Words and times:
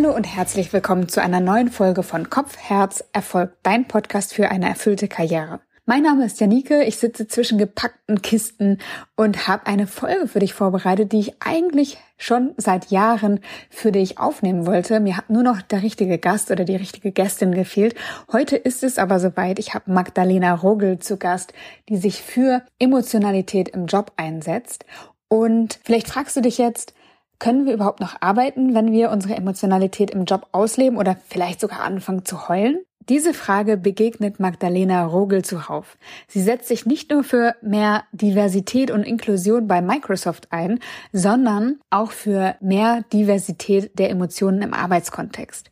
Hallo 0.00 0.14
und 0.14 0.22
herzlich 0.22 0.72
willkommen 0.72 1.08
zu 1.08 1.20
einer 1.20 1.40
neuen 1.40 1.72
Folge 1.72 2.04
von 2.04 2.30
Kopf, 2.30 2.56
Herz, 2.56 3.02
Erfolg, 3.12 3.50
dein 3.64 3.88
Podcast 3.88 4.32
für 4.32 4.48
eine 4.48 4.68
erfüllte 4.68 5.08
Karriere. 5.08 5.58
Mein 5.86 6.04
Name 6.04 6.24
ist 6.24 6.38
Janike, 6.38 6.84
ich 6.84 6.98
sitze 6.98 7.26
zwischen 7.26 7.58
gepackten 7.58 8.22
Kisten 8.22 8.78
und 9.16 9.48
habe 9.48 9.66
eine 9.66 9.88
Folge 9.88 10.28
für 10.28 10.38
dich 10.38 10.54
vorbereitet, 10.54 11.10
die 11.10 11.18
ich 11.18 11.42
eigentlich 11.42 11.98
schon 12.16 12.54
seit 12.56 12.92
Jahren 12.92 13.40
für 13.70 13.90
dich 13.90 14.20
aufnehmen 14.20 14.68
wollte. 14.68 15.00
Mir 15.00 15.16
hat 15.16 15.30
nur 15.30 15.42
noch 15.42 15.62
der 15.62 15.82
richtige 15.82 16.18
Gast 16.18 16.52
oder 16.52 16.62
die 16.62 16.76
richtige 16.76 17.10
Gästin 17.10 17.50
gefehlt. 17.50 17.96
Heute 18.30 18.54
ist 18.54 18.84
es 18.84 18.98
aber 18.98 19.18
soweit. 19.18 19.58
Ich 19.58 19.74
habe 19.74 19.90
Magdalena 19.90 20.54
Rogel 20.54 21.00
zu 21.00 21.16
Gast, 21.16 21.54
die 21.88 21.96
sich 21.96 22.22
für 22.22 22.62
Emotionalität 22.78 23.70
im 23.70 23.86
Job 23.86 24.12
einsetzt. 24.16 24.84
Und 25.26 25.80
vielleicht 25.82 26.06
fragst 26.06 26.36
du 26.36 26.40
dich 26.40 26.56
jetzt, 26.56 26.94
können 27.38 27.66
wir 27.66 27.74
überhaupt 27.74 28.00
noch 28.00 28.16
arbeiten, 28.20 28.74
wenn 28.74 28.92
wir 28.92 29.10
unsere 29.10 29.36
Emotionalität 29.36 30.10
im 30.10 30.24
Job 30.24 30.48
ausleben 30.52 30.98
oder 30.98 31.16
vielleicht 31.28 31.60
sogar 31.60 31.80
anfangen 31.80 32.24
zu 32.24 32.48
heulen? 32.48 32.80
Diese 33.08 33.32
Frage 33.32 33.78
begegnet 33.78 34.38
Magdalena 34.38 35.06
Rogel 35.06 35.42
zuhauf. 35.42 35.96
Sie 36.26 36.42
setzt 36.42 36.68
sich 36.68 36.84
nicht 36.84 37.10
nur 37.10 37.24
für 37.24 37.54
mehr 37.62 38.04
Diversität 38.12 38.90
und 38.90 39.02
Inklusion 39.02 39.66
bei 39.66 39.80
Microsoft 39.80 40.48
ein, 40.52 40.78
sondern 41.10 41.80
auch 41.88 42.10
für 42.10 42.56
mehr 42.60 43.04
Diversität 43.10 43.98
der 43.98 44.10
Emotionen 44.10 44.60
im 44.60 44.74
Arbeitskontext. 44.74 45.70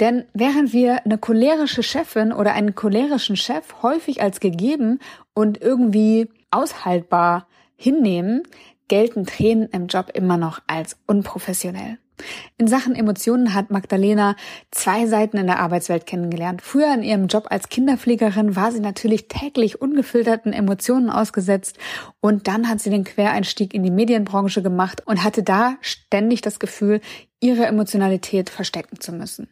Denn 0.00 0.24
während 0.32 0.72
wir 0.72 1.04
eine 1.04 1.18
cholerische 1.18 1.82
Chefin 1.82 2.32
oder 2.32 2.54
einen 2.54 2.74
cholerischen 2.74 3.36
Chef 3.36 3.82
häufig 3.82 4.22
als 4.22 4.40
gegeben 4.40 4.98
und 5.34 5.60
irgendwie 5.60 6.30
aushaltbar 6.50 7.48
hinnehmen, 7.76 8.44
gelten 8.88 9.26
Tränen 9.26 9.68
im 9.70 9.86
Job 9.86 10.10
immer 10.14 10.36
noch 10.36 10.60
als 10.66 10.96
unprofessionell. 11.06 11.98
In 12.56 12.66
Sachen 12.66 12.94
Emotionen 12.94 13.54
hat 13.54 13.70
Magdalena 13.70 14.34
zwei 14.70 15.06
Seiten 15.06 15.36
in 15.36 15.46
der 15.46 15.60
Arbeitswelt 15.60 16.06
kennengelernt. 16.06 16.62
Früher 16.62 16.92
in 16.92 17.02
ihrem 17.02 17.28
Job 17.28 17.46
als 17.50 17.68
Kinderpflegerin 17.68 18.56
war 18.56 18.72
sie 18.72 18.80
natürlich 18.80 19.28
täglich 19.28 19.80
ungefilterten 19.80 20.52
Emotionen 20.52 21.10
ausgesetzt 21.10 21.78
und 22.20 22.48
dann 22.48 22.68
hat 22.68 22.80
sie 22.80 22.90
den 22.90 23.04
Quereinstieg 23.04 23.72
in 23.74 23.82
die 23.82 23.90
Medienbranche 23.90 24.62
gemacht 24.62 25.02
und 25.06 25.22
hatte 25.22 25.42
da 25.42 25.76
ständig 25.80 26.40
das 26.40 26.58
Gefühl, 26.58 27.00
ihre 27.40 27.66
Emotionalität 27.66 28.50
verstecken 28.50 29.00
zu 29.00 29.12
müssen. 29.12 29.48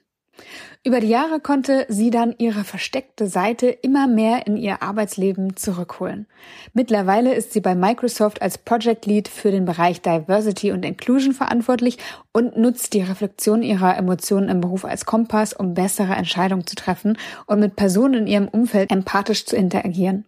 Über 0.87 1.01
die 1.01 1.09
Jahre 1.09 1.41
konnte 1.41 1.85
sie 1.89 2.11
dann 2.11 2.33
ihre 2.39 2.63
versteckte 2.63 3.27
Seite 3.27 3.67
immer 3.67 4.07
mehr 4.07 4.47
in 4.47 4.57
ihr 4.57 4.83
Arbeitsleben 4.83 5.57
zurückholen. 5.57 6.27
Mittlerweile 6.75 7.35
ist 7.35 7.53
sie 7.53 7.61
bei 7.61 7.75
Microsoft 7.75 8.41
als 8.41 8.57
Project 8.57 9.05
Lead 9.05 9.27
für 9.27 9.51
den 9.51 9.65
Bereich 9.65 10.01
Diversity 10.01 10.71
und 10.71 10.85
Inclusion 10.85 11.33
verantwortlich 11.33 11.99
und 12.31 12.57
nutzt 12.57 12.93
die 12.93 13.03
Reflexion 13.03 13.63
ihrer 13.63 13.97
Emotionen 13.97 14.49
im 14.49 14.61
Beruf 14.61 14.85
als 14.85 15.07
Kompass, 15.07 15.55
um 15.55 15.75
bessere 15.75 16.15
Entscheidungen 16.15 16.67
zu 16.67 16.77
treffen 16.77 17.19
und 17.47 17.59
mit 17.59 17.75
Personen 17.75 18.15
in 18.15 18.27
ihrem 18.29 18.49
Umfeld 18.49 18.93
empathisch 18.93 19.45
zu 19.45 19.57
interagieren. 19.57 20.25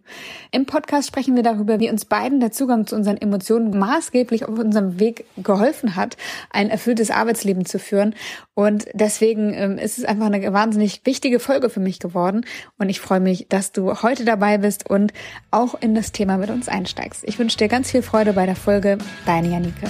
Im 0.51 0.65
Podcast 0.65 1.07
sprechen 1.07 1.35
wir 1.37 1.43
darüber, 1.43 1.79
wie 1.79 1.89
uns 1.89 2.03
beiden 2.03 2.41
der 2.41 2.51
Zugang 2.51 2.85
zu 2.85 2.95
unseren 2.97 3.15
Emotionen 3.15 3.77
maßgeblich 3.77 4.45
auf 4.45 4.59
unserem 4.59 4.99
Weg 4.99 5.25
geholfen 5.37 5.95
hat, 5.95 6.17
ein 6.49 6.69
erfülltes 6.69 7.11
Arbeitsleben 7.11 7.65
zu 7.65 7.79
führen. 7.79 8.15
Und 8.55 8.87
deswegen 8.93 9.53
ähm, 9.53 9.77
ist 9.99 10.07
einfach 10.07 10.27
eine 10.27 10.53
wahnsinnig 10.53 11.01
wichtige 11.05 11.39
Folge 11.39 11.69
für 11.69 11.79
mich 11.79 11.99
geworden 11.99 12.45
und 12.77 12.89
ich 12.89 12.99
freue 12.99 13.19
mich, 13.19 13.47
dass 13.49 13.71
du 13.71 14.01
heute 14.01 14.25
dabei 14.25 14.57
bist 14.57 14.89
und 14.89 15.13
auch 15.51 15.79
in 15.79 15.95
das 15.95 16.11
Thema 16.11 16.37
mit 16.37 16.49
uns 16.49 16.67
einsteigst. 16.67 17.23
Ich 17.25 17.37
wünsche 17.37 17.57
dir 17.57 17.67
ganz 17.67 17.91
viel 17.91 18.01
Freude 18.01 18.33
bei 18.33 18.45
der 18.45 18.55
Folge. 18.55 18.97
Deine 19.25 19.49
Janike. 19.49 19.89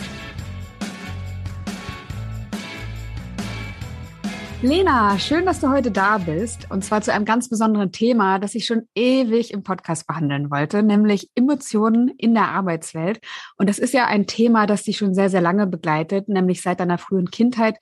Lena, 4.61 5.17
schön, 5.19 5.45
dass 5.45 5.61
du 5.61 5.69
heute 5.69 5.89
da 5.89 6.17
bist 6.17 6.69
und 6.69 6.83
zwar 6.83 7.01
zu 7.01 7.13
einem 7.13 7.23
ganz 7.23 7.47
besonderen 7.47 7.93
Thema, 7.93 8.39
das 8.39 8.55
ich 8.55 8.65
schon 8.65 8.89
ewig 8.93 9.53
im 9.53 9.63
Podcast 9.63 10.05
behandeln 10.05 10.51
wollte, 10.51 10.83
nämlich 10.83 11.29
Emotionen 11.33 12.09
in 12.17 12.33
der 12.33 12.49
Arbeitswelt. 12.49 13.21
Und 13.55 13.69
das 13.69 13.79
ist 13.79 13.93
ja 13.93 14.07
ein 14.07 14.27
Thema, 14.27 14.65
das 14.67 14.83
dich 14.83 14.97
schon 14.97 15.13
sehr, 15.13 15.29
sehr 15.29 15.39
lange 15.39 15.65
begleitet, 15.65 16.27
nämlich 16.27 16.61
seit 16.61 16.81
deiner 16.81 16.97
frühen 16.97 17.31
Kindheit. 17.31 17.77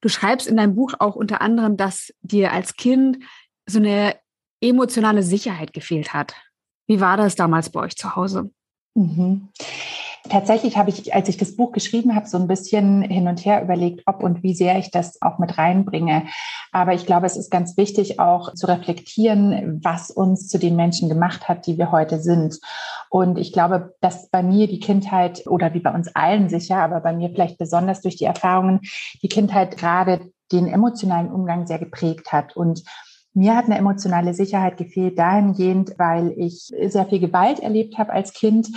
Du 0.00 0.08
schreibst 0.08 0.46
in 0.46 0.56
deinem 0.56 0.74
Buch 0.74 0.94
auch 0.98 1.14
unter 1.14 1.40
anderem, 1.40 1.76
dass 1.76 2.12
dir 2.22 2.52
als 2.52 2.74
Kind 2.76 3.18
so 3.66 3.78
eine 3.78 4.16
emotionale 4.60 5.22
Sicherheit 5.22 5.72
gefehlt 5.72 6.12
hat. 6.12 6.34
Wie 6.86 7.00
war 7.00 7.16
das 7.16 7.36
damals 7.36 7.70
bei 7.70 7.80
euch 7.80 7.96
zu 7.96 8.16
Hause? 8.16 8.50
Mhm. 8.94 9.48
Tatsächlich 10.28 10.76
habe 10.76 10.90
ich, 10.90 11.14
als 11.14 11.28
ich 11.28 11.38
das 11.38 11.56
Buch 11.56 11.72
geschrieben 11.72 12.14
habe, 12.14 12.28
so 12.28 12.36
ein 12.36 12.46
bisschen 12.46 13.02
hin 13.02 13.26
und 13.26 13.44
her 13.44 13.62
überlegt, 13.62 14.02
ob 14.06 14.22
und 14.22 14.42
wie 14.42 14.54
sehr 14.54 14.78
ich 14.78 14.90
das 14.90 15.20
auch 15.22 15.38
mit 15.38 15.56
reinbringe. 15.56 16.24
Aber 16.72 16.92
ich 16.92 17.06
glaube, 17.06 17.26
es 17.26 17.36
ist 17.36 17.50
ganz 17.50 17.76
wichtig, 17.76 18.20
auch 18.20 18.52
zu 18.54 18.66
reflektieren, 18.66 19.80
was 19.82 20.10
uns 20.10 20.48
zu 20.48 20.58
den 20.58 20.76
Menschen 20.76 21.08
gemacht 21.08 21.48
hat, 21.48 21.66
die 21.66 21.78
wir 21.78 21.90
heute 21.90 22.20
sind. 22.20 22.60
Und 23.08 23.38
ich 23.38 23.52
glaube, 23.52 23.94
dass 24.00 24.28
bei 24.28 24.42
mir 24.42 24.68
die 24.68 24.78
Kindheit 24.78 25.46
oder 25.46 25.72
wie 25.72 25.80
bei 25.80 25.92
uns 25.92 26.14
allen 26.14 26.48
sicher, 26.50 26.76
aber 26.76 27.00
bei 27.00 27.14
mir 27.14 27.30
vielleicht 27.30 27.58
besonders 27.58 28.02
durch 28.02 28.16
die 28.16 28.24
Erfahrungen, 28.24 28.80
die 29.22 29.28
Kindheit 29.28 29.78
gerade 29.78 30.20
den 30.52 30.66
emotionalen 30.66 31.32
Umgang 31.32 31.66
sehr 31.66 31.78
geprägt 31.78 32.30
hat. 32.30 32.56
Und 32.56 32.82
mir 33.32 33.56
hat 33.56 33.66
eine 33.66 33.78
emotionale 33.78 34.34
Sicherheit 34.34 34.76
gefehlt 34.76 35.18
dahingehend, 35.18 35.94
weil 35.98 36.32
ich 36.36 36.72
sehr 36.88 37.06
viel 37.06 37.20
Gewalt 37.20 37.60
erlebt 37.60 37.96
habe 37.96 38.12
als 38.12 38.32
Kind 38.32 38.68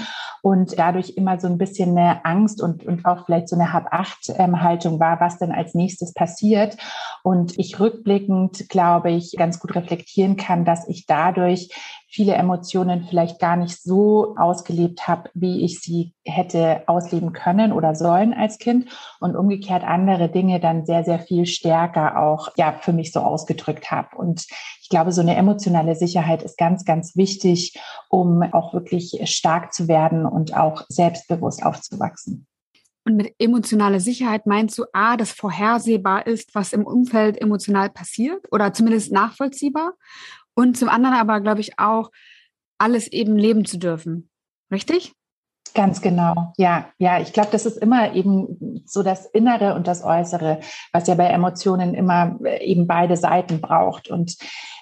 und 0.41 0.77
dadurch 0.77 1.11
immer 1.11 1.39
so 1.39 1.47
ein 1.47 1.57
bisschen 1.57 1.97
eine 1.97 2.23
Angst 2.25 2.61
und, 2.61 2.85
und 2.85 3.05
auch 3.05 3.25
vielleicht 3.25 3.49
so 3.49 3.55
eine 3.55 3.73
Hab-Acht-Haltung 3.73 4.99
war, 4.99 5.19
was 5.19 5.39
denn 5.39 5.51
als 5.51 5.73
nächstes 5.73 6.13
passiert. 6.13 6.77
Und 7.23 7.57
ich 7.57 7.79
rückblickend, 7.79 8.69
glaube 8.69 9.11
ich, 9.11 9.33
ganz 9.37 9.59
gut 9.59 9.73
reflektieren 9.73 10.35
kann, 10.35 10.65
dass 10.65 10.87
ich 10.87 11.05
dadurch 11.05 11.69
viele 12.13 12.35
Emotionen 12.35 13.05
vielleicht 13.09 13.39
gar 13.39 13.55
nicht 13.55 13.81
so 13.81 14.35
ausgelebt 14.37 15.07
habe, 15.07 15.31
wie 15.33 15.65
ich 15.65 15.79
sie 15.79 16.13
hätte 16.23 16.83
ausleben 16.85 17.33
können 17.33 17.73
oder 17.73 17.95
sollen 17.95 18.35
als 18.35 18.59
Kind 18.59 18.87
und 19.19 19.35
umgekehrt 19.35 19.83
andere 19.83 20.29
Dinge 20.29 20.59
dann 20.59 20.85
sehr, 20.85 21.03
sehr 21.03 21.17
viel 21.17 21.47
stärker 21.47 22.19
auch 22.19 22.49
ja 22.55 22.73
für 22.73 22.93
mich 22.93 23.11
so 23.11 23.19
ausgedrückt 23.19 23.89
habe. 23.89 24.15
Und 24.15 24.45
ich 24.81 24.89
glaube, 24.89 25.11
so 25.11 25.21
eine 25.21 25.35
emotionale 25.35 25.95
Sicherheit 25.95 26.43
ist 26.43 26.55
ganz, 26.55 26.85
ganz 26.85 27.15
wichtig, 27.15 27.79
um 28.09 28.43
auch 28.43 28.75
wirklich 28.75 29.19
stark 29.23 29.73
zu 29.73 29.87
werden 29.87 30.27
und 30.27 30.55
auch 30.55 30.83
selbstbewusst 30.89 31.65
aufzuwachsen. 31.65 32.45
Und 33.05 33.17
mit 33.17 33.33
emotionaler 33.37 33.99
Sicherheit 33.99 34.45
meinst 34.45 34.77
du 34.77 34.85
A, 34.93 35.17
dass 35.17 35.31
vorhersehbar 35.31 36.25
ist, 36.25 36.55
was 36.55 36.71
im 36.71 36.85
Umfeld 36.85 37.41
emotional 37.41 37.89
passiert 37.89 38.45
oder 38.51 38.71
zumindest 38.71 39.11
nachvollziehbar? 39.11 39.93
Und 40.55 40.77
zum 40.77 40.89
anderen 40.89 41.15
aber, 41.15 41.41
glaube 41.41 41.61
ich, 41.61 41.79
auch, 41.79 42.11
alles 42.77 43.07
eben 43.07 43.37
leben 43.37 43.65
zu 43.65 43.77
dürfen. 43.77 44.29
Richtig? 44.71 45.13
Ganz 45.75 46.01
genau. 46.01 46.53
Ja, 46.57 46.89
ja, 46.99 47.19
ich 47.19 47.33
glaube, 47.33 47.49
das 47.51 47.65
ist 47.65 47.77
immer 47.77 48.13
eben 48.13 48.83
so 48.85 49.01
das 49.01 49.25
Innere 49.25 49.73
und 49.73 49.87
das 49.87 50.03
Äußere, 50.03 50.59
was 50.91 51.07
ja 51.07 51.15
bei 51.15 51.27
Emotionen 51.27 51.95
immer 51.95 52.37
äh, 52.43 52.63
eben 52.63 52.85
beide 52.85 53.17
Seiten 53.17 53.59
braucht. 53.59 54.09
Und 54.09 54.37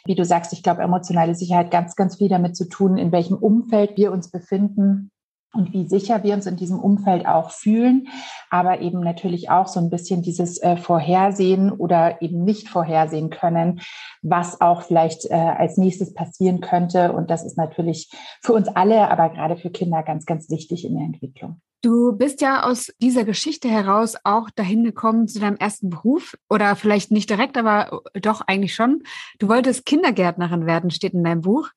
wie 0.05 0.15
du 0.15 0.25
sagst, 0.25 0.51
ich 0.51 0.63
glaube, 0.63 0.81
emotionale 0.81 1.35
Sicherheit 1.35 1.71
ganz, 1.71 1.95
ganz 1.95 2.17
viel 2.17 2.27
damit 2.27 2.57
zu 2.57 2.67
tun, 2.67 2.97
in 2.97 3.11
welchem 3.11 3.37
Umfeld 3.37 3.95
wir 3.95 4.11
uns 4.11 4.31
befinden 4.31 5.11
und 5.53 5.73
wie 5.73 5.87
sicher 5.87 6.23
wir 6.23 6.33
uns 6.33 6.45
in 6.45 6.55
diesem 6.55 6.79
Umfeld 6.79 7.25
auch 7.25 7.51
fühlen, 7.51 8.07
aber 8.49 8.81
eben 8.81 9.01
natürlich 9.01 9.49
auch 9.49 9.67
so 9.67 9.79
ein 9.79 9.89
bisschen 9.89 10.21
dieses 10.21 10.61
äh, 10.61 10.77
Vorhersehen 10.77 11.71
oder 11.71 12.21
eben 12.21 12.43
nicht 12.43 12.69
vorhersehen 12.69 13.29
können, 13.29 13.81
was 14.21 14.61
auch 14.61 14.83
vielleicht 14.83 15.25
äh, 15.25 15.33
als 15.33 15.77
nächstes 15.77 16.13
passieren 16.13 16.61
könnte. 16.61 17.11
Und 17.11 17.29
das 17.29 17.43
ist 17.45 17.57
natürlich 17.57 18.09
für 18.41 18.53
uns 18.53 18.67
alle, 18.67 19.09
aber 19.09 19.29
gerade 19.29 19.57
für 19.57 19.69
Kinder 19.69 20.03
ganz, 20.03 20.25
ganz 20.25 20.49
wichtig 20.49 20.85
in 20.85 20.95
der 20.95 21.05
Entwicklung. 21.05 21.61
Du 21.83 22.15
bist 22.15 22.41
ja 22.41 22.63
aus 22.63 22.93
dieser 23.01 23.23
Geschichte 23.23 23.67
heraus 23.67 24.15
auch 24.23 24.51
dahin 24.51 24.83
gekommen 24.83 25.27
zu 25.27 25.39
deinem 25.39 25.57
ersten 25.57 25.89
Beruf 25.89 26.35
oder 26.47 26.75
vielleicht 26.75 27.09
nicht 27.09 27.27
direkt, 27.29 27.57
aber 27.57 28.01
doch 28.21 28.41
eigentlich 28.41 28.75
schon. 28.75 29.01
Du 29.39 29.49
wolltest 29.49 29.85
Kindergärtnerin 29.87 30.67
werden, 30.67 30.91
steht 30.91 31.13
in 31.13 31.23
deinem 31.23 31.41
Buch 31.41 31.69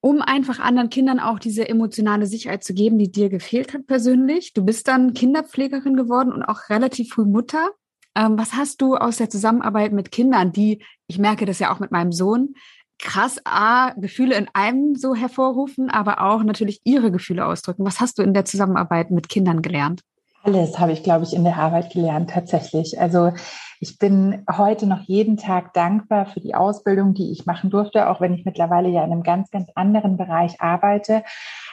um 0.00 0.22
einfach 0.22 0.58
anderen 0.60 0.90
Kindern 0.90 1.20
auch 1.20 1.38
diese 1.38 1.68
emotionale 1.68 2.26
Sicherheit 2.26 2.64
zu 2.64 2.74
geben, 2.74 2.98
die 2.98 3.10
dir 3.10 3.28
gefehlt 3.28 3.74
hat 3.74 3.86
persönlich. 3.86 4.52
Du 4.54 4.64
bist 4.64 4.88
dann 4.88 5.12
Kinderpflegerin 5.12 5.96
geworden 5.96 6.32
und 6.32 6.42
auch 6.42 6.70
relativ 6.70 7.10
früh 7.10 7.24
Mutter. 7.24 7.70
Ähm, 8.14 8.38
was 8.38 8.54
hast 8.54 8.80
du 8.80 8.96
aus 8.96 9.18
der 9.18 9.30
Zusammenarbeit 9.30 9.92
mit 9.92 10.10
Kindern, 10.10 10.52
die, 10.52 10.82
ich 11.06 11.18
merke 11.18 11.44
das 11.44 11.58
ja 11.58 11.72
auch 11.72 11.80
mit 11.80 11.92
meinem 11.92 12.12
Sohn, 12.12 12.54
krass 12.98 13.40
A, 13.44 13.92
Gefühle 13.94 14.36
in 14.36 14.48
einem 14.52 14.94
so 14.94 15.14
hervorrufen, 15.14 15.90
aber 15.90 16.22
auch 16.22 16.42
natürlich 16.42 16.80
ihre 16.84 17.10
Gefühle 17.10 17.46
ausdrücken. 17.46 17.84
Was 17.84 18.00
hast 18.00 18.18
du 18.18 18.22
in 18.22 18.34
der 18.34 18.44
Zusammenarbeit 18.44 19.10
mit 19.10 19.28
Kindern 19.28 19.62
gelernt? 19.62 20.02
Alles 20.42 20.78
habe 20.78 20.92
ich, 20.92 21.02
glaube 21.02 21.24
ich, 21.24 21.34
in 21.34 21.44
der 21.44 21.58
Arbeit 21.58 21.92
gelernt, 21.92 22.30
tatsächlich. 22.30 22.98
Also 22.98 23.32
ich 23.78 23.98
bin 23.98 24.44
heute 24.50 24.86
noch 24.86 25.00
jeden 25.02 25.36
Tag 25.36 25.74
dankbar 25.74 26.26
für 26.26 26.40
die 26.40 26.54
Ausbildung, 26.54 27.14
die 27.14 27.30
ich 27.30 27.46
machen 27.46 27.70
durfte, 27.70 28.08
auch 28.08 28.20
wenn 28.20 28.32
ich 28.32 28.44
mittlerweile 28.44 28.88
ja 28.88 29.04
in 29.04 29.12
einem 29.12 29.22
ganz, 29.22 29.50
ganz 29.50 29.68
anderen 29.74 30.16
Bereich 30.16 30.60
arbeite. 30.60 31.24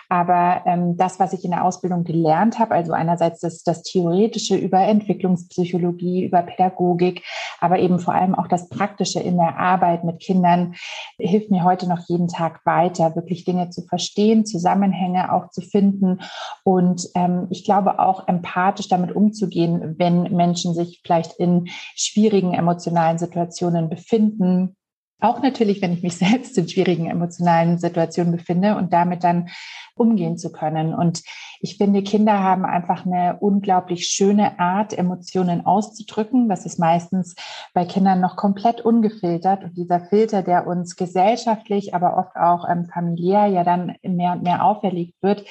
Aber 0.10 0.62
ähm, 0.66 0.96
das, 0.98 1.20
was 1.20 1.34
ich 1.34 1.44
in 1.44 1.52
der 1.52 1.66
Ausbildung 1.66 2.04
gelernt 2.04 2.60
habe, 2.60 2.76
also 2.76 2.94
einerseits 2.94 3.42
das, 3.42 3.64
das 3.64 3.84
Theoretische 3.84 4.56
über 4.56 4.80
Entwicklungspsychologie, 4.80 6.26
über 6.26 6.42
Pädagogik, 6.44 7.24
aber 7.60 7.80
eben 7.80 8.00
vor 8.00 8.14
allem 8.14 8.36
auch 8.36 8.48
das 8.48 8.70
Praktische 8.70 9.20
in 9.20 9.38
der 9.38 9.58
Arbeit 9.58 10.04
mit 10.04 10.20
Kindern, 10.20 10.76
hilft 11.18 11.52
mir 11.52 11.64
heute 11.64 11.90
noch 11.90 12.08
jeden 12.08 12.28
Tag 12.28 12.66
weiter, 12.66 13.16
wirklich 13.16 13.44
Dinge 13.46 13.70
zu 13.70 13.82
verstehen, 13.84 14.46
Zusammenhänge 14.46 15.34
auch 15.34 15.50
zu 15.50 15.62
finden 15.62 16.22
und 16.64 17.08
ähm, 17.16 17.48
ich 17.50 17.66
glaube 17.66 18.00
auch 18.00 18.28
empathisch 18.28 18.88
damit 18.88 19.16
umzugehen, 19.16 19.96
wenn 19.98 20.24
Menschen 20.36 20.74
sich 20.74 21.02
vielleicht 21.04 21.34
in 21.34 21.68
schwierigen 21.96 22.54
emotionalen 22.54 23.18
Situationen 23.18 23.90
befinden, 23.90 24.76
auch 25.20 25.42
natürlich, 25.42 25.82
wenn 25.82 25.94
ich 25.94 26.04
mich 26.04 26.16
selbst 26.18 26.58
in 26.58 26.68
schwierigen 26.68 27.10
emotionalen 27.10 27.78
Situationen 27.78 28.32
befinde 28.32 28.76
und 28.76 28.94
damit 28.94 29.24
dann 29.24 29.50
umgehen 29.96 30.38
zu 30.38 30.52
können. 30.52 30.94
Und 30.94 31.24
ich 31.60 31.78
finde, 31.78 32.04
Kinder 32.04 32.40
haben 32.40 32.66
einfach 32.66 33.06
eine 33.06 33.38
unglaublich 33.40 34.08
schöne 34.08 34.60
Art, 34.60 34.96
Emotionen 34.96 35.66
auszudrücken. 35.66 36.50
Das 36.50 36.66
ist 36.66 36.78
meistens 36.78 37.36
bei 37.74 37.84
Kindern 37.86 38.22
noch 38.22 38.36
komplett 38.36 38.82
ungefiltert. 38.82 39.64
Und 39.64 39.76
dieser 39.76 40.02
Filter, 40.02 40.44
der 40.44 40.68
uns 40.68 40.96
gesellschaftlich, 40.96 41.96
aber 41.96 42.18
oft 42.18 42.36
auch 42.36 42.70
ähm, 42.70 42.86
familiär 42.86 43.48
ja 43.48 43.64
dann 43.64 43.96
mehr 44.04 44.34
und 44.34 44.44
mehr 44.44 44.64
auferlegt 44.64 45.16
wird, 45.22 45.46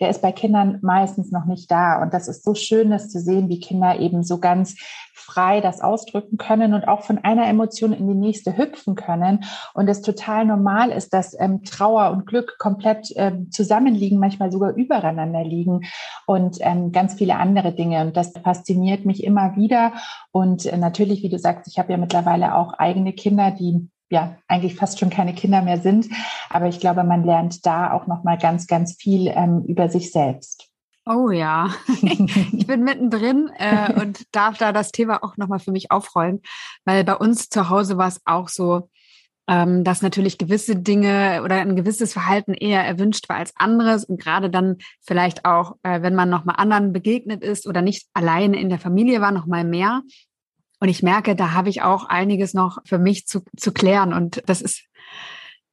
der 0.00 0.10
ist 0.10 0.20
bei 0.20 0.32
Kindern 0.32 0.80
meistens 0.82 1.30
noch 1.30 1.44
nicht 1.44 1.70
da. 1.70 2.02
Und 2.02 2.12
das 2.12 2.26
ist 2.26 2.44
so 2.44 2.54
schön, 2.54 2.90
das 2.90 3.08
zu 3.08 3.20
sehen, 3.20 3.48
wie 3.48 3.60
Kinder 3.60 4.00
eben 4.00 4.24
so 4.24 4.40
ganz 4.40 4.74
frei 5.12 5.60
das 5.60 5.80
ausdrücken 5.80 6.36
können 6.36 6.74
und 6.74 6.88
auch 6.88 7.02
von 7.02 7.18
einer 7.18 7.46
Emotion 7.46 7.92
in 7.92 8.08
die 8.08 8.14
nächste 8.14 8.56
hüpfen 8.56 8.94
können. 8.94 9.44
Und 9.74 9.88
es 9.88 10.02
total 10.02 10.44
normal 10.44 10.90
ist, 10.90 11.12
dass 11.12 11.38
ähm, 11.38 11.62
Trauer 11.62 12.10
und 12.10 12.26
Glück 12.26 12.56
komplett 12.58 13.12
ähm, 13.16 13.50
zusammenliegen, 13.50 14.18
manchmal 14.18 14.50
sogar 14.50 14.74
übereinander 14.74 15.44
liegen 15.44 15.82
und 16.26 16.58
ähm, 16.60 16.92
ganz 16.92 17.14
viele 17.14 17.36
andere 17.36 17.72
Dinge. 17.72 18.00
Und 18.02 18.16
das 18.16 18.32
fasziniert 18.42 19.04
mich 19.04 19.22
immer 19.22 19.56
wieder. 19.56 19.92
Und 20.30 20.66
äh, 20.66 20.76
natürlich, 20.76 21.22
wie 21.22 21.28
du 21.28 21.38
sagst, 21.38 21.68
ich 21.68 21.78
habe 21.78 21.92
ja 21.92 21.98
mittlerweile 21.98 22.54
auch 22.56 22.74
eigene 22.74 23.12
Kinder, 23.12 23.50
die 23.50 23.88
ja 24.10 24.36
eigentlich 24.46 24.76
fast 24.76 24.98
schon 24.98 25.10
keine 25.10 25.34
Kinder 25.34 25.62
mehr 25.62 25.78
sind. 25.78 26.06
Aber 26.50 26.68
ich 26.68 26.80
glaube, 26.80 27.04
man 27.04 27.24
lernt 27.24 27.66
da 27.66 27.92
auch 27.92 28.06
noch 28.06 28.24
mal 28.24 28.38
ganz, 28.38 28.66
ganz 28.66 28.94
viel 28.94 29.28
ähm, 29.28 29.64
über 29.66 29.88
sich 29.88 30.12
selbst. 30.12 30.71
Oh 31.04 31.30
ja, 31.30 31.74
ich 31.88 32.66
bin 32.66 32.84
mittendrin 32.84 33.50
äh, 33.58 33.92
und 34.00 34.24
darf 34.34 34.58
da 34.58 34.72
das 34.72 34.92
Thema 34.92 35.22
auch 35.22 35.36
nochmal 35.36 35.58
für 35.58 35.72
mich 35.72 35.90
aufrollen, 35.90 36.40
weil 36.84 37.04
bei 37.04 37.16
uns 37.16 37.48
zu 37.48 37.68
Hause 37.68 37.98
war 37.98 38.08
es 38.08 38.20
auch 38.24 38.48
so, 38.48 38.88
ähm, 39.48 39.84
dass 39.84 40.02
natürlich 40.02 40.38
gewisse 40.38 40.76
Dinge 40.76 41.42
oder 41.44 41.56
ein 41.56 41.76
gewisses 41.76 42.12
Verhalten 42.12 42.54
eher 42.54 42.84
erwünscht 42.84 43.28
war 43.28 43.36
als 43.36 43.52
anderes 43.56 44.04
und 44.04 44.20
gerade 44.20 44.50
dann 44.50 44.78
vielleicht 45.00 45.44
auch, 45.44 45.76
äh, 45.82 46.02
wenn 46.02 46.14
man 46.14 46.30
nochmal 46.30 46.56
anderen 46.58 46.92
begegnet 46.92 47.42
ist 47.42 47.66
oder 47.66 47.82
nicht 47.82 48.06
alleine 48.14 48.60
in 48.60 48.68
der 48.68 48.78
Familie 48.78 49.20
war, 49.20 49.32
nochmal 49.32 49.64
mehr. 49.64 50.02
Und 50.80 50.88
ich 50.88 51.02
merke, 51.02 51.36
da 51.36 51.52
habe 51.52 51.68
ich 51.68 51.82
auch 51.82 52.06
einiges 52.06 52.54
noch 52.54 52.78
für 52.84 52.98
mich 52.98 53.26
zu, 53.26 53.42
zu 53.56 53.72
klären. 53.72 54.12
Und 54.12 54.42
das 54.46 54.60
ist 54.60 54.84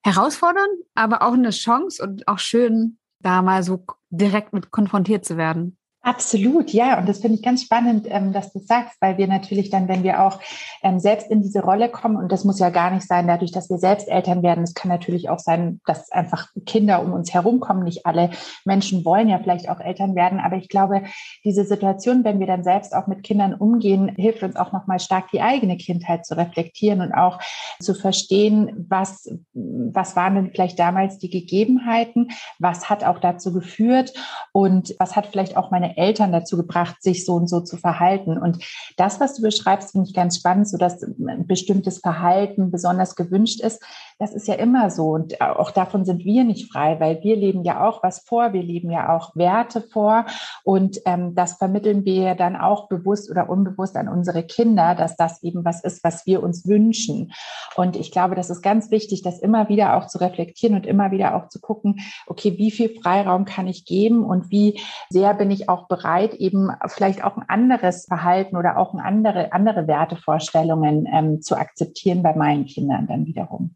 herausfordernd, 0.04 0.70
aber 0.94 1.24
auch 1.24 1.34
eine 1.34 1.50
Chance 1.50 2.04
und 2.04 2.28
auch 2.28 2.40
schön, 2.40 2.99
da 3.22 3.42
mal 3.42 3.64
so 3.64 3.86
direkt 4.12 4.54
mit 4.54 4.72
konfrontiert 4.72 5.26
zu 5.26 5.38
werden. 5.38 5.79
Absolut, 6.02 6.72
ja. 6.72 6.98
Und 6.98 7.10
das 7.10 7.20
finde 7.20 7.36
ich 7.36 7.44
ganz 7.44 7.62
spannend, 7.62 8.08
ähm, 8.10 8.32
dass 8.32 8.54
du 8.54 8.60
sagst, 8.60 8.96
weil 9.02 9.18
wir 9.18 9.28
natürlich 9.28 9.70
dann, 9.70 9.90
wenn 9.90 10.02
wir 10.02 10.24
auch 10.24 10.40
ähm, 10.82 10.98
selbst 11.02 11.30
in 11.30 11.42
diese 11.42 11.62
Rolle 11.62 11.90
kommen, 11.90 12.16
und 12.16 12.32
das 12.32 12.46
muss 12.46 12.58
ja 12.58 12.70
gar 12.70 12.90
nicht 12.92 13.06
sein, 13.06 13.28
dadurch, 13.28 13.52
dass 13.52 13.70
wir 13.70 13.80
selbst 13.80 14.08
Eltern 14.08 14.42
werden, 14.42 14.64
es 14.64 14.74
kann 14.74 14.88
natürlich 14.88 15.30
auch 15.30 15.40
sein, 15.40 15.82
dass 15.86 16.10
einfach 16.14 16.48
Kinder 16.66 17.04
um 17.04 17.12
uns 17.12 17.34
herum 17.34 17.60
kommen. 17.60 17.84
Nicht 17.84 18.06
alle 18.06 18.30
Menschen 18.64 19.04
wollen 19.04 19.28
ja 19.28 19.40
vielleicht 19.40 19.68
auch 19.68 19.82
Eltern 19.82 20.16
werden, 20.16 20.40
aber 20.40 20.56
ich 20.56 20.70
glaube, 20.70 21.04
diese 21.44 21.66
Situation, 21.66 22.24
wenn 22.24 22.40
wir 22.40 22.48
dann 22.48 22.64
selbst 22.64 22.96
auch 22.96 23.08
mit 23.08 23.24
Kindern 23.24 23.54
umgehen, 23.54 24.16
hilft 24.16 24.42
uns 24.42 24.56
auch 24.56 24.72
nochmal 24.72 25.02
stark 25.02 25.30
die 25.32 25.42
eigene 25.42 25.76
Kindheit 25.76 26.26
zu 26.26 26.38
reflektieren 26.38 27.02
und 27.02 27.12
auch 27.12 27.40
zu 27.82 27.94
verstehen, 27.94 28.86
was, 28.90 29.30
was 29.54 30.16
waren 30.16 30.36
denn 30.36 30.52
vielleicht 30.52 30.80
damals 30.80 31.18
die 31.18 31.30
Gegebenheiten, 31.30 32.30
was 32.58 32.90
hat 32.90 33.04
auch 33.04 33.20
dazu 33.20 33.52
geführt 33.52 34.14
und 34.54 34.96
was 34.98 35.18
hat 35.18 35.28
vielleicht 35.28 35.58
auch 35.58 35.72
meine 35.72 35.89
Eltern 35.98 36.32
dazu 36.32 36.58
gebracht, 36.58 37.02
sich 37.02 37.26
so 37.26 37.34
und 37.34 37.48
so 37.48 37.62
zu 37.62 37.78
verhalten. 37.78 38.38
Und 38.38 38.64
das, 38.98 39.20
was 39.20 39.36
du 39.36 39.42
beschreibst, 39.42 39.92
finde 39.92 40.08
ich 40.08 40.14
ganz 40.14 40.38
spannend, 40.38 40.68
so 40.68 40.78
dass 40.78 41.02
ein 41.02 41.48
bestimmtes 41.48 42.00
Verhalten 42.00 42.72
besonders 42.72 43.16
gewünscht 43.16 43.62
ist. 43.62 43.82
Das 44.18 44.34
ist 44.34 44.48
ja 44.48 44.56
immer 44.56 44.92
so. 44.92 45.12
Und 45.12 45.40
auch 45.42 45.72
davon 45.72 46.06
sind 46.06 46.26
wir 46.26 46.44
nicht 46.44 46.72
frei, 46.72 47.00
weil 47.00 47.24
wir 47.24 47.36
leben 47.36 47.64
ja 47.64 47.88
auch 47.88 48.04
was 48.04 48.20
vor. 48.20 48.54
Wir 48.54 48.64
leben 48.64 48.92
ja 48.92 49.16
auch 49.16 49.36
Werte 49.36 49.82
vor. 49.82 50.26
Und 50.64 51.00
ähm, 51.06 51.36
das 51.36 51.54
vermitteln 51.54 52.06
wir 52.06 52.24
ja 52.24 52.36
dann 52.36 52.56
auch 52.56 52.88
bewusst 52.90 53.30
oder 53.32 53.50
unbewusst 53.50 53.96
an 53.96 54.10
unsere 54.10 54.44
Kinder, 54.44 54.96
dass 54.96 55.16
das 55.16 55.42
eben 55.44 55.64
was 55.64 55.84
ist, 55.84 56.04
was 56.04 56.26
wir 56.26 56.44
uns 56.44 56.68
wünschen. 56.68 57.32
Und 57.76 57.96
ich 57.96 58.12
glaube, 58.12 58.36
das 58.36 58.50
ist 58.50 58.62
ganz 58.62 58.92
wichtig, 58.92 59.22
das 59.22 59.40
immer 59.40 59.70
wieder 59.70 59.96
auch 59.96 60.08
zu 60.08 60.20
reflektieren 60.20 60.76
und 60.76 60.86
immer 60.86 61.12
wieder 61.12 61.36
auch 61.36 61.48
zu 61.48 61.60
gucken, 61.60 62.00
okay, 62.28 62.58
wie 62.58 62.72
viel 62.72 63.00
Freiraum 63.02 63.46
kann 63.46 63.68
ich 63.68 63.86
geben 63.86 64.24
und 64.24 64.52
wie 64.52 64.80
sehr 65.10 65.34
bin 65.34 65.52
ich 65.52 65.70
auch 65.70 65.79
bereit, 65.88 66.34
eben 66.36 66.70
vielleicht 66.88 67.24
auch 67.24 67.38
ein 67.38 67.48
anderes 67.48 68.06
Verhalten 68.06 68.58
oder 68.58 68.78
auch 68.78 68.94
ein 68.94 69.00
andere, 69.00 69.54
andere 69.54 69.88
Wertevorstellungen 69.88 71.08
ähm, 71.12 71.42
zu 71.42 71.56
akzeptieren 71.56 72.24
bei 72.24 72.36
meinen 72.36 72.66
Kindern 72.66 73.08
dann 73.08 73.26
wiederum. 73.26 73.76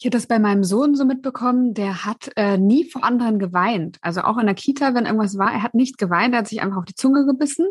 Ich 0.00 0.06
habe 0.06 0.16
das 0.16 0.26
bei 0.26 0.38
meinem 0.38 0.62
Sohn 0.62 0.94
so 0.94 1.04
mitbekommen, 1.04 1.74
der 1.74 2.04
hat 2.04 2.30
äh, 2.36 2.56
nie 2.56 2.88
vor 2.88 3.02
anderen 3.02 3.40
geweint. 3.40 3.98
Also 4.00 4.20
auch 4.22 4.38
in 4.38 4.46
der 4.46 4.54
Kita, 4.54 4.94
wenn 4.94 5.06
irgendwas 5.06 5.36
war, 5.38 5.52
er 5.52 5.62
hat 5.62 5.74
nicht 5.74 5.98
geweint, 5.98 6.34
er 6.34 6.40
hat 6.40 6.48
sich 6.48 6.62
einfach 6.62 6.76
auf 6.76 6.84
die 6.84 6.94
Zunge 6.94 7.26
gebissen 7.26 7.66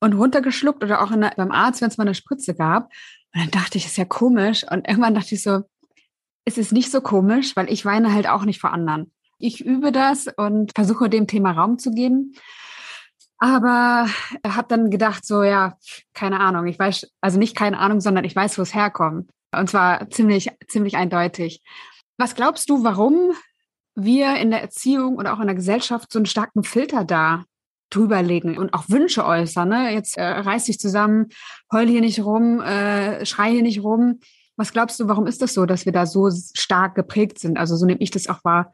und 0.00 0.14
runtergeschluckt 0.14 0.82
oder 0.82 1.02
auch 1.02 1.12
der, 1.12 1.32
beim 1.36 1.52
Arzt, 1.52 1.80
wenn 1.80 1.88
es 1.88 1.96
mal 1.96 2.04
eine 2.04 2.14
Spritze 2.14 2.54
gab. 2.54 2.90
Und 3.32 3.42
dann 3.42 3.50
dachte 3.52 3.78
ich, 3.78 3.86
ist 3.86 3.96
ja 3.96 4.04
komisch. 4.04 4.66
Und 4.68 4.88
irgendwann 4.88 5.14
dachte 5.14 5.36
ich 5.36 5.44
so, 5.44 5.60
es 6.44 6.58
ist 6.58 6.72
nicht 6.72 6.90
so 6.90 7.00
komisch, 7.00 7.54
weil 7.54 7.70
ich 7.70 7.84
weine 7.84 8.12
halt 8.12 8.28
auch 8.28 8.44
nicht 8.44 8.60
vor 8.60 8.72
anderen. 8.72 9.12
Ich 9.38 9.64
übe 9.64 9.92
das 9.92 10.26
und 10.26 10.72
versuche 10.74 11.08
dem 11.08 11.26
Thema 11.26 11.52
Raum 11.52 11.78
zu 11.78 11.92
geben. 11.92 12.34
Aber 13.40 14.06
habe 14.46 14.68
dann 14.68 14.90
gedacht, 14.90 15.24
so 15.24 15.42
ja, 15.42 15.76
keine 16.12 16.40
Ahnung. 16.40 16.66
Ich 16.66 16.78
weiß, 16.78 17.10
also 17.22 17.38
nicht 17.38 17.56
keine 17.56 17.78
Ahnung, 17.78 18.00
sondern 18.00 18.24
ich 18.24 18.36
weiß, 18.36 18.58
wo 18.58 18.62
es 18.62 18.74
herkommt. 18.74 19.30
Und 19.52 19.70
zwar 19.70 20.08
ziemlich, 20.10 20.50
ziemlich 20.68 20.96
eindeutig. 20.96 21.62
Was 22.18 22.34
glaubst 22.34 22.68
du, 22.68 22.84
warum 22.84 23.32
wir 23.94 24.36
in 24.36 24.50
der 24.50 24.60
Erziehung 24.60 25.16
oder 25.16 25.32
auch 25.32 25.40
in 25.40 25.46
der 25.46 25.56
Gesellschaft 25.56 26.12
so 26.12 26.18
einen 26.18 26.26
starken 26.26 26.64
Filter 26.64 27.04
da 27.04 27.44
drüber 27.88 28.22
legen 28.22 28.58
und 28.58 28.74
auch 28.74 28.90
Wünsche 28.90 29.24
äußern? 29.24 29.70
Ne? 29.70 29.94
Jetzt 29.94 30.18
äh, 30.18 30.22
reiß 30.22 30.66
dich 30.66 30.78
zusammen, 30.78 31.28
heul 31.72 31.88
hier 31.88 32.02
nicht 32.02 32.20
rum, 32.20 32.60
äh, 32.60 33.24
schrei 33.24 33.52
hier 33.52 33.62
nicht 33.62 33.82
rum. 33.82 34.20
Was 34.56 34.72
glaubst 34.72 35.00
du, 35.00 35.08
warum 35.08 35.26
ist 35.26 35.40
das 35.40 35.54
so, 35.54 35.64
dass 35.64 35.86
wir 35.86 35.92
da 35.92 36.04
so 36.04 36.30
stark 36.30 36.94
geprägt 36.94 37.38
sind? 37.38 37.56
Also 37.56 37.74
so 37.76 37.86
nehme 37.86 38.00
ich 38.00 38.10
das 38.10 38.28
auch 38.28 38.44
wahr 38.44 38.70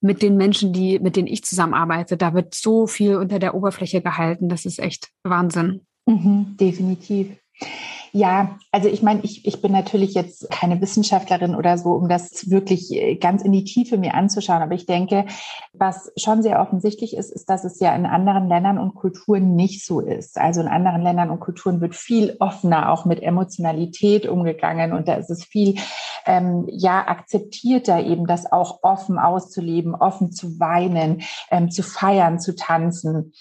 mit 0.00 0.22
den 0.22 0.36
Menschen, 0.36 0.72
die, 0.72 0.98
mit 0.98 1.16
denen 1.16 1.28
ich 1.28 1.44
zusammenarbeite. 1.44 2.16
Da 2.16 2.34
wird 2.34 2.54
so 2.54 2.86
viel 2.86 3.16
unter 3.16 3.38
der 3.38 3.54
Oberfläche 3.54 4.00
gehalten. 4.00 4.48
Das 4.48 4.64
ist 4.64 4.78
echt 4.78 5.10
Wahnsinn. 5.24 5.82
Mhm, 6.06 6.56
definitiv. 6.58 7.36
Ja, 8.12 8.58
also 8.72 8.88
ich 8.88 9.02
meine, 9.02 9.20
ich, 9.22 9.46
ich 9.46 9.62
bin 9.62 9.72
natürlich 9.72 10.14
jetzt 10.14 10.50
keine 10.50 10.80
Wissenschaftlerin 10.80 11.54
oder 11.54 11.78
so, 11.78 11.90
um 11.92 12.08
das 12.08 12.50
wirklich 12.50 12.92
äh, 12.92 13.14
ganz 13.16 13.42
in 13.42 13.52
die 13.52 13.64
Tiefe 13.64 13.98
mir 13.98 14.14
anzuschauen. 14.14 14.62
Aber 14.62 14.74
ich 14.74 14.86
denke, 14.86 15.26
was 15.72 16.10
schon 16.16 16.42
sehr 16.42 16.60
offensichtlich 16.60 17.16
ist, 17.16 17.30
ist, 17.30 17.48
dass 17.48 17.64
es 17.64 17.78
ja 17.78 17.94
in 17.94 18.06
anderen 18.06 18.48
Ländern 18.48 18.78
und 18.78 18.94
Kulturen 18.94 19.54
nicht 19.54 19.84
so 19.84 20.00
ist. 20.00 20.38
Also 20.38 20.60
in 20.60 20.68
anderen 20.68 21.02
Ländern 21.02 21.30
und 21.30 21.40
Kulturen 21.40 21.80
wird 21.80 21.94
viel 21.94 22.36
offener 22.40 22.90
auch 22.92 23.04
mit 23.04 23.22
Emotionalität 23.22 24.26
umgegangen 24.26 24.92
und 24.92 25.06
da 25.06 25.14
ist 25.14 25.30
es 25.30 25.44
viel 25.44 25.76
ähm, 26.26 26.66
ja 26.68 27.06
akzeptierter 27.06 28.00
eben 28.00 28.26
das 28.26 28.50
auch 28.50 28.80
offen 28.82 29.18
auszuleben, 29.18 29.94
offen 29.94 30.32
zu 30.32 30.58
weinen, 30.58 31.22
ähm, 31.50 31.70
zu 31.70 31.82
feiern, 31.82 32.40
zu 32.40 32.54
tanzen. 32.54 33.32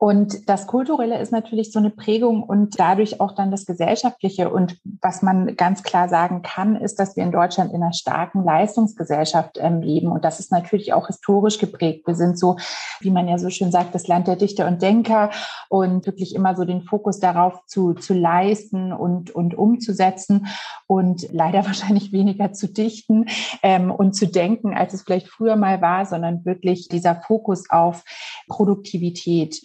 Und 0.00 0.48
das 0.48 0.68
Kulturelle 0.68 1.18
ist 1.18 1.32
natürlich 1.32 1.72
so 1.72 1.80
eine 1.80 1.90
Prägung 1.90 2.44
und 2.44 2.78
dadurch 2.78 3.20
auch 3.20 3.32
dann 3.32 3.50
das 3.50 3.66
Gesellschaftliche. 3.66 4.48
Und 4.48 4.78
was 5.02 5.22
man 5.22 5.56
ganz 5.56 5.82
klar 5.82 6.08
sagen 6.08 6.42
kann, 6.42 6.76
ist, 6.76 7.00
dass 7.00 7.16
wir 7.16 7.24
in 7.24 7.32
Deutschland 7.32 7.72
in 7.72 7.82
einer 7.82 7.92
starken 7.92 8.44
Leistungsgesellschaft 8.44 9.58
ähm, 9.60 9.82
leben. 9.82 10.12
Und 10.12 10.24
das 10.24 10.38
ist 10.38 10.52
natürlich 10.52 10.92
auch 10.92 11.08
historisch 11.08 11.58
geprägt. 11.58 12.06
Wir 12.06 12.14
sind 12.14 12.38
so, 12.38 12.58
wie 13.00 13.10
man 13.10 13.26
ja 13.26 13.38
so 13.38 13.50
schön 13.50 13.72
sagt, 13.72 13.92
das 13.92 14.06
Land 14.06 14.28
der 14.28 14.36
Dichter 14.36 14.68
und 14.68 14.82
Denker 14.82 15.30
und 15.68 16.06
wirklich 16.06 16.32
immer 16.36 16.54
so 16.54 16.64
den 16.64 16.82
Fokus 16.82 17.18
darauf 17.18 17.66
zu, 17.66 17.94
zu 17.94 18.14
leisten 18.14 18.92
und, 18.92 19.32
und 19.32 19.58
umzusetzen 19.58 20.46
und 20.86 21.26
leider 21.32 21.64
wahrscheinlich 21.66 22.12
weniger 22.12 22.52
zu 22.52 22.68
dichten 22.68 23.26
ähm, 23.64 23.90
und 23.90 24.14
zu 24.14 24.28
denken, 24.28 24.74
als 24.74 24.94
es 24.94 25.02
vielleicht 25.02 25.26
früher 25.26 25.56
mal 25.56 25.80
war, 25.80 26.06
sondern 26.06 26.44
wirklich 26.44 26.86
dieser 26.86 27.16
Fokus 27.16 27.68
auf 27.68 28.04
Produktivität. 28.46 29.60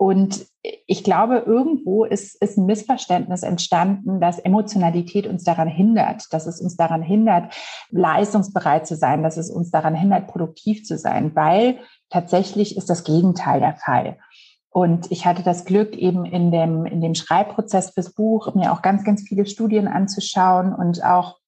Und 0.00 0.46
ich 0.86 1.04
glaube, 1.04 1.42
irgendwo 1.44 2.06
ist, 2.06 2.42
ist 2.42 2.56
ein 2.56 2.64
Missverständnis 2.64 3.42
entstanden, 3.42 4.18
dass 4.18 4.38
Emotionalität 4.38 5.26
uns 5.26 5.44
daran 5.44 5.68
hindert, 5.68 6.32
dass 6.32 6.46
es 6.46 6.58
uns 6.58 6.74
daran 6.74 7.02
hindert, 7.02 7.54
leistungsbereit 7.90 8.86
zu 8.86 8.96
sein, 8.96 9.22
dass 9.22 9.36
es 9.36 9.50
uns 9.50 9.70
daran 9.70 9.94
hindert, 9.94 10.28
produktiv 10.28 10.84
zu 10.84 10.96
sein, 10.96 11.36
weil 11.36 11.80
tatsächlich 12.08 12.78
ist 12.78 12.88
das 12.88 13.04
Gegenteil 13.04 13.60
der 13.60 13.76
Fall. 13.76 14.16
Und 14.70 15.10
ich 15.10 15.26
hatte 15.26 15.42
das 15.42 15.66
Glück, 15.66 15.94
eben 15.94 16.24
in 16.24 16.50
dem, 16.50 16.86
in 16.86 17.02
dem 17.02 17.14
Schreibprozess 17.14 17.90
fürs 17.90 18.14
Buch 18.14 18.54
mir 18.54 18.72
auch 18.72 18.80
ganz, 18.80 19.04
ganz 19.04 19.28
viele 19.28 19.44
Studien 19.44 19.86
anzuschauen 19.86 20.74
und 20.74 21.04
auch 21.04 21.39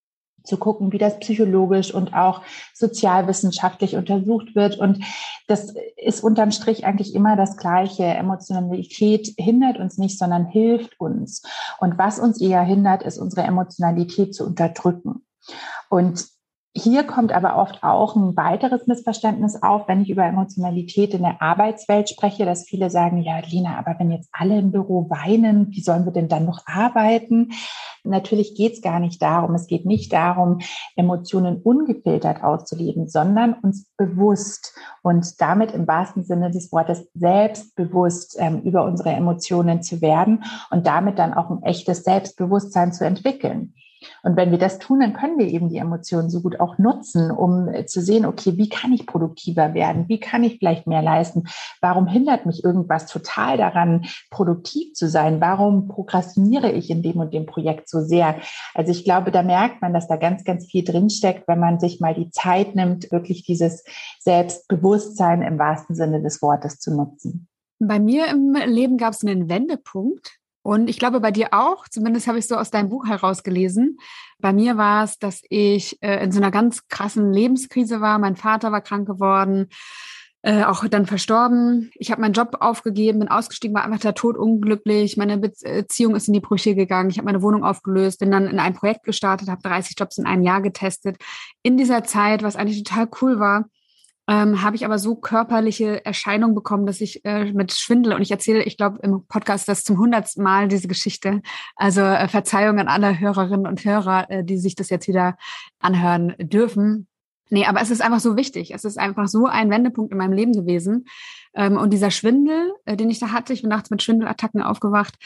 zu 0.45 0.57
gucken, 0.57 0.93
wie 0.93 0.99
das 0.99 1.19
psychologisch 1.19 1.93
und 1.93 2.15
auch 2.15 2.43
sozialwissenschaftlich 2.75 3.97
untersucht 3.97 4.55
wird. 4.55 4.79
Und 4.79 5.05
das 5.47 5.75
ist 5.97 6.23
unterm 6.23 6.51
Strich 6.51 6.85
eigentlich 6.85 7.15
immer 7.15 7.37
das 7.37 7.57
Gleiche. 7.57 8.05
Emotionalität 8.05 9.35
hindert 9.37 9.79
uns 9.79 9.99
nicht, 9.99 10.19
sondern 10.19 10.47
hilft 10.47 10.99
uns. 11.01 11.43
Und 11.79 11.99
was 11.99 12.19
uns 12.19 12.41
eher 12.41 12.63
hindert, 12.63 13.03
ist 13.03 13.19
unsere 13.19 13.47
Emotionalität 13.47 14.35
zu 14.35 14.47
unterdrücken. 14.47 15.25
Und 15.89 16.27
hier 16.75 17.05
kommt 17.05 17.33
aber 17.33 17.57
oft 17.57 17.83
auch 17.83 18.17
ein 18.17 18.35
weiteres 18.35 18.87
Missverständnis 18.87 19.63
auf, 19.63 19.89
wenn 19.89 20.01
ich 20.01 20.09
über 20.09 20.25
Emotionalität 20.25 21.13
in 21.13 21.23
der 21.23 21.43
Arbeitswelt 21.43 22.09
spreche, 22.09 22.47
dass 22.47 22.65
viele 22.65 22.89
sagen, 22.89 23.19
ja, 23.23 23.41
Lina, 23.41 23.79
aber 23.79 23.97
wenn 23.99 24.11
jetzt 24.11 24.31
alle 24.33 24.59
im 24.59 24.73
Büro 24.73 25.11
weinen, 25.11 25.71
wie 25.71 25.83
sollen 25.83 26.07
wir 26.07 26.13
denn 26.13 26.29
dann 26.29 26.47
noch 26.47 26.63
arbeiten? 26.67 27.53
Natürlich 28.05 28.55
geht 28.55 28.73
es 28.73 28.81
gar 28.81 29.01
nicht 29.01 29.21
darum. 29.21 29.55
Es 29.55 29.67
geht 29.67 29.85
nicht 29.85 30.15
darum, 30.15 30.61
Emotionen 30.97 31.61
ungefiltert 31.63 32.43
auszuleben, 32.43 33.07
sondern 33.07 33.53
uns 33.53 33.91
bewusst 33.99 34.75
und 35.03 35.41
damit 35.43 35.73
im 35.73 35.87
wahrsten 35.87 36.25
Sinne 36.25 36.51
des 36.51 36.73
Wortes 36.73 37.07
selbstbewusst 37.13 38.37
ähm, 38.39 38.63
über 38.63 38.85
unsere 38.85 39.11
Emotionen 39.11 39.83
zu 39.83 40.01
werden 40.01 40.45
und 40.71 40.87
damit 40.87 41.19
dann 41.19 41.35
auch 41.35 41.51
ein 41.51 41.63
echtes 41.65 42.03
Selbstbewusstsein 42.03 42.95
zu 42.95 43.05
entwickeln. 43.05 43.75
Und 44.23 44.37
wenn 44.37 44.51
wir 44.51 44.59
das 44.59 44.79
tun, 44.79 45.01
dann 45.01 45.13
können 45.13 45.39
wir 45.39 45.47
eben 45.47 45.69
die 45.69 45.79
Emotionen 45.79 46.31
so 46.31 46.41
gut 46.41 46.61
auch 46.61 46.79
nutzen, 46.79 47.31
um 47.31 47.69
äh, 47.69 47.87
zu 47.87 48.01
sehen, 48.01 48.27
okay, 48.27 48.57
wie 48.57 48.69
kann 48.69 48.93
ich 48.93 49.07
produktiver 49.07 49.75
werden? 49.75 50.09
Wie 50.09 50.21
kann 50.21 50.45
ich 50.45 50.59
vielleicht 50.59 50.87
mehr 50.87 51.03
leisten? 51.03 51.45
Warum 51.81 52.07
hindert 52.07 52.47
mich 52.47 52.65
irgendwas 52.65 53.07
total 53.07 53.57
daran, 53.57 54.07
produktiv 54.31 54.95
zu 54.95 55.09
sein? 55.09 55.41
Warum 55.41 55.89
prokrastiniere 55.89 56.71
ich 56.71 56.91
in 56.91 57.03
dem 57.03 57.19
und 57.19 57.33
dem 57.33 57.47
Projekt 57.47 57.89
so 57.89 58.01
sehr? 58.01 58.37
Also 58.75 58.91
ich 58.91 59.05
glaube, 59.05 59.31
da 59.31 59.43
merkt 59.43 59.83
man, 59.83 59.93
dass 59.93 60.09
da 60.09 60.17
ganz, 60.17 60.45
ganz 60.45 60.67
viel 60.67 60.85
drinsteckt, 60.85 61.49
wenn 61.49 61.61
man 61.61 61.81
sich 61.81 62.01
mal 62.01 62.15
die 62.15 62.31
Zeit 62.31 62.75
nimmt, 62.75 63.11
wirklich 63.13 63.45
dieses 63.45 63.85
Selbstbewusstsein 64.21 65.43
im 65.43 65.59
wahrsten 65.59 65.95
Sinne 65.95 66.23
des 66.23 66.43
Wortes 66.43 66.79
zu 66.79 66.95
nutzen. 66.95 67.49
Bei 67.79 67.99
mir 67.99 68.29
im 68.29 68.55
Leben 68.67 68.97
gab 68.97 69.13
es 69.13 69.25
einen 69.25 69.49
Wendepunkt. 69.49 70.39
Und 70.63 70.89
ich 70.89 70.99
glaube 70.99 71.21
bei 71.21 71.33
dir 71.33 71.49
auch, 71.53 71.89
zumindest 71.89 72.29
habe 72.29 72.39
ich 72.39 72.47
so 72.47 72.57
aus 72.57 72.71
deinem 72.71 72.89
Buch 72.89 73.07
herausgelesen. 73.07 73.99
Bei 74.39 74.53
mir 74.53 74.77
war 74.77 75.05
es, 75.05 75.19
dass 75.19 75.43
ich 75.49 76.01
äh, 76.03 76.23
in 76.23 76.31
so 76.31 76.41
einer 76.41 76.53
ganz 76.53 76.89
krassen 76.89 77.33
Lebenskrise 77.33 78.01
war. 78.01 78.19
Mein 78.19 78.37
Vater 78.37 78.71
war 78.71 78.81
krank 78.81 79.07
geworden, 79.07 79.69
äh, 80.43 80.65
auch 80.65 80.87
dann 80.89 81.07
verstorben. 81.07 81.91
Ich 81.95 82.11
habe 82.11 82.21
meinen 82.21 82.33
Job 82.33 82.57
aufgegeben, 82.61 83.21
bin 83.21 83.29
ausgestiegen, 83.29 83.75
war 83.75 83.85
einfach 83.85 84.01
der 84.01 84.15
Tod 84.15 84.37
unglücklich. 84.37 85.17
Meine 85.17 85.39
Beziehung 85.39 86.15
ist 86.15 86.29
in 86.29 86.35
die 86.35 86.41
Brüche 86.41 86.75
gegangen. 86.77 87.11
Ich 87.11 87.19
habe 87.19 87.27
meine 87.27 87.43
Wohnung 87.43 87.65
aufgelöst, 87.65 88.21
bin 88.21 88.31
dann 88.31 88.47
in 88.47 88.61
ein 88.61 88.75
Projekt 88.75 89.05
gestartet, 89.05 89.49
habe 89.49 89.63
30 89.63 89.97
Jobs 89.99 90.19
in 90.19 90.27
einem 90.27 90.43
Jahr 90.43 90.63
getestet. 90.63 91.17
In 91.63 91.77
dieser 91.77 92.05
Zeit, 92.05 92.43
was 92.43 92.57
eigentlich 92.57 92.83
total 92.85 93.09
cool 93.21 93.41
war, 93.41 93.67
ähm, 94.33 94.63
habe 94.63 94.77
ich 94.77 94.87
aber 94.87 94.99
so 94.99 95.15
körperliche 95.15 96.07
Erscheinungen 96.07 96.55
bekommen, 96.55 96.87
dass 96.87 97.03
ich 97.03 97.23
äh, 97.27 97.53
mit 97.53 97.71
Schwindel 97.73 98.15
und 98.15 98.23
ich 98.23 98.31
erzähle, 98.31 98.63
ich 98.63 98.79
glaube 98.79 98.99
im 99.03 99.27
Podcast 99.27 99.69
das 99.69 99.85
zum 99.85 99.99
hundertsten 99.99 100.43
Mal 100.43 100.69
diese 100.69 100.89
Geschichte. 100.89 101.43
Also 101.77 102.01
äh, 102.01 102.29
Verzeihung 102.29 102.79
an 102.79 102.89
alle 102.89 103.21
Hörerinnen 103.21 103.67
und 103.67 103.85
Hörer, 103.85 104.31
äh, 104.31 104.43
die 104.43 104.57
sich 104.57 104.75
das 104.75 104.89
jetzt 104.89 105.07
wieder 105.07 105.37
anhören 105.81 106.35
dürfen. 106.39 107.09
Nee, 107.51 107.67
aber 107.67 107.83
es 107.83 107.91
ist 107.91 108.01
einfach 108.01 108.21
so 108.21 108.35
wichtig. 108.35 108.73
Es 108.73 108.87
ist 108.87 108.99
einfach 108.99 109.29
so 109.29 109.45
ein 109.45 109.69
Wendepunkt 109.69 110.13
in 110.13 110.19
meinem 110.19 110.33
Leben 110.33 110.53
gewesen. 110.55 111.05
Ähm, 111.55 111.77
und 111.77 111.93
dieser 111.93 112.11
Schwindel, 112.11 112.73
äh, 112.87 112.97
den 112.97 113.11
ich 113.11 113.19
da 113.19 113.33
hatte, 113.33 113.53
ich 113.53 113.61
bin 113.61 113.69
nachts 113.69 113.91
mit 113.91 114.03
Schwindelattacken 114.03 114.63
aufgewacht, 114.63 115.17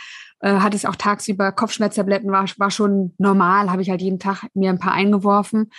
äh, 0.40 0.56
hatte 0.56 0.76
es 0.76 0.84
auch 0.84 0.96
tagsüber 0.96 1.52
Kopfschmerztabletten, 1.52 2.32
war, 2.32 2.46
war 2.56 2.72
schon 2.72 3.14
normal, 3.18 3.70
habe 3.70 3.82
ich 3.82 3.90
halt 3.90 4.02
jeden 4.02 4.18
Tag 4.18 4.46
mir 4.54 4.70
ein 4.70 4.80
paar 4.80 4.94
eingeworfen 4.94 5.70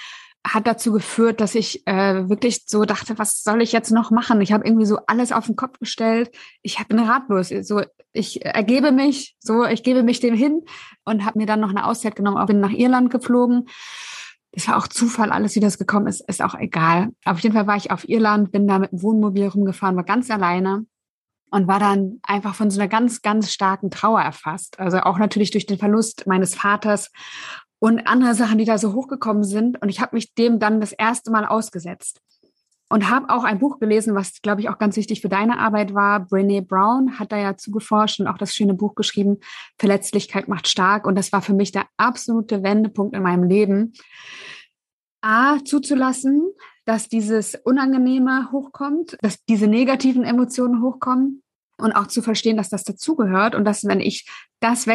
hat 0.47 0.67
dazu 0.67 0.91
geführt, 0.91 1.41
dass 1.41 1.55
ich 1.55 1.85
äh, 1.87 2.29
wirklich 2.29 2.63
so 2.65 2.85
dachte, 2.85 3.17
was 3.17 3.43
soll 3.43 3.61
ich 3.61 3.71
jetzt 3.71 3.91
noch 3.91 4.11
machen? 4.11 4.41
Ich 4.41 4.51
habe 4.51 4.65
irgendwie 4.65 4.85
so 4.85 4.99
alles 5.07 5.31
auf 5.31 5.45
den 5.45 5.55
Kopf 5.55 5.79
gestellt. 5.79 6.31
Ich 6.61 6.83
bin 6.87 6.99
ratlos. 6.99 7.49
So, 7.61 7.81
ich 8.13 8.45
ergebe 8.45 8.91
mich, 8.91 9.35
so, 9.39 9.65
ich 9.65 9.83
gebe 9.83 10.03
mich 10.03 10.19
dem 10.19 10.35
hin 10.35 10.63
und 11.05 11.25
habe 11.25 11.39
mir 11.39 11.45
dann 11.45 11.59
noch 11.59 11.69
eine 11.69 11.85
Auszeit 11.85 12.15
genommen, 12.15 12.43
bin 12.45 12.59
nach 12.59 12.71
Irland 12.71 13.11
geflogen. 13.11 13.67
Das 14.51 14.67
war 14.67 14.77
auch 14.77 14.87
Zufall, 14.87 15.31
alles 15.31 15.55
wie 15.55 15.59
das 15.59 15.77
gekommen 15.77 16.07
ist, 16.07 16.27
ist 16.27 16.41
auch 16.41 16.55
egal. 16.55 17.09
Auf 17.25 17.39
jeden 17.39 17.53
Fall 17.53 17.67
war 17.67 17.75
ich 17.75 17.91
auf 17.91 18.07
Irland, 18.07 18.51
bin 18.51 18.67
da 18.67 18.79
mit 18.79 18.91
dem 18.91 19.01
Wohnmobil 19.03 19.47
rumgefahren, 19.47 19.95
war 19.95 20.03
ganz 20.03 20.31
alleine 20.31 20.85
und 21.51 21.67
war 21.67 21.79
dann 21.79 22.19
einfach 22.23 22.55
von 22.55 22.71
so 22.71 22.79
einer 22.79 22.89
ganz, 22.89 23.21
ganz 23.21 23.51
starken 23.51 23.91
Trauer 23.91 24.21
erfasst. 24.21 24.79
Also 24.79 24.99
auch 24.99 25.17
natürlich 25.17 25.51
durch 25.51 25.65
den 25.65 25.77
Verlust 25.77 26.25
meines 26.27 26.55
Vaters 26.55 27.11
und 27.79 28.07
andere 28.07 28.34
Sachen, 28.34 28.57
die 28.57 28.65
da 28.65 28.77
so 28.77 28.93
hochgekommen 28.93 29.43
sind. 29.43 29.81
Und 29.81 29.89
ich 29.89 30.00
habe 30.00 30.15
mich 30.15 30.34
dem 30.34 30.60
dann 30.60 30.81
das 30.81 30.91
erste 30.91 31.31
Mal 31.31 31.46
ausgesetzt. 31.46 32.22
Und 32.89 33.10
habe 33.10 33.29
auch 33.29 33.43
ein 33.43 33.60
Buch 33.60 33.79
gelesen, 33.79 34.15
was, 34.15 34.41
glaube 34.41 34.62
ich, 34.62 34.69
auch 34.69 34.77
ganz 34.77 34.96
wichtig 34.96 35.19
für 35.19 35.27
deine 35.27 35.60
Arbeit 35.60 35.93
war. 35.93 36.22
Brene 36.22 36.62
Brown 36.62 37.19
hat 37.19 37.34
da 37.34 37.38
ja 37.38 37.57
zugeforscht 37.57 38.22
und 38.22 38.27
auch 38.27 38.38
das 38.38 38.55
schöne 38.55 38.75
Buch 38.75 38.96
geschrieben, 38.96 39.39
Verletzlichkeit 39.77 40.48
macht 40.48 40.69
stark. 40.69 41.05
Und 41.05 41.15
das 41.15 41.34
war 41.34 41.41
für 41.41 41.53
mich 41.53 41.74
der 41.74 41.86
absolute 41.98 42.63
Wendepunkt 42.63 43.13
in 43.13 43.24
meinem 43.24 43.43
Leben. 43.43 43.91
A, 45.22 45.57
zuzulassen, 45.65 46.50
dass 46.86 47.10
dieses 47.10 47.55
Unangenehme 47.55 48.53
hochkommt, 48.53 49.17
dass 49.22 49.43
diese 49.43 49.67
negativen 49.67 50.24
Emotionen 50.24 50.81
hochkommen 50.81 51.43
und 51.77 51.91
auch 51.91 52.07
zu 52.07 52.22
verstehen, 52.22 52.55
dass 52.55 52.69
das 52.69 52.86
dazugehört 52.86 53.53
und 53.53 53.65
dass, 53.65 53.84
wenn 53.84 54.00
ich 54.00 54.25
das 54.62 54.88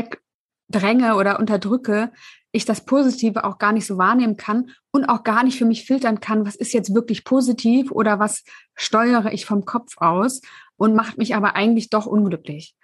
wegdränge 0.73 1.17
oder 1.17 1.39
unterdrücke, 1.39 2.11
ich 2.51 2.65
das 2.65 2.85
Positive 2.85 3.45
auch 3.45 3.59
gar 3.59 3.73
nicht 3.73 3.87
so 3.87 3.97
wahrnehmen 3.97 4.37
kann 4.37 4.71
und 4.91 5.07
auch 5.07 5.23
gar 5.23 5.43
nicht 5.43 5.57
für 5.57 5.65
mich 5.65 5.87
filtern 5.87 6.21
kann, 6.21 6.47
was 6.47 6.55
ist 6.55 6.75
jetzt 6.75 6.95
wirklich 6.95 7.25
positiv 7.25 7.91
oder 7.91 8.19
was 8.19 8.45
steuere 8.75 9.33
ich 9.33 9.47
vom 9.47 9.65
Kopf 9.65 9.97
aus 9.97 10.43
und 10.77 10.95
macht 10.95 11.17
mich 11.17 11.35
aber 11.35 11.57
eigentlich 11.57 11.89
doch 11.89 12.07
unglücklich. 12.07 12.77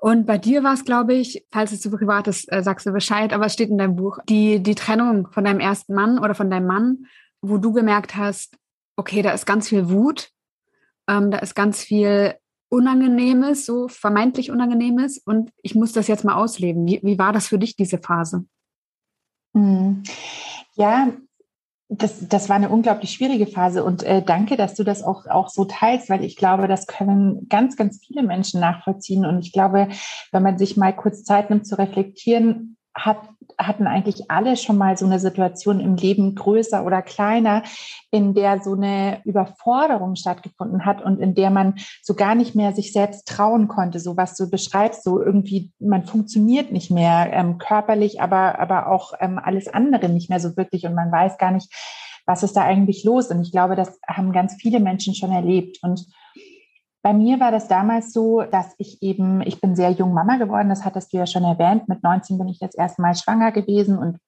Und 0.00 0.26
bei 0.26 0.38
dir 0.38 0.62
war 0.62 0.74
es, 0.74 0.84
glaube 0.84 1.14
ich, 1.14 1.44
falls 1.50 1.72
es 1.72 1.80
zu 1.80 1.90
privat 1.90 2.28
ist, 2.28 2.50
äh, 2.52 2.62
sagst 2.62 2.86
du 2.86 2.92
Bescheid, 2.92 3.32
aber 3.32 3.46
es 3.46 3.54
steht 3.54 3.68
in 3.68 3.78
deinem 3.78 3.96
Buch, 3.96 4.18
die, 4.28 4.62
die 4.62 4.76
Trennung 4.76 5.28
von 5.32 5.42
deinem 5.42 5.58
ersten 5.58 5.92
Mann 5.92 6.20
oder 6.20 6.36
von 6.36 6.48
deinem 6.48 6.68
Mann, 6.68 7.06
wo 7.40 7.58
du 7.58 7.72
gemerkt 7.72 8.14
hast, 8.14 8.56
okay, 8.94 9.22
da 9.22 9.32
ist 9.32 9.44
ganz 9.44 9.68
viel 9.68 9.90
Wut, 9.90 10.30
ähm, 11.08 11.32
da 11.32 11.38
ist 11.38 11.56
ganz 11.56 11.82
viel 11.82 12.34
Unangenehmes, 12.70 13.64
so 13.64 13.88
vermeintlich 13.88 14.50
Unangenehmes 14.50 15.18
und 15.18 15.50
ich 15.62 15.74
muss 15.74 15.92
das 15.92 16.08
jetzt 16.08 16.24
mal 16.24 16.34
ausleben. 16.34 16.86
Wie, 16.86 17.00
wie 17.02 17.18
war 17.18 17.32
das 17.32 17.48
für 17.48 17.58
dich, 17.58 17.76
diese 17.76 17.98
Phase? 17.98 18.44
Hm. 19.54 20.02
Ja, 20.74 21.12
das, 21.88 22.28
das 22.28 22.48
war 22.48 22.56
eine 22.56 22.68
unglaublich 22.68 23.12
schwierige 23.12 23.46
Phase 23.46 23.82
und 23.82 24.02
äh, 24.02 24.22
danke, 24.22 24.56
dass 24.56 24.74
du 24.74 24.84
das 24.84 25.02
auch, 25.02 25.26
auch 25.26 25.48
so 25.48 25.64
teilst, 25.64 26.10
weil 26.10 26.22
ich 26.22 26.36
glaube, 26.36 26.68
das 26.68 26.86
können 26.86 27.48
ganz, 27.48 27.76
ganz 27.76 28.00
viele 28.06 28.22
Menschen 28.22 28.60
nachvollziehen. 28.60 29.24
Und 29.24 29.40
ich 29.40 29.52
glaube, 29.52 29.88
wenn 30.30 30.42
man 30.42 30.58
sich 30.58 30.76
mal 30.76 30.94
kurz 30.94 31.24
Zeit 31.24 31.48
nimmt 31.48 31.66
zu 31.66 31.78
reflektieren, 31.78 32.76
hat 32.98 33.18
hatten 33.58 33.88
eigentlich 33.88 34.30
alle 34.30 34.56
schon 34.56 34.78
mal 34.78 34.96
so 34.96 35.04
eine 35.04 35.18
Situation 35.18 35.80
im 35.80 35.96
Leben, 35.96 36.36
größer 36.36 36.84
oder 36.84 37.02
kleiner, 37.02 37.64
in 38.10 38.32
der 38.32 38.60
so 38.60 38.74
eine 38.74 39.20
Überforderung 39.24 40.14
stattgefunden 40.14 40.84
hat 40.84 41.02
und 41.02 41.18
in 41.18 41.34
der 41.34 41.50
man 41.50 41.74
so 42.02 42.14
gar 42.14 42.36
nicht 42.36 42.54
mehr 42.54 42.72
sich 42.72 42.92
selbst 42.92 43.26
trauen 43.26 43.66
konnte, 43.66 43.98
so 43.98 44.16
was 44.16 44.36
du 44.36 44.48
beschreibst, 44.48 45.02
so 45.02 45.20
irgendwie, 45.20 45.72
man 45.80 46.04
funktioniert 46.04 46.70
nicht 46.70 46.90
mehr 46.90 47.30
ähm, 47.32 47.58
körperlich, 47.58 48.20
aber, 48.20 48.60
aber 48.60 48.92
auch 48.92 49.14
ähm, 49.18 49.40
alles 49.42 49.66
andere 49.66 50.08
nicht 50.08 50.30
mehr 50.30 50.40
so 50.40 50.56
wirklich 50.56 50.86
und 50.86 50.94
man 50.94 51.10
weiß 51.10 51.36
gar 51.38 51.50
nicht, 51.50 51.72
was 52.26 52.42
ist 52.42 52.56
da 52.56 52.62
eigentlich 52.62 53.04
los. 53.04 53.28
Und 53.30 53.40
ich 53.40 53.50
glaube, 53.50 53.74
das 53.74 53.98
haben 54.06 54.32
ganz 54.32 54.54
viele 54.60 54.80
Menschen 54.80 55.14
schon 55.14 55.32
erlebt. 55.32 55.78
Und 55.82 56.06
bei 57.02 57.12
mir 57.12 57.38
war 57.40 57.50
das 57.50 57.68
damals 57.68 58.12
so, 58.12 58.42
dass 58.42 58.74
ich 58.78 59.02
eben, 59.02 59.40
ich 59.42 59.60
bin 59.60 59.76
sehr 59.76 59.90
jung 59.90 60.12
Mama 60.12 60.36
geworden, 60.36 60.68
das 60.68 60.84
hattest 60.84 61.12
du 61.12 61.18
ja 61.18 61.26
schon 61.26 61.44
erwähnt. 61.44 61.88
Mit 61.88 62.02
19 62.02 62.38
bin 62.38 62.48
ich 62.48 62.58
das 62.58 62.74
erste 62.74 63.02
Mal 63.02 63.14
schwanger 63.14 63.52
gewesen 63.52 63.98
und 63.98 64.18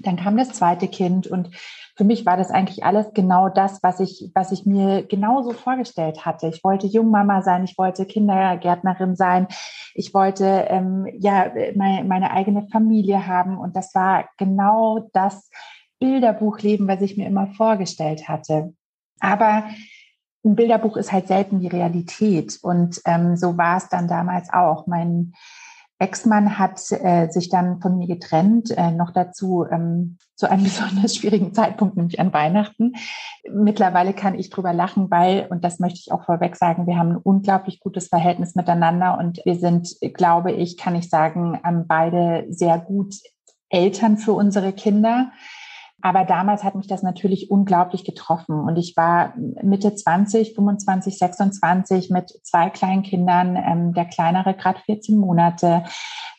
dann 0.00 0.16
kam 0.16 0.36
das 0.36 0.52
zweite 0.52 0.88
Kind 0.88 1.26
und 1.26 1.50
für 1.96 2.02
mich 2.02 2.26
war 2.26 2.36
das 2.36 2.50
eigentlich 2.50 2.84
alles 2.84 3.12
genau 3.14 3.48
das, 3.48 3.82
was 3.82 4.00
ich, 4.00 4.32
was 4.34 4.50
ich 4.50 4.66
mir 4.66 5.04
genauso 5.04 5.52
vorgestellt 5.52 6.26
hatte. 6.26 6.48
Ich 6.48 6.64
wollte 6.64 6.88
Jungmama 6.88 7.42
sein, 7.42 7.64
ich 7.64 7.78
wollte 7.78 8.04
Kindergärtnerin 8.04 9.14
sein, 9.14 9.46
ich 9.94 10.12
wollte 10.12 10.44
ähm, 10.68 11.06
ja 11.16 11.52
meine, 11.76 12.02
meine 12.04 12.32
eigene 12.32 12.66
Familie 12.66 13.28
haben 13.28 13.56
und 13.58 13.76
das 13.76 13.94
war 13.94 14.28
genau 14.38 15.08
das 15.12 15.48
Bilderbuchleben, 16.00 16.88
was 16.88 17.00
ich 17.00 17.16
mir 17.16 17.28
immer 17.28 17.46
vorgestellt 17.46 18.28
hatte. 18.28 18.74
Aber 19.20 19.64
ein 20.44 20.56
Bilderbuch 20.56 20.96
ist 20.96 21.12
halt 21.12 21.28
selten 21.28 21.60
die 21.60 21.68
Realität. 21.68 22.58
Und 22.62 23.00
ähm, 23.06 23.36
so 23.36 23.56
war 23.56 23.78
es 23.78 23.88
dann 23.88 24.08
damals 24.08 24.52
auch. 24.52 24.86
Mein 24.86 25.32
Ex-Mann 25.98 26.58
hat 26.58 26.80
äh, 26.90 27.28
sich 27.30 27.48
dann 27.48 27.80
von 27.80 27.96
mir 27.96 28.06
getrennt, 28.06 28.70
äh, 28.76 28.90
noch 28.90 29.12
dazu 29.12 29.64
ähm, 29.70 30.18
zu 30.34 30.50
einem 30.50 30.64
besonders 30.64 31.16
schwierigen 31.16 31.54
Zeitpunkt, 31.54 31.96
nämlich 31.96 32.20
an 32.20 32.32
Weihnachten. 32.32 32.94
Mittlerweile 33.50 34.12
kann 34.12 34.38
ich 34.38 34.50
drüber 34.50 34.72
lachen, 34.72 35.10
weil, 35.10 35.46
und 35.50 35.64
das 35.64 35.78
möchte 35.78 36.00
ich 36.00 36.12
auch 36.12 36.24
vorweg 36.24 36.56
sagen, 36.56 36.86
wir 36.86 36.98
haben 36.98 37.12
ein 37.12 37.16
unglaublich 37.16 37.80
gutes 37.80 38.08
Verhältnis 38.08 38.54
miteinander 38.54 39.18
und 39.18 39.40
wir 39.44 39.56
sind, 39.56 39.96
glaube 40.14 40.52
ich, 40.52 40.76
kann 40.76 40.94
ich 40.94 41.08
sagen, 41.08 41.60
ähm, 41.64 41.84
beide 41.86 42.46
sehr 42.50 42.78
gut 42.78 43.14
Eltern 43.70 44.18
für 44.18 44.32
unsere 44.32 44.72
Kinder. 44.72 45.32
Aber 46.04 46.26
damals 46.26 46.62
hat 46.64 46.74
mich 46.74 46.86
das 46.86 47.02
natürlich 47.02 47.50
unglaublich 47.50 48.04
getroffen. 48.04 48.60
Und 48.60 48.76
ich 48.76 48.94
war 48.94 49.32
Mitte 49.62 49.94
20, 49.94 50.54
25, 50.54 51.16
26 51.16 52.10
mit 52.10 52.28
zwei 52.42 52.68
kleinen 52.68 53.02
Kindern, 53.02 53.56
ähm, 53.56 53.94
der 53.94 54.04
kleinere 54.04 54.52
gerade 54.52 54.80
14 54.80 55.16
Monate, 55.16 55.82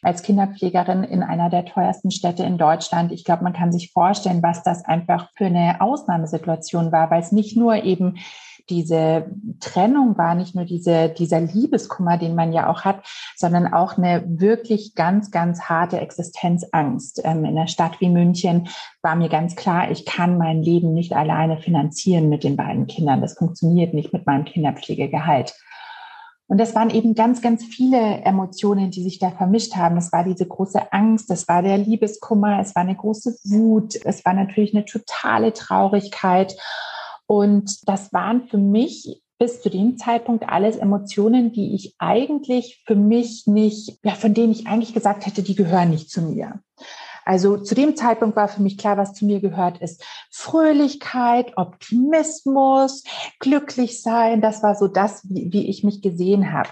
als 0.04 0.22
Kinderpflegerin 0.22 1.04
in 1.04 1.24
einer 1.24 1.50
der 1.50 1.66
teuersten 1.66 2.12
Städte 2.12 2.44
in 2.44 2.60
Deutschland. 2.60 3.12
Ich 3.12 3.24
glaube, 3.24 3.44
man 3.44 3.54
kann 3.54 3.72
sich 3.72 3.92
vorstellen, 3.92 4.44
was 4.44 4.62
das 4.62 4.86
einfach 4.86 5.32
für 5.36 5.48
eine 5.48 5.82
Ausnahmesituation 5.82 6.92
war, 6.92 7.10
weil 7.10 7.24
es 7.24 7.32
nicht 7.32 7.58
nur 7.58 7.84
eben 7.84 8.20
diese 8.70 9.28
Trennung 9.60 10.18
war, 10.18 10.36
nicht 10.36 10.56
nur 10.56 10.66
diese, 10.66 11.10
dieser 11.10 11.42
Liebeskummer, 11.42 12.18
den 12.18 12.36
man 12.36 12.54
ja 12.54 12.70
auch 12.70 12.82
hat, 12.82 13.06
sondern 13.36 13.72
auch 13.74 13.98
eine 13.98 14.24
wirklich 14.28 14.96
ganz, 14.96 15.32
ganz 15.32 15.64
harte 15.64 16.00
Existenzangst. 16.00 17.22
Ähm, 17.24 17.46
in 17.46 17.58
einer 17.58 17.68
Stadt 17.68 18.02
wie 18.02 18.10
München 18.10 18.68
war 19.02 19.16
mir 19.16 19.30
ganz 19.30 19.56
klar, 19.56 19.92
ich 19.92 20.06
kann 20.06 20.38
mein 20.38 20.64
Leben 20.64 20.94
nicht 20.94 21.14
alleine 21.14 21.58
finanzieren 21.58 22.30
mit 22.30 22.44
den 22.44 22.56
beiden 22.56 22.88
Kindern. 22.88 23.22
Das 23.22 23.38
funktioniert 23.38 23.94
nicht 23.94 24.14
mit 24.14 24.26
meinem 24.26 24.46
Kinderpflegegehalt. 24.46 25.54
Und 26.48 26.60
das 26.60 26.76
waren 26.76 26.92
eben 26.92 27.16
ganz, 27.16 27.42
ganz 27.42 27.64
viele 27.64 28.22
Emotionen, 28.22 28.92
die 28.92 29.02
sich 29.02 29.18
da 29.18 29.32
vermischt 29.32 29.76
haben. 29.76 29.98
Es 29.98 30.12
war 30.12 30.24
diese 30.24 30.46
große 30.46 30.94
Angst, 30.94 31.32
es 31.32 31.48
war 31.48 31.64
der 31.64 31.78
Liebeskummer, 31.78 32.60
es 32.60 32.76
war 32.76 32.84
eine 32.84 32.96
große 32.96 33.36
Wut, 33.46 33.96
es 34.06 34.24
war 34.26 34.34
natürlich 34.34 34.76
eine 34.76 34.86
totale 34.86 35.54
Traurigkeit. 35.54 36.56
Und 37.28 37.88
das 37.88 38.14
waren 38.14 38.48
für 38.48 38.58
mich 38.58 39.22
bis 39.38 39.62
zu 39.62 39.70
dem 39.70 39.98
Zeitpunkt 39.98 40.48
alles 40.48 40.78
Emotionen, 40.78 41.52
die 41.52 41.76
ich 41.76 41.96
eigentlich 42.00 42.84
für 42.86 42.96
mich 42.96 43.48
nicht, 43.48 44.00
ja, 44.04 44.14
von 44.14 44.34
denen 44.34 44.52
ich 44.52 44.68
eigentlich 44.68 44.94
gesagt 44.94 45.26
hätte, 45.26 45.44
die 45.44 45.56
gehören 45.56 45.90
nicht 45.90 46.10
zu 46.10 46.22
mir. 46.22 46.62
Also 47.26 47.58
zu 47.58 47.74
dem 47.74 47.96
Zeitpunkt 47.96 48.36
war 48.36 48.48
für 48.48 48.62
mich 48.62 48.78
klar, 48.78 48.98
was 48.98 49.14
zu 49.14 49.26
mir 49.26 49.42
gehört, 49.42 49.82
ist 49.82 50.06
Fröhlichkeit, 50.32 51.54
Optimismus, 51.58 53.04
glücklich 53.40 54.02
sein. 54.02 54.42
Das 54.42 54.62
war 54.62 54.76
so 54.76 54.88
das, 54.88 55.28
wie, 55.28 55.52
wie 55.52 55.68
ich 55.68 55.84
mich 55.84 56.02
gesehen 56.04 56.54
habe. 56.54 56.70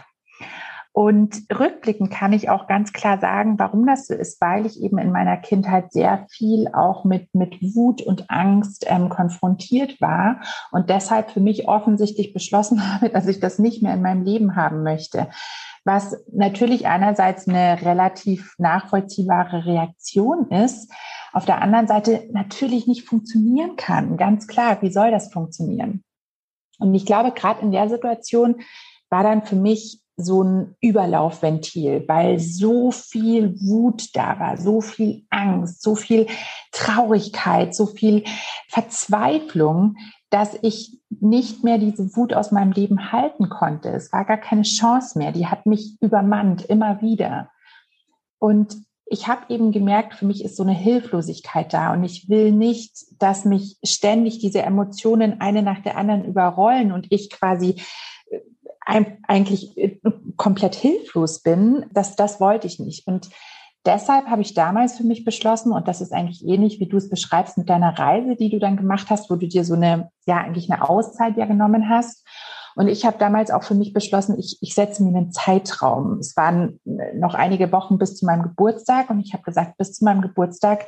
Und 0.96 1.48
rückblickend 1.52 2.12
kann 2.12 2.34
ich 2.34 2.52
auch 2.52 2.68
ganz 2.68 2.94
klar 2.94 3.20
sagen, 3.20 3.58
warum 3.58 3.88
das 3.88 4.06
so 4.06 4.14
ist, 4.14 4.40
weil 4.40 4.68
ich 4.68 4.80
eben 4.80 5.00
in 5.00 5.12
meiner 5.12 5.38
Kindheit 5.38 5.92
sehr 5.92 6.28
viel 6.30 6.68
auch 6.72 7.04
mit, 7.04 7.34
mit 7.34 7.60
Wut 7.76 8.04
und 8.04 8.30
Angst 8.30 8.86
ähm, 8.88 9.10
konfrontiert 9.10 10.00
war 10.02 10.42
und 10.72 10.92
deshalb 10.92 11.32
für 11.32 11.40
mich 11.40 11.68
offensichtlich 11.68 12.32
beschlossen 12.32 12.94
habe, 12.94 13.10
dass 13.10 13.28
ich 13.28 13.40
das 13.40 13.58
nicht 13.58 13.82
mehr 13.82 13.96
in 13.96 14.04
meinem 14.04 14.24
Leben 14.24 14.56
haben 14.56 14.84
möchte. 14.84 15.30
Was 15.84 16.16
natürlich 16.32 16.86
einerseits 16.86 17.48
eine 17.48 17.82
relativ 17.82 18.54
nachvollziehbare 18.60 19.66
Reaktion 19.66 20.52
ist, 20.52 20.94
auf 21.34 21.46
der 21.46 21.60
anderen 21.64 21.88
Seite 21.88 22.30
natürlich 22.32 22.86
nicht 22.86 23.08
funktionieren 23.08 23.78
kann. 23.78 24.16
Ganz 24.16 24.48
klar, 24.48 24.80
wie 24.84 24.92
soll 24.92 25.10
das 25.10 25.34
funktionieren? 25.34 26.04
Und 26.78 26.94
ich 26.94 27.08
glaube, 27.08 27.32
gerade 27.32 27.62
in 27.62 27.72
der 27.72 27.90
Situation 27.90 28.62
war 29.10 29.24
dann 29.24 29.44
für 29.44 29.56
mich 29.56 30.03
so 30.16 30.44
ein 30.44 30.76
Überlaufventil, 30.80 32.06
weil 32.08 32.40
so 32.40 32.92
viel 32.92 33.60
Wut 33.62 34.16
da 34.16 34.40
war, 34.40 34.58
so 34.58 34.82
viel 34.82 35.26
Angst, 35.30 35.82
so 35.82 35.96
viel 35.96 36.28
Traurigkeit, 36.72 37.76
so 37.76 37.88
viel 37.88 38.24
Verzweiflung, 38.68 39.96
dass 40.30 40.58
ich 40.62 41.00
nicht 41.10 41.64
mehr 41.64 41.78
diese 41.78 42.16
Wut 42.16 42.34
aus 42.34 42.52
meinem 42.52 42.72
Leben 42.72 43.12
halten 43.12 43.50
konnte. 43.50 43.90
Es 43.90 44.12
war 44.12 44.26
gar 44.26 44.38
keine 44.38 44.64
Chance 44.64 45.18
mehr. 45.18 45.32
Die 45.32 45.48
hat 45.48 45.66
mich 45.66 45.98
übermannt, 46.02 46.66
immer 46.66 47.02
wieder. 47.02 47.50
Und 48.40 48.78
ich 49.06 49.28
habe 49.28 49.54
eben 49.54 49.72
gemerkt, 49.72 50.16
für 50.16 50.26
mich 50.26 50.44
ist 50.44 50.56
so 50.56 50.64
eine 50.64 50.74
Hilflosigkeit 50.74 51.74
da 51.74 51.94
und 51.94 52.04
ich 52.04 52.30
will 52.30 52.52
nicht, 52.52 52.94
dass 53.20 53.46
mich 53.46 53.78
ständig 53.84 54.40
diese 54.40 54.64
Emotionen 54.64 55.40
eine 55.40 55.62
nach 55.62 55.82
der 55.82 55.98
anderen 55.98 56.26
überrollen 56.26 56.92
und 56.92 57.12
ich 57.12 57.30
quasi 57.30 57.82
eigentlich 58.86 59.78
äh, 59.78 60.00
komplett 60.38 60.76
hilflos 60.76 61.42
bin, 61.42 61.86
das, 61.92 62.16
das 62.16 62.40
wollte 62.40 62.68
ich 62.68 62.80
nicht. 62.80 63.08
Und 63.08 63.30
deshalb 63.86 64.28
habe 64.28 64.42
ich 64.42 64.54
damals 64.54 64.98
für 64.98 65.04
mich 65.04 65.24
beschlossen, 65.24 65.72
und 65.72 65.88
das 65.88 66.02
ist 66.02 66.14
eigentlich 66.14 66.46
ähnlich, 66.46 66.80
wie 66.80 66.88
du 66.88 66.98
es 66.98 67.10
beschreibst 67.10 67.58
mit 67.58 67.70
deiner 67.70 67.98
Reise, 67.98 68.36
die 68.36 68.50
du 68.50 68.60
dann 68.60 68.78
gemacht 68.78 69.08
hast, 69.10 69.30
wo 69.30 69.36
du 69.36 69.48
dir 69.48 69.64
so 69.64 69.76
eine, 69.76 70.10
ja, 70.26 70.38
eigentlich 70.38 70.72
eine 70.72 70.88
Auszeit 70.88 71.38
ja 71.38 71.46
genommen 71.46 71.90
hast. 71.90 72.26
Und 72.76 72.88
ich 72.88 73.06
habe 73.06 73.18
damals 73.20 73.52
auch 73.52 73.64
für 73.64 73.76
mich 73.76 73.94
beschlossen, 73.94 74.38
ich, 74.40 74.58
ich 74.62 74.74
setze 74.74 75.04
mir 75.04 75.16
einen 75.16 75.32
Zeitraum. 75.32 76.18
Es 76.20 76.36
waren 76.36 76.80
noch 77.16 77.36
einige 77.36 77.72
Wochen 77.72 78.00
bis 78.00 78.16
zu 78.16 78.26
meinem 78.26 78.44
Geburtstag 78.44 79.10
und 79.10 79.20
ich 79.20 79.34
habe 79.34 79.44
gesagt, 79.44 79.78
bis 79.78 79.94
zu 79.94 80.04
meinem 80.06 80.22
Geburtstag 80.22 80.88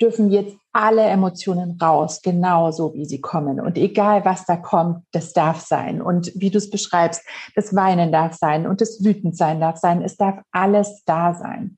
dürfen 0.00 0.30
jetzt 0.30 0.56
alle 0.72 1.02
Emotionen 1.02 1.78
raus, 1.80 2.22
genauso 2.22 2.94
wie 2.94 3.04
sie 3.04 3.20
kommen. 3.20 3.60
Und 3.60 3.76
egal, 3.76 4.24
was 4.24 4.46
da 4.46 4.56
kommt, 4.56 5.04
das 5.12 5.32
darf 5.32 5.60
sein. 5.60 6.00
Und 6.00 6.32
wie 6.34 6.50
du 6.50 6.58
es 6.58 6.70
beschreibst, 6.70 7.22
das 7.54 7.74
Weinen 7.74 8.12
darf 8.12 8.34
sein 8.34 8.66
und 8.66 8.80
das 8.80 9.04
Wütendsein 9.04 9.60
darf 9.60 9.78
sein. 9.78 10.02
Es 10.02 10.16
darf 10.16 10.40
alles 10.52 11.02
da 11.04 11.34
sein. 11.34 11.76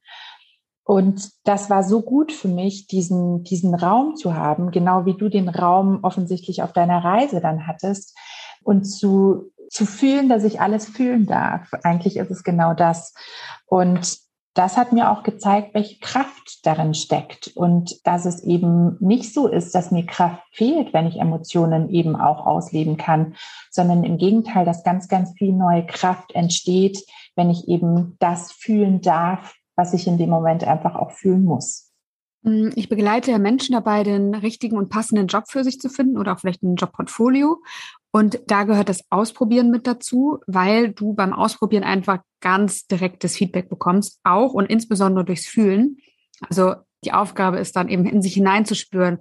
Und 0.84 1.30
das 1.44 1.70
war 1.70 1.84
so 1.84 2.02
gut 2.02 2.32
für 2.32 2.48
mich, 2.48 2.86
diesen, 2.86 3.44
diesen 3.44 3.74
Raum 3.74 4.16
zu 4.16 4.34
haben, 4.34 4.72
genau 4.72 5.06
wie 5.06 5.14
du 5.14 5.28
den 5.28 5.48
Raum 5.48 6.00
offensichtlich 6.02 6.62
auf 6.62 6.72
deiner 6.72 7.04
Reise 7.04 7.40
dann 7.40 7.66
hattest 7.66 8.16
und 8.62 8.84
zu, 8.84 9.52
zu 9.70 9.86
fühlen, 9.86 10.28
dass 10.28 10.44
ich 10.44 10.60
alles 10.60 10.86
fühlen 10.86 11.26
darf. 11.26 11.68
Eigentlich 11.84 12.16
ist 12.16 12.30
es 12.30 12.42
genau 12.42 12.74
das. 12.74 13.14
Und 13.66 14.18
das 14.54 14.76
hat 14.76 14.92
mir 14.92 15.10
auch 15.10 15.22
gezeigt, 15.22 15.74
welche 15.74 15.98
Kraft 15.98 16.66
darin 16.66 16.94
steckt 16.94 17.48
und 17.54 17.96
dass 18.04 18.26
es 18.26 18.42
eben 18.42 18.96
nicht 19.00 19.32
so 19.32 19.48
ist, 19.48 19.74
dass 19.74 19.90
mir 19.90 20.04
Kraft 20.04 20.42
fehlt, 20.52 20.92
wenn 20.92 21.06
ich 21.06 21.18
Emotionen 21.18 21.88
eben 21.88 22.16
auch 22.16 22.44
ausleben 22.44 22.98
kann, 22.98 23.34
sondern 23.70 24.04
im 24.04 24.18
Gegenteil, 24.18 24.66
dass 24.66 24.84
ganz, 24.84 25.08
ganz 25.08 25.32
viel 25.38 25.52
neue 25.52 25.86
Kraft 25.86 26.34
entsteht, 26.34 27.02
wenn 27.34 27.48
ich 27.48 27.66
eben 27.68 28.16
das 28.18 28.52
fühlen 28.52 29.00
darf, 29.00 29.54
was 29.74 29.94
ich 29.94 30.06
in 30.06 30.18
dem 30.18 30.28
Moment 30.28 30.64
einfach 30.64 30.96
auch 30.96 31.12
fühlen 31.12 31.44
muss. 31.44 31.90
Mm, 32.42 32.68
ich 32.74 32.90
begleite 32.90 33.38
Menschen 33.38 33.72
dabei, 33.72 34.02
den 34.02 34.34
richtigen 34.34 34.76
und 34.76 34.90
passenden 34.90 35.28
Job 35.28 35.44
für 35.48 35.64
sich 35.64 35.80
zu 35.80 35.88
finden 35.88 36.18
oder 36.18 36.34
auch 36.34 36.40
vielleicht 36.40 36.62
ein 36.62 36.76
Jobportfolio. 36.76 37.62
Und 38.12 38.40
da 38.46 38.64
gehört 38.64 38.88
das 38.88 39.02
Ausprobieren 39.10 39.70
mit 39.70 39.86
dazu, 39.86 40.38
weil 40.46 40.92
du 40.92 41.14
beim 41.14 41.32
Ausprobieren 41.32 41.82
einfach 41.82 42.18
ganz 42.40 42.86
direktes 42.86 43.36
Feedback 43.36 43.68
bekommst, 43.68 44.20
auch 44.22 44.52
und 44.52 44.66
insbesondere 44.66 45.24
durchs 45.24 45.46
Fühlen. 45.46 45.96
Also 46.48 46.74
die 47.04 47.12
Aufgabe 47.12 47.58
ist 47.58 47.74
dann 47.74 47.88
eben 47.88 48.04
in 48.06 48.22
sich 48.22 48.34
hineinzuspüren, 48.34 49.18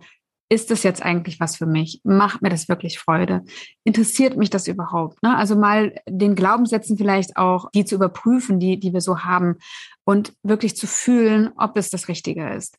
ist 0.52 0.70
das 0.70 0.84
jetzt 0.84 1.02
eigentlich 1.02 1.40
was 1.40 1.56
für 1.56 1.66
mich? 1.66 2.02
Macht 2.04 2.42
mir 2.42 2.50
das 2.50 2.68
wirklich 2.68 3.00
Freude? 3.00 3.46
Interessiert 3.86 4.36
mich 4.36 4.50
das 4.50 4.68
überhaupt? 4.68 5.24
Ne? 5.24 5.38
Also 5.38 5.56
mal 5.56 5.96
den 6.06 6.36
Glaubenssätzen 6.36 6.98
vielleicht 6.98 7.38
auch, 7.38 7.72
die 7.72 7.86
zu 7.86 7.96
überprüfen, 7.96 8.60
die, 8.60 8.78
die 8.78 8.92
wir 8.92 9.00
so 9.00 9.20
haben 9.20 9.56
und 10.04 10.34
wirklich 10.44 10.76
zu 10.76 10.88
fühlen, 10.88 11.52
ob 11.56 11.78
es 11.78 11.90
das 11.90 12.10
Richtige 12.10 12.50
ist. 12.50 12.78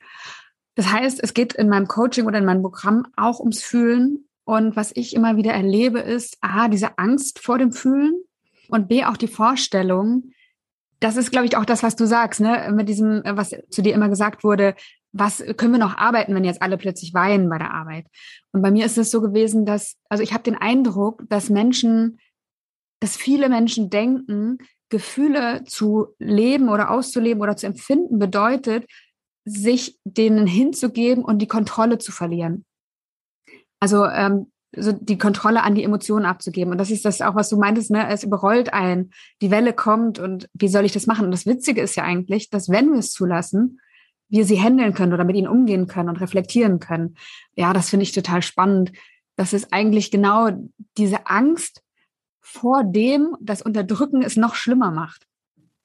Das 0.75 0.93
heißt, 0.93 1.23
es 1.23 1.33
geht 1.33 1.55
in 1.55 1.71
meinem 1.71 1.89
Coaching 1.89 2.27
oder 2.27 2.37
in 2.37 2.45
meinem 2.45 2.61
Programm 2.61 3.07
auch 3.17 3.41
ums 3.41 3.63
Fühlen. 3.63 4.29
Und 4.45 4.77
was 4.77 4.93
ich 4.95 5.15
immer 5.15 5.37
wieder 5.37 5.53
erlebe, 5.53 6.01
ist 6.01 6.39
A, 6.41 6.69
diese 6.69 6.99
Angst 6.99 7.39
vor 7.39 7.59
dem 7.59 7.73
Fühlen 7.73 8.23
und 8.69 8.89
B, 8.89 9.05
auch 9.05 9.17
die 9.17 9.29
Vorstellung, 9.29 10.33
das 11.01 11.17
ist, 11.17 11.31
glaube 11.31 11.47
ich, 11.47 11.57
auch 11.57 11.65
das, 11.65 11.83
was 11.83 11.97
du 11.97 12.07
sagst, 12.07 12.41
ne? 12.41 12.71
Mit 12.73 12.89
diesem, 12.89 13.23
was 13.25 13.55
zu 13.71 13.83
dir 13.83 13.95
immer 13.95 14.09
gesagt 14.09 14.45
wurde, 14.45 14.75
was 15.13 15.45
können 15.57 15.73
wir 15.73 15.79
noch 15.79 15.97
arbeiten, 15.97 16.35
wenn 16.35 16.45
jetzt 16.45 16.63
alle 16.63 16.79
plötzlich 16.79 17.13
weinen 17.13 17.49
bei 17.49 17.59
der 17.59 17.73
Arbeit? 17.73 18.07
Und 18.53 18.63
bei 18.63 18.71
mir 18.71 18.87
ist 18.87 18.99
es 18.99 19.11
so 19.11 19.21
gewesen, 19.21 19.67
dass, 19.67 19.97
also 20.09 20.23
ich 20.23 20.33
habe 20.33 20.45
den 20.45 20.57
Eindruck, 20.57 21.25
dass 21.29 21.51
Menschen, 21.51 22.19
dass 23.01 23.17
viele 23.17 23.49
Menschen 23.49 23.91
denken, 23.91 24.59
Gefühle 24.89 25.65
zu 25.65 26.15
leben 26.19 26.69
oder 26.69 26.91
auszuleben 26.91 27.43
oder 27.43 27.57
zu 27.57 27.67
empfinden 27.67 28.19
bedeutet, 28.19 28.87
sich 29.45 29.99
denen 30.05 30.47
hinzugeben 30.47 31.25
und 31.25 31.39
die 31.39 31.49
Kontrolle 31.49 31.99
zu 31.99 32.13
verlieren. 32.13 32.65
Also 33.83 34.07
ähm, 34.07 34.47
so 34.77 34.93
die 34.93 35.19
Kontrolle 35.19 35.65
an 35.65 35.75
die 35.75 35.83
Emotionen 35.83 36.25
abzugeben. 36.25 36.71
Und 36.71 36.79
das 36.79 36.93
ist 36.93 37.05
das 37.05 37.21
auch, 37.21 37.35
was 37.35 37.49
du 37.49 37.57
meintest, 37.57 37.91
ne? 37.91 38.09
Es 38.09 38.23
überrollt 38.23 38.73
ein, 38.73 39.11
die 39.41 39.51
Welle 39.51 39.73
kommt 39.73 40.21
und 40.21 40.49
wie 40.55 40.69
soll 40.69 40.85
ich 40.85 40.93
das 40.93 41.09
machen? 41.09 41.25
Und 41.25 41.33
das 41.33 41.47
Witzige 41.47 41.81
ist 41.81 41.97
ja 41.97 42.05
eigentlich, 42.05 42.49
dass 42.49 42.69
wenn 42.69 42.93
wir 42.93 43.01
es 43.01 43.11
zulassen, 43.11 43.81
wir 44.29 44.45
sie 44.45 44.61
handeln 44.61 44.95
können 44.95 45.13
oder 45.13 45.25
mit 45.25 45.35
ihnen 45.35 45.49
umgehen 45.49 45.89
können 45.89 46.11
und 46.11 46.21
reflektieren 46.21 46.79
können. 46.79 47.17
Ja, 47.57 47.73
das 47.73 47.91
finde 47.91 48.05
ich 48.05 48.13
total 48.13 48.41
spannend. 48.41 48.93
Das 49.35 49.53
ist 49.53 49.73
eigentlich 49.73 50.13
genau 50.13 50.51
diese 50.97 51.27
Angst, 51.27 51.83
vor 52.41 52.85
dem 52.85 53.37
das 53.41 53.63
Unterdrücken 53.63 54.23
es 54.23 54.37
noch 54.37 54.55
schlimmer 54.55 54.93
macht. 54.93 55.27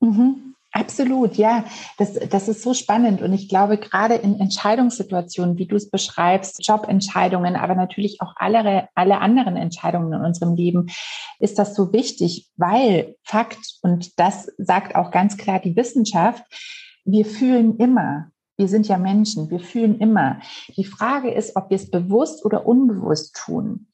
Mhm. 0.01 0.46
Absolut, 0.77 1.37
ja. 1.37 1.65
Das, 1.97 2.13
das 2.13 2.47
ist 2.47 2.61
so 2.61 2.75
spannend. 2.75 3.23
Und 3.23 3.33
ich 3.33 3.49
glaube, 3.49 3.79
gerade 3.79 4.13
in 4.13 4.39
Entscheidungssituationen, 4.39 5.57
wie 5.57 5.65
du 5.65 5.75
es 5.75 5.89
beschreibst, 5.89 6.63
Jobentscheidungen, 6.67 7.55
aber 7.55 7.73
natürlich 7.73 8.21
auch 8.21 8.33
alle, 8.35 8.87
alle 8.93 9.19
anderen 9.19 9.57
Entscheidungen 9.57 10.13
in 10.13 10.21
unserem 10.21 10.53
Leben, 10.53 10.91
ist 11.39 11.57
das 11.57 11.73
so 11.73 11.93
wichtig, 11.93 12.51
weil 12.57 13.15
Fakt, 13.23 13.57
und 13.81 14.19
das 14.19 14.51
sagt 14.59 14.95
auch 14.95 15.09
ganz 15.09 15.35
klar 15.37 15.59
die 15.59 15.75
Wissenschaft, 15.75 16.43
wir 17.05 17.25
fühlen 17.25 17.77
immer. 17.77 18.29
Wir 18.57 18.67
sind 18.67 18.87
ja 18.87 18.97
Menschen, 18.97 19.51
wir 19.51 19.59
fühlen 19.59 19.99
immer. 19.99 20.39
Die 20.75 20.83
Frage 20.83 21.31
ist, 21.31 21.55
ob 21.55 21.69
wir 21.69 21.75
es 21.75 21.91
bewusst 21.91 22.43
oder 22.43 22.65
unbewusst 22.65 23.35
tun. 23.35 23.87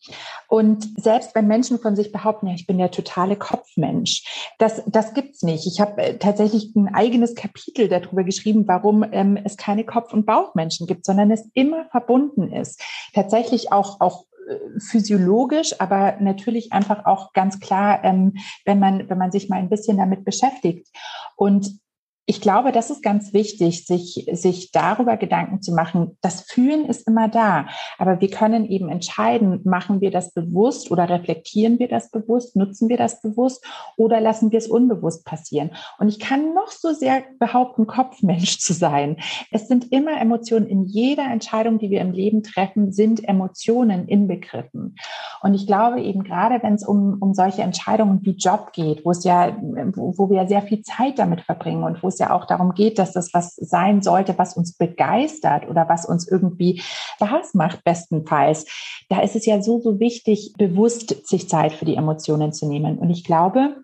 Und 0.47 0.87
selbst 0.97 1.35
wenn 1.35 1.47
Menschen 1.47 1.79
von 1.79 1.97
sich 1.97 2.13
behaupten, 2.13 2.47
ja, 2.47 2.53
ich 2.53 2.65
bin 2.65 2.77
der 2.77 2.89
totale 2.89 3.35
Kopfmensch, 3.35 4.23
das, 4.59 4.81
das 4.87 5.13
gibt's 5.13 5.43
nicht. 5.43 5.67
Ich 5.67 5.81
habe 5.81 6.01
äh, 6.01 6.17
tatsächlich 6.17 6.73
ein 6.75 6.93
eigenes 6.93 7.35
Kapitel 7.35 7.89
darüber 7.89 8.23
geschrieben, 8.23 8.63
warum 8.65 9.03
ähm, 9.11 9.37
es 9.43 9.57
keine 9.57 9.83
Kopf- 9.83 10.13
und 10.13 10.25
Bauchmenschen 10.25 10.87
gibt, 10.87 11.05
sondern 11.05 11.29
es 11.29 11.49
immer 11.53 11.85
verbunden 11.91 12.53
ist. 12.53 12.81
Tatsächlich 13.13 13.73
auch, 13.73 13.99
auch 13.99 14.23
äh, 14.47 14.79
physiologisch, 14.79 15.79
aber 15.81 16.15
natürlich 16.21 16.71
einfach 16.71 17.05
auch 17.05 17.33
ganz 17.33 17.59
klar, 17.59 18.01
ähm, 18.05 18.35
wenn 18.63 18.79
man, 18.79 19.09
wenn 19.09 19.17
man 19.17 19.31
sich 19.31 19.49
mal 19.49 19.59
ein 19.59 19.69
bisschen 19.69 19.97
damit 19.97 20.23
beschäftigt. 20.23 20.87
Und 21.35 21.83
ich 22.25 22.39
glaube, 22.39 22.71
das 22.71 22.89
ist 22.89 23.03
ganz 23.03 23.33
wichtig, 23.33 23.85
sich, 23.85 24.29
sich 24.31 24.71
darüber 24.71 25.17
Gedanken 25.17 25.61
zu 25.61 25.73
machen. 25.73 26.17
Das 26.21 26.41
Fühlen 26.41 26.85
ist 26.85 27.05
immer 27.05 27.27
da, 27.27 27.67
aber 27.97 28.21
wir 28.21 28.29
können 28.29 28.65
eben 28.65 28.87
entscheiden, 28.87 29.59
machen 29.65 29.99
wir 29.99 30.09
das 30.09 30.31
bewusst 30.31 30.89
oder 30.89 31.09
reflektieren 31.09 31.79
wir 31.79 31.89
das 31.89 32.11
bewusst, 32.11 32.55
nutzen 32.55 32.87
wir 32.87 32.95
das 32.95 33.21
bewusst 33.21 33.65
oder 33.97 34.21
lassen 34.21 34.51
wir 34.51 34.59
es 34.59 34.67
unbewusst 34.67 35.25
passieren. 35.25 35.71
Und 35.97 36.07
ich 36.07 36.19
kann 36.19 36.53
noch 36.53 36.71
so 36.71 36.93
sehr 36.93 37.23
behaupten, 37.39 37.87
Kopfmensch 37.87 38.59
zu 38.59 38.73
sein. 38.73 39.17
Es 39.51 39.67
sind 39.67 39.91
immer 39.91 40.19
Emotionen. 40.19 40.67
In 40.67 40.85
jeder 40.85 41.25
Entscheidung, 41.25 41.77
die 41.77 41.89
wir 41.89 41.99
im 41.99 42.13
Leben 42.13 42.41
treffen, 42.41 42.93
sind 42.93 43.27
Emotionen 43.27 44.07
inbegriffen. 44.07 44.95
Und 45.41 45.55
ich 45.55 45.67
glaube 45.67 46.01
eben 46.01 46.23
gerade, 46.23 46.63
wenn 46.63 46.75
es 46.75 46.87
um, 46.87 47.17
um 47.19 47.33
solche 47.33 47.63
Entscheidungen 47.63 48.19
wie 48.23 48.37
Job 48.37 48.71
geht, 48.71 49.03
wo 49.03 49.11
es 49.11 49.25
ja, 49.25 49.57
wo, 49.93 50.17
wo 50.17 50.29
wir 50.29 50.47
sehr 50.47 50.61
viel 50.61 50.83
Zeit 50.83 51.19
damit 51.19 51.41
verbringen 51.41 51.83
und 51.83 52.01
wo 52.01 52.12
es 52.13 52.19
ja 52.19 52.31
auch 52.31 52.45
darum 52.45 52.73
geht, 52.73 52.99
dass 52.99 53.13
das 53.13 53.33
was 53.33 53.55
sein 53.55 54.01
sollte, 54.01 54.37
was 54.37 54.55
uns 54.55 54.73
begeistert 54.73 55.67
oder 55.69 55.89
was 55.89 56.05
uns 56.05 56.27
irgendwie 56.27 56.81
Spaß 56.81 57.53
macht, 57.53 57.83
bestenfalls. 57.83 58.65
Da 59.09 59.21
ist 59.21 59.35
es 59.35 59.45
ja 59.45 59.61
so, 59.61 59.79
so 59.79 59.99
wichtig, 59.99 60.53
bewusst 60.57 61.27
sich 61.27 61.49
Zeit 61.49 61.73
für 61.73 61.85
die 61.85 61.95
Emotionen 61.95 62.53
zu 62.53 62.67
nehmen. 62.67 62.97
Und 62.97 63.09
ich 63.09 63.23
glaube, 63.23 63.83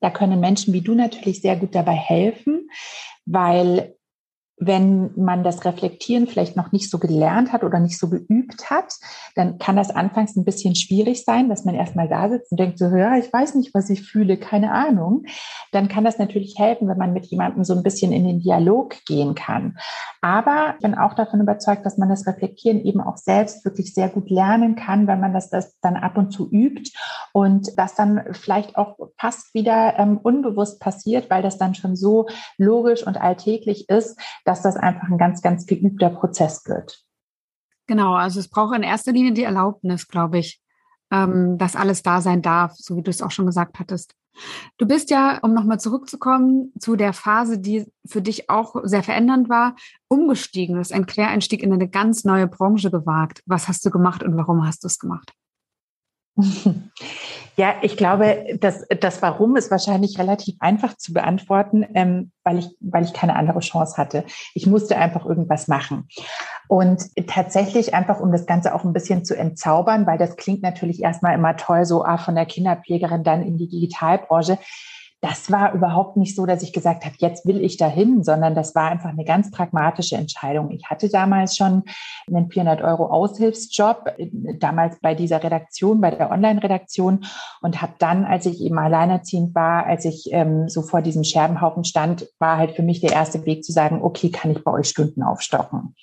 da 0.00 0.10
können 0.10 0.40
Menschen 0.40 0.74
wie 0.74 0.82
du 0.82 0.94
natürlich 0.94 1.40
sehr 1.40 1.56
gut 1.56 1.74
dabei 1.74 1.94
helfen, 1.94 2.68
weil 3.24 3.96
wenn 4.56 5.10
man 5.16 5.42
das 5.42 5.64
Reflektieren 5.64 6.28
vielleicht 6.28 6.56
noch 6.56 6.70
nicht 6.70 6.88
so 6.88 6.98
gelernt 6.98 7.52
hat 7.52 7.64
oder 7.64 7.80
nicht 7.80 7.98
so 7.98 8.08
geübt 8.08 8.70
hat, 8.70 8.94
dann 9.34 9.58
kann 9.58 9.74
das 9.74 9.90
anfangs 9.90 10.36
ein 10.36 10.44
bisschen 10.44 10.76
schwierig 10.76 11.24
sein, 11.24 11.48
dass 11.48 11.64
man 11.64 11.74
erstmal 11.74 12.08
da 12.08 12.28
sitzt 12.28 12.52
und 12.52 12.60
denkt 12.60 12.78
so, 12.78 12.86
ja, 12.86 13.16
ich 13.16 13.32
weiß 13.32 13.56
nicht, 13.56 13.74
was 13.74 13.90
ich 13.90 14.02
fühle, 14.02 14.36
keine 14.36 14.72
Ahnung. 14.72 15.24
Dann 15.72 15.88
kann 15.88 16.04
das 16.04 16.18
natürlich 16.18 16.54
helfen, 16.56 16.88
wenn 16.88 16.98
man 16.98 17.12
mit 17.12 17.26
jemandem 17.26 17.64
so 17.64 17.74
ein 17.74 17.82
bisschen 17.82 18.12
in 18.12 18.24
den 18.24 18.40
Dialog 18.40 18.94
gehen 19.06 19.34
kann. 19.34 19.76
Aber 20.20 20.74
ich 20.76 20.82
bin 20.82 20.94
auch 20.94 21.14
davon 21.14 21.40
überzeugt, 21.40 21.84
dass 21.84 21.98
man 21.98 22.08
das 22.08 22.26
Reflektieren 22.26 22.80
eben 22.80 23.00
auch 23.00 23.16
selbst 23.16 23.64
wirklich 23.64 23.92
sehr 23.92 24.08
gut 24.08 24.30
lernen 24.30 24.76
kann, 24.76 25.08
wenn 25.08 25.20
man 25.20 25.34
das, 25.34 25.50
das 25.50 25.78
dann 25.80 25.96
ab 25.96 26.16
und 26.16 26.30
zu 26.30 26.48
übt 26.48 26.92
und 27.32 27.76
das 27.76 27.96
dann 27.96 28.22
vielleicht 28.30 28.76
auch 28.76 28.96
fast 29.18 29.52
wieder 29.52 29.98
ähm, 29.98 30.18
unbewusst 30.22 30.80
passiert, 30.80 31.28
weil 31.28 31.42
das 31.42 31.58
dann 31.58 31.74
schon 31.74 31.96
so 31.96 32.26
logisch 32.56 33.04
und 33.04 33.20
alltäglich 33.20 33.88
ist, 33.88 34.16
dass 34.44 34.62
das 34.62 34.76
einfach 34.76 35.08
ein 35.08 35.18
ganz, 35.18 35.42
ganz 35.42 35.66
geübter 35.66 36.10
Prozess 36.10 36.66
wird. 36.66 37.04
Genau, 37.86 38.14
also 38.14 38.40
es 38.40 38.48
braucht 38.48 38.76
in 38.76 38.82
erster 38.82 39.12
Linie 39.12 39.32
die 39.32 39.44
Erlaubnis, 39.44 40.08
glaube 40.08 40.38
ich, 40.38 40.62
ähm, 41.10 41.58
dass 41.58 41.76
alles 41.76 42.02
da 42.02 42.20
sein 42.20 42.42
darf, 42.42 42.74
so 42.76 42.96
wie 42.96 43.02
du 43.02 43.10
es 43.10 43.22
auch 43.22 43.30
schon 43.30 43.46
gesagt 43.46 43.78
hattest. 43.78 44.14
Du 44.78 44.86
bist 44.86 45.10
ja, 45.10 45.38
um 45.38 45.54
nochmal 45.54 45.78
zurückzukommen 45.78 46.72
zu 46.78 46.96
der 46.96 47.12
Phase, 47.12 47.58
die 47.58 47.86
für 48.04 48.20
dich 48.20 48.50
auch 48.50 48.74
sehr 48.82 49.02
verändernd 49.02 49.48
war, 49.48 49.76
umgestiegen. 50.08 50.74
Du 50.74 50.80
hast 50.80 50.92
einen 50.92 51.06
Quereinstieg 51.06 51.62
in 51.62 51.72
eine 51.72 51.88
ganz 51.88 52.24
neue 52.24 52.48
Branche 52.48 52.90
gewagt. 52.90 53.42
Was 53.46 53.68
hast 53.68 53.86
du 53.86 53.90
gemacht 53.90 54.22
und 54.22 54.36
warum 54.36 54.66
hast 54.66 54.82
du 54.82 54.88
es 54.88 54.98
gemacht? 54.98 55.32
Ja, 57.56 57.74
ich 57.82 57.96
glaube, 57.96 58.58
das, 58.58 58.84
das 59.00 59.22
Warum 59.22 59.56
ist 59.56 59.70
wahrscheinlich 59.70 60.18
relativ 60.18 60.56
einfach 60.58 60.96
zu 60.96 61.12
beantworten, 61.12 61.86
ähm, 61.94 62.32
weil, 62.42 62.58
ich, 62.58 62.76
weil 62.80 63.04
ich 63.04 63.12
keine 63.12 63.36
andere 63.36 63.60
Chance 63.60 63.96
hatte. 63.96 64.24
Ich 64.54 64.66
musste 64.66 64.96
einfach 64.96 65.24
irgendwas 65.24 65.68
machen. 65.68 66.08
Und 66.66 67.04
tatsächlich 67.28 67.94
einfach, 67.94 68.18
um 68.18 68.32
das 68.32 68.46
Ganze 68.46 68.74
auch 68.74 68.84
ein 68.84 68.92
bisschen 68.92 69.24
zu 69.24 69.36
entzaubern, 69.36 70.06
weil 70.06 70.18
das 70.18 70.36
klingt 70.36 70.62
natürlich 70.62 71.02
erstmal 71.02 71.34
immer 71.34 71.56
toll, 71.56 71.84
so 71.84 72.04
ah, 72.04 72.18
von 72.18 72.34
der 72.34 72.46
Kinderpflegerin 72.46 73.22
dann 73.22 73.42
in 73.42 73.56
die 73.56 73.68
Digitalbranche 73.68 74.58
das 75.24 75.50
war 75.50 75.72
überhaupt 75.72 76.18
nicht 76.18 76.36
so, 76.36 76.44
dass 76.44 76.62
ich 76.62 76.74
gesagt 76.74 77.06
habe, 77.06 77.14
jetzt 77.18 77.46
will 77.46 77.64
ich 77.64 77.78
dahin, 77.78 78.22
sondern 78.22 78.54
das 78.54 78.74
war 78.74 78.90
einfach 78.90 79.08
eine 79.08 79.24
ganz 79.24 79.50
pragmatische 79.50 80.16
Entscheidung. 80.16 80.70
Ich 80.70 80.84
hatte 80.90 81.08
damals 81.08 81.56
schon 81.56 81.84
einen 82.26 82.50
400 82.50 82.82
Euro 82.82 83.06
Aushilfsjob, 83.06 84.12
damals 84.58 85.00
bei 85.00 85.14
dieser 85.14 85.42
Redaktion, 85.42 86.02
bei 86.02 86.10
der 86.10 86.30
Online-Redaktion 86.30 87.24
und 87.62 87.80
habe 87.80 87.94
dann, 87.98 88.26
als 88.26 88.44
ich 88.44 88.60
eben 88.60 88.78
alleinerziehend 88.78 89.54
war, 89.54 89.86
als 89.86 90.04
ich 90.04 90.28
ähm, 90.30 90.68
so 90.68 90.82
vor 90.82 91.00
diesem 91.00 91.24
Scherbenhaufen 91.24 91.84
stand, 91.84 92.28
war 92.38 92.58
halt 92.58 92.72
für 92.72 92.82
mich 92.82 93.00
der 93.00 93.12
erste 93.12 93.46
Weg 93.46 93.64
zu 93.64 93.72
sagen, 93.72 94.02
okay, 94.02 94.30
kann 94.30 94.50
ich 94.50 94.62
bei 94.62 94.72
euch 94.72 94.90
Stunden 94.90 95.22
aufstocken. 95.22 95.94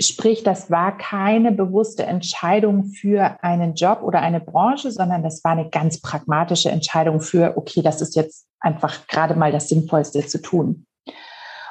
Sprich, 0.00 0.42
das 0.42 0.70
war 0.70 0.96
keine 0.98 1.52
bewusste 1.52 2.04
Entscheidung 2.04 2.86
für 2.86 3.38
einen 3.42 3.74
Job 3.74 4.02
oder 4.02 4.20
eine 4.20 4.40
Branche, 4.40 4.90
sondern 4.90 5.22
das 5.22 5.44
war 5.44 5.52
eine 5.52 5.70
ganz 5.70 6.00
pragmatische 6.00 6.70
Entscheidung 6.70 7.20
für, 7.20 7.56
okay, 7.56 7.80
das 7.80 8.00
ist 8.00 8.16
jetzt 8.16 8.46
einfach 8.58 9.06
gerade 9.06 9.36
mal 9.36 9.52
das 9.52 9.68
Sinnvollste 9.68 10.26
zu 10.26 10.42
tun. 10.42 10.86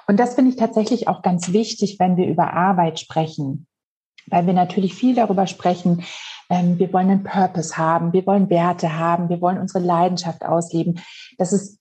Und 0.07 0.19
das 0.19 0.36
finde 0.36 0.51
ich 0.51 0.57
tatsächlich 0.57 1.07
auch 1.07 1.21
ganz 1.21 1.51
wichtig, 1.51 1.97
wenn 1.99 2.15
wir 2.17 2.27
über 2.27 2.53
Arbeit 2.53 2.99
sprechen, 2.99 3.67
weil 4.27 4.45
wir 4.45 4.53
natürlich 4.53 4.93
viel 4.93 5.15
darüber 5.15 5.47
sprechen, 5.47 6.03
ähm, 6.49 6.79
wir 6.79 6.91
wollen 6.93 7.09
einen 7.09 7.23
Purpose 7.23 7.77
haben, 7.77 8.13
wir 8.13 8.25
wollen 8.25 8.49
Werte 8.49 8.97
haben, 8.97 9.29
wir 9.29 9.41
wollen 9.41 9.59
unsere 9.59 9.83
Leidenschaft 9.83 10.43
ausleben. 10.43 11.01
Das 11.38 11.51
ist 11.51 11.79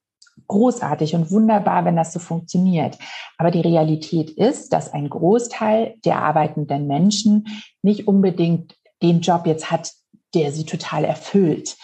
großartig 0.49 1.15
und 1.15 1.31
wunderbar, 1.31 1.85
wenn 1.85 1.97
das 1.97 2.13
so 2.13 2.19
funktioniert. 2.19 2.99
Aber 3.39 3.51
die 3.51 3.61
Realität 3.61 4.31
ist, 4.31 4.73
dass 4.73 4.93
ein 4.93 5.09
Großteil 5.09 5.95
der 6.05 6.23
arbeitenden 6.23 6.87
Menschen 6.87 7.47
nicht 7.83 8.07
unbedingt 8.07 8.77
den 9.03 9.21
Job 9.21 9.47
jetzt 9.47 9.71
hat, 9.71 9.93
der 10.35 10.53
sie 10.53 10.65
total 10.65 11.05
erfüllt. 11.05 11.77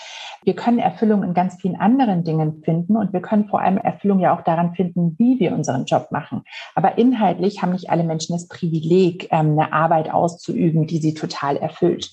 Wir 0.45 0.55
können 0.55 0.79
Erfüllung 0.79 1.25
in 1.25 1.35
ganz 1.35 1.57
vielen 1.61 1.77
anderen 1.77 2.25
Dingen 2.25 2.63
finden 2.63 2.97
und 2.97 3.13
wir 3.13 3.21
können 3.21 3.49
vor 3.49 3.61
allem 3.61 3.77
Erfüllung 3.77 4.21
ja 4.21 4.37
auch 4.37 4.43
daran 4.43 4.75
finden, 4.75 5.17
wie 5.19 5.41
wir 5.41 5.53
unseren 5.53 5.85
Job 5.85 6.09
machen. 6.11 6.43
Aber 6.75 6.97
inhaltlich 6.97 7.61
haben 7.61 7.73
nicht 7.73 7.91
alle 7.91 8.05
Menschen 8.05 8.35
das 8.35 8.49
Privileg, 8.49 9.29
ähm, 9.31 9.59
eine 9.59 9.73
Arbeit 9.73 10.11
auszuüben, 10.11 10.87
die 10.87 10.99
sie 10.99 11.15
total 11.15 11.57
erfüllt. 11.57 12.13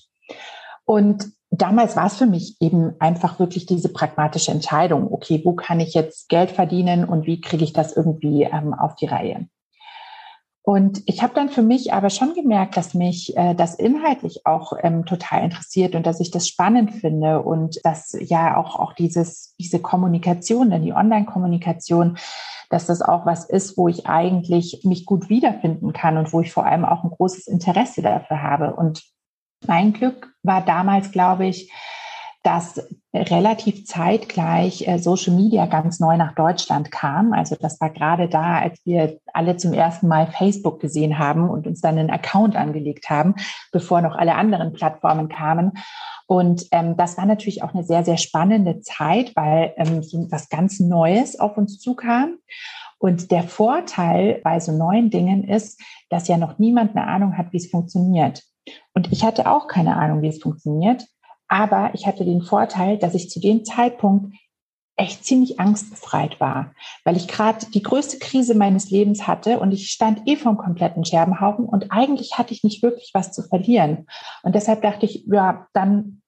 Und 0.84 1.35
damals 1.62 1.96
war 1.96 2.06
es 2.06 2.16
für 2.16 2.26
mich 2.26 2.56
eben 2.60 2.94
einfach 2.98 3.38
wirklich 3.38 3.66
diese 3.66 3.92
pragmatische 3.92 4.50
Entscheidung, 4.50 5.12
okay, 5.12 5.42
wo 5.44 5.54
kann 5.54 5.80
ich 5.80 5.94
jetzt 5.94 6.28
Geld 6.28 6.50
verdienen 6.50 7.04
und 7.04 7.26
wie 7.26 7.40
kriege 7.40 7.64
ich 7.64 7.72
das 7.72 7.96
irgendwie 7.96 8.42
ähm, 8.42 8.74
auf 8.74 8.96
die 8.96 9.06
Reihe? 9.06 9.48
Und 10.68 11.04
ich 11.06 11.22
habe 11.22 11.32
dann 11.32 11.48
für 11.48 11.62
mich 11.62 11.92
aber 11.92 12.10
schon 12.10 12.34
gemerkt, 12.34 12.76
dass 12.76 12.92
mich 12.92 13.36
äh, 13.36 13.54
das 13.54 13.76
inhaltlich 13.76 14.44
auch 14.46 14.72
ähm, 14.82 15.04
total 15.04 15.44
interessiert 15.44 15.94
und 15.94 16.04
dass 16.04 16.18
ich 16.18 16.32
das 16.32 16.48
spannend 16.48 16.90
finde 16.90 17.42
und 17.42 17.78
dass 17.84 18.16
ja 18.18 18.56
auch, 18.56 18.74
auch 18.74 18.92
dieses, 18.92 19.54
diese 19.60 19.78
Kommunikation, 19.78 20.70
denn 20.70 20.82
die 20.82 20.92
Online-Kommunikation, 20.92 22.18
dass 22.68 22.86
das 22.86 23.00
auch 23.00 23.26
was 23.26 23.44
ist, 23.44 23.78
wo 23.78 23.86
ich 23.86 24.08
eigentlich 24.08 24.80
mich 24.82 25.06
gut 25.06 25.28
wiederfinden 25.28 25.92
kann 25.92 26.16
und 26.16 26.32
wo 26.32 26.40
ich 26.40 26.52
vor 26.52 26.66
allem 26.66 26.84
auch 26.84 27.04
ein 27.04 27.10
großes 27.10 27.46
Interesse 27.46 28.02
dafür 28.02 28.42
habe. 28.42 28.74
Und 28.74 29.04
mein 29.68 29.92
Glück 29.92 30.34
war 30.46 30.64
damals, 30.64 31.10
glaube 31.12 31.46
ich, 31.46 31.70
dass 32.42 32.80
relativ 33.12 33.86
zeitgleich 33.86 34.86
äh, 34.86 34.98
Social 34.98 35.34
Media 35.34 35.66
ganz 35.66 35.98
neu 35.98 36.16
nach 36.16 36.34
Deutschland 36.36 36.92
kam. 36.92 37.32
Also 37.32 37.56
das 37.58 37.80
war 37.80 37.90
gerade 37.90 38.28
da, 38.28 38.60
als 38.60 38.78
wir 38.84 39.18
alle 39.32 39.56
zum 39.56 39.72
ersten 39.72 40.06
Mal 40.06 40.28
Facebook 40.28 40.80
gesehen 40.80 41.18
haben 41.18 41.50
und 41.50 41.66
uns 41.66 41.80
dann 41.80 41.98
einen 41.98 42.10
Account 42.10 42.54
angelegt 42.54 43.10
haben, 43.10 43.34
bevor 43.72 44.00
noch 44.00 44.14
alle 44.14 44.36
anderen 44.36 44.72
Plattformen 44.72 45.28
kamen. 45.28 45.72
Und 46.28 46.66
ähm, 46.70 46.96
das 46.96 47.18
war 47.18 47.26
natürlich 47.26 47.64
auch 47.64 47.74
eine 47.74 47.84
sehr, 47.84 48.04
sehr 48.04 48.16
spannende 48.16 48.80
Zeit, 48.80 49.32
weil 49.34 49.72
ähm, 49.76 50.02
was 50.30 50.48
ganz 50.48 50.78
Neues 50.78 51.40
auf 51.40 51.56
uns 51.56 51.80
zukam. 51.80 52.36
Und 52.98 53.30
der 53.30 53.42
Vorteil 53.42 54.40
bei 54.44 54.60
so 54.60 54.70
neuen 54.70 55.10
Dingen 55.10 55.44
ist, 55.44 55.80
dass 56.10 56.28
ja 56.28 56.36
noch 56.36 56.58
niemand 56.58 56.96
eine 56.96 57.06
Ahnung 57.06 57.36
hat, 57.36 57.52
wie 57.52 57.58
es 57.58 57.70
funktioniert. 57.70 58.42
Und 58.94 59.12
ich 59.12 59.24
hatte 59.24 59.50
auch 59.50 59.68
keine 59.68 59.96
Ahnung, 59.96 60.22
wie 60.22 60.28
es 60.28 60.42
funktioniert. 60.42 61.04
Aber 61.48 61.90
ich 61.94 62.06
hatte 62.06 62.24
den 62.24 62.42
Vorteil, 62.42 62.98
dass 62.98 63.14
ich 63.14 63.30
zu 63.30 63.40
dem 63.40 63.64
Zeitpunkt 63.64 64.34
echt 64.96 65.24
ziemlich 65.24 65.60
angstbefreit 65.60 66.40
war, 66.40 66.72
weil 67.04 67.16
ich 67.16 67.28
gerade 67.28 67.66
die 67.66 67.82
größte 67.82 68.18
Krise 68.18 68.54
meines 68.54 68.90
Lebens 68.90 69.26
hatte 69.26 69.60
und 69.60 69.70
ich 69.72 69.90
stand 69.90 70.26
eh 70.26 70.36
vom 70.36 70.56
kompletten 70.56 71.04
Scherbenhaufen 71.04 71.66
und 71.66 71.92
eigentlich 71.92 72.38
hatte 72.38 72.54
ich 72.54 72.64
nicht 72.64 72.82
wirklich 72.82 73.10
was 73.12 73.30
zu 73.30 73.42
verlieren. 73.42 74.06
Und 74.42 74.54
deshalb 74.54 74.80
dachte 74.80 75.04
ich, 75.04 75.26
ja, 75.26 75.66
dann 75.74 76.22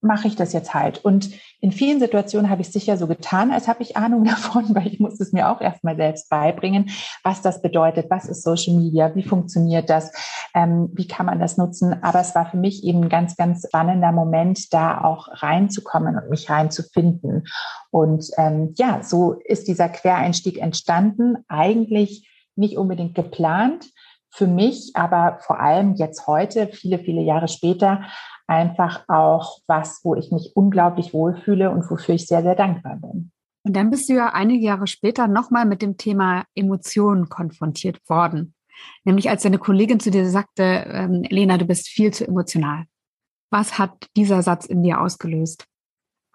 mache 0.00 0.28
ich 0.28 0.36
das 0.36 0.52
jetzt 0.52 0.74
halt. 0.74 1.04
Und 1.04 1.30
in 1.60 1.72
vielen 1.72 2.00
Situationen 2.00 2.50
habe 2.50 2.62
ich 2.62 2.70
sicher 2.70 2.96
so 2.96 3.06
getan, 3.06 3.50
als 3.50 3.68
habe 3.68 3.82
ich 3.82 3.96
Ahnung 3.96 4.24
davon, 4.26 4.74
weil 4.74 4.86
ich 4.86 5.00
muss 5.00 5.20
es 5.20 5.32
mir 5.32 5.48
auch 5.50 5.60
erstmal 5.60 5.96
selbst 5.96 6.28
beibringen, 6.28 6.90
was 7.22 7.42
das 7.42 7.62
bedeutet, 7.62 8.10
was 8.10 8.26
ist 8.26 8.42
Social 8.42 8.74
Media, 8.74 9.14
wie 9.14 9.22
funktioniert 9.22 9.90
das, 9.90 10.12
ähm, 10.54 10.90
wie 10.94 11.08
kann 11.08 11.26
man 11.26 11.40
das 11.40 11.56
nutzen. 11.56 12.02
Aber 12.02 12.20
es 12.20 12.34
war 12.34 12.50
für 12.50 12.56
mich 12.56 12.84
eben 12.84 13.04
ein 13.04 13.08
ganz, 13.08 13.36
ganz 13.36 13.66
spannender 13.66 14.12
Moment, 14.12 14.72
da 14.72 15.02
auch 15.02 15.28
reinzukommen 15.30 16.16
und 16.16 16.30
mich 16.30 16.48
reinzufinden. 16.50 17.44
Und 17.90 18.30
ähm, 18.36 18.74
ja, 18.76 19.02
so 19.02 19.32
ist 19.44 19.68
dieser 19.68 19.88
Quereinstieg 19.88 20.58
entstanden, 20.58 21.36
eigentlich 21.48 22.30
nicht 22.54 22.78
unbedingt 22.78 23.14
geplant, 23.14 23.86
für 24.36 24.46
mich, 24.46 24.90
aber 24.94 25.38
vor 25.40 25.60
allem 25.60 25.94
jetzt 25.94 26.26
heute, 26.26 26.68
viele, 26.68 26.98
viele 26.98 27.22
Jahre 27.22 27.48
später, 27.48 28.02
einfach 28.46 29.04
auch 29.08 29.60
was, 29.66 30.00
wo 30.04 30.14
ich 30.14 30.30
mich 30.30 30.52
unglaublich 30.54 31.12
wohlfühle 31.12 31.70
und 31.70 31.88
wofür 31.90 32.14
ich 32.14 32.26
sehr, 32.26 32.42
sehr 32.42 32.54
dankbar 32.54 32.96
bin. 32.96 33.32
Und 33.64 33.74
dann 33.74 33.90
bist 33.90 34.08
du 34.08 34.14
ja 34.14 34.32
einige 34.32 34.64
Jahre 34.64 34.86
später 34.86 35.26
nochmal 35.26 35.66
mit 35.66 35.82
dem 35.82 35.96
Thema 35.96 36.44
Emotionen 36.54 37.28
konfrontiert 37.28 38.00
worden. 38.08 38.54
Nämlich 39.04 39.28
als 39.28 39.42
deine 39.42 39.58
Kollegin 39.58 39.98
zu 39.98 40.10
dir 40.10 40.28
sagte, 40.28 40.62
ähm, 40.62 41.22
Lena, 41.28 41.58
du 41.58 41.64
bist 41.64 41.88
viel 41.88 42.12
zu 42.12 42.26
emotional. 42.28 42.84
Was 43.50 43.78
hat 43.78 44.06
dieser 44.16 44.42
Satz 44.42 44.66
in 44.66 44.82
dir 44.82 45.00
ausgelöst? 45.00 45.66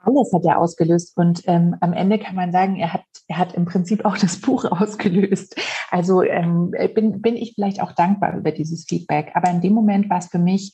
Alles 0.04 0.34
hat 0.34 0.44
er 0.46 0.58
ausgelöst 0.58 1.16
und 1.16 1.44
ähm, 1.46 1.76
am 1.80 1.94
Ende 1.94 2.18
kann 2.18 2.36
man 2.36 2.52
sagen, 2.52 2.76
er 2.78 2.92
hat, 2.92 3.04
er 3.28 3.38
hat 3.38 3.54
im 3.54 3.66
Prinzip 3.66 4.04
auch 4.04 4.18
das 4.18 4.42
Buch 4.42 4.66
ausgelöst. 4.72 5.56
Also 5.92 6.24
ähm, 6.24 6.72
bin, 6.96 7.22
bin 7.22 7.36
ich 7.38 7.54
vielleicht 7.54 7.82
auch 7.82 7.92
dankbar 7.92 8.36
über 8.36 8.52
dieses 8.52 8.86
Feedback. 8.90 9.32
Aber 9.36 9.52
in 9.52 9.62
dem 9.62 9.74
Moment 9.74 10.10
war 10.10 10.18
es 10.18 10.28
für 10.28 10.40
mich 10.40 10.74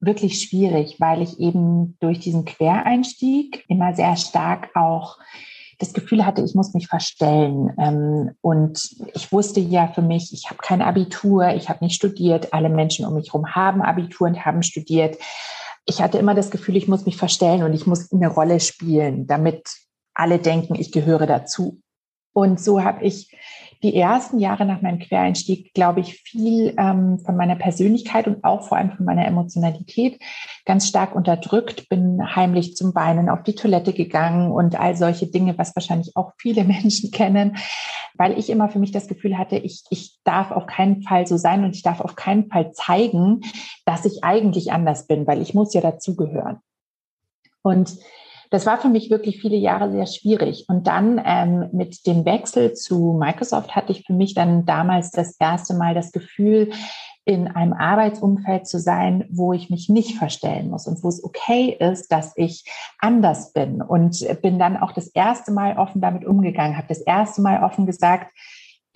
wirklich 0.00 0.40
schwierig, 0.42 1.00
weil 1.00 1.22
ich 1.22 1.38
eben 1.40 1.96
durch 2.00 2.20
diesen 2.20 2.44
Quereinstieg 2.44 3.64
immer 3.68 3.94
sehr 3.94 4.16
stark 4.16 4.70
auch 4.74 5.18
das 5.78 5.92
Gefühl 5.92 6.26
hatte, 6.26 6.42
ich 6.42 6.54
muss 6.54 6.74
mich 6.74 6.88
verstellen. 6.88 7.72
Ähm, 7.78 8.32
und 8.40 8.96
ich 9.14 9.32
wusste 9.32 9.60
ja 9.60 9.88
für 9.88 10.02
mich, 10.02 10.32
ich 10.32 10.46
habe 10.46 10.58
kein 10.60 10.82
Abitur, 10.82 11.50
ich 11.50 11.68
habe 11.68 11.84
nicht 11.84 11.94
studiert, 11.94 12.52
alle 12.52 12.68
Menschen 12.68 13.06
um 13.06 13.14
mich 13.14 13.28
herum 13.28 13.54
haben 13.54 13.82
Abitur 13.82 14.26
und 14.26 14.44
haben 14.44 14.62
studiert. 14.62 15.16
Ich 15.86 16.02
hatte 16.02 16.18
immer 16.18 16.34
das 16.34 16.50
Gefühl, 16.50 16.76
ich 16.76 16.88
muss 16.88 17.06
mich 17.06 17.16
verstellen 17.16 17.62
und 17.62 17.72
ich 17.72 17.86
muss 17.86 18.12
eine 18.12 18.28
Rolle 18.28 18.60
spielen, 18.60 19.26
damit 19.26 19.68
alle 20.14 20.38
denken, 20.38 20.74
ich 20.74 20.90
gehöre 20.90 21.26
dazu. 21.26 21.80
Und 22.32 22.60
so 22.60 22.82
habe 22.82 23.04
ich 23.04 23.30
die 23.82 23.94
ersten 23.94 24.38
Jahre 24.40 24.64
nach 24.64 24.82
meinem 24.82 24.98
Quereinstieg, 24.98 25.72
glaube 25.72 26.00
ich, 26.00 26.20
viel 26.22 26.74
ähm, 26.78 27.18
von 27.18 27.36
meiner 27.36 27.54
Persönlichkeit 27.54 28.26
und 28.26 28.42
auch 28.42 28.66
vor 28.66 28.76
allem 28.76 28.92
von 28.92 29.06
meiner 29.06 29.26
Emotionalität 29.26 30.20
ganz 30.64 30.88
stark 30.88 31.14
unterdrückt, 31.14 31.88
bin 31.88 32.34
heimlich 32.34 32.76
zum 32.76 32.94
Weinen 32.94 33.28
auf 33.28 33.42
die 33.44 33.54
Toilette 33.54 33.92
gegangen 33.92 34.50
und 34.50 34.78
all 34.78 34.96
solche 34.96 35.28
Dinge, 35.28 35.56
was 35.58 35.76
wahrscheinlich 35.76 36.16
auch 36.16 36.32
viele 36.38 36.64
Menschen 36.64 37.10
kennen, 37.10 37.56
weil 38.14 38.36
ich 38.36 38.50
immer 38.50 38.68
für 38.68 38.80
mich 38.80 38.90
das 38.90 39.06
Gefühl 39.06 39.38
hatte, 39.38 39.56
ich, 39.56 39.84
ich 39.90 40.18
darf 40.24 40.50
auf 40.50 40.66
keinen 40.66 41.02
Fall 41.02 41.26
so 41.26 41.36
sein 41.36 41.64
und 41.64 41.76
ich 41.76 41.82
darf 41.82 42.00
auf 42.00 42.16
keinen 42.16 42.48
Fall 42.50 42.72
zeigen, 42.72 43.42
dass 43.84 44.04
ich 44.04 44.24
eigentlich 44.24 44.72
anders 44.72 45.06
bin, 45.06 45.26
weil 45.26 45.40
ich 45.40 45.54
muss 45.54 45.72
ja 45.72 45.80
dazugehören. 45.80 46.58
Und 47.62 47.96
das 48.50 48.66
war 48.66 48.78
für 48.78 48.88
mich 48.88 49.10
wirklich 49.10 49.40
viele 49.40 49.56
Jahre 49.56 49.90
sehr 49.90 50.06
schwierig. 50.06 50.66
Und 50.68 50.86
dann 50.86 51.20
ähm, 51.24 51.68
mit 51.72 52.06
dem 52.06 52.24
Wechsel 52.24 52.72
zu 52.72 53.16
Microsoft 53.18 53.74
hatte 53.76 53.92
ich 53.92 54.04
für 54.06 54.12
mich 54.12 54.34
dann 54.34 54.64
damals 54.64 55.10
das 55.10 55.36
erste 55.38 55.74
Mal 55.74 55.94
das 55.94 56.12
Gefühl, 56.12 56.70
in 57.28 57.46
einem 57.46 57.74
Arbeitsumfeld 57.74 58.66
zu 58.66 58.78
sein, 58.78 59.26
wo 59.30 59.52
ich 59.52 59.68
mich 59.68 59.90
nicht 59.90 60.16
verstellen 60.16 60.70
muss 60.70 60.86
und 60.86 61.04
wo 61.04 61.08
es 61.08 61.22
okay 61.22 61.76
ist, 61.78 62.10
dass 62.10 62.32
ich 62.36 62.64
anders 62.98 63.52
bin. 63.52 63.82
Und 63.82 64.26
bin 64.40 64.58
dann 64.58 64.78
auch 64.78 64.92
das 64.92 65.08
erste 65.08 65.52
Mal 65.52 65.76
offen 65.76 66.00
damit 66.00 66.24
umgegangen, 66.24 66.78
habe 66.78 66.88
das 66.88 67.02
erste 67.02 67.42
Mal 67.42 67.62
offen 67.62 67.84
gesagt, 67.84 68.32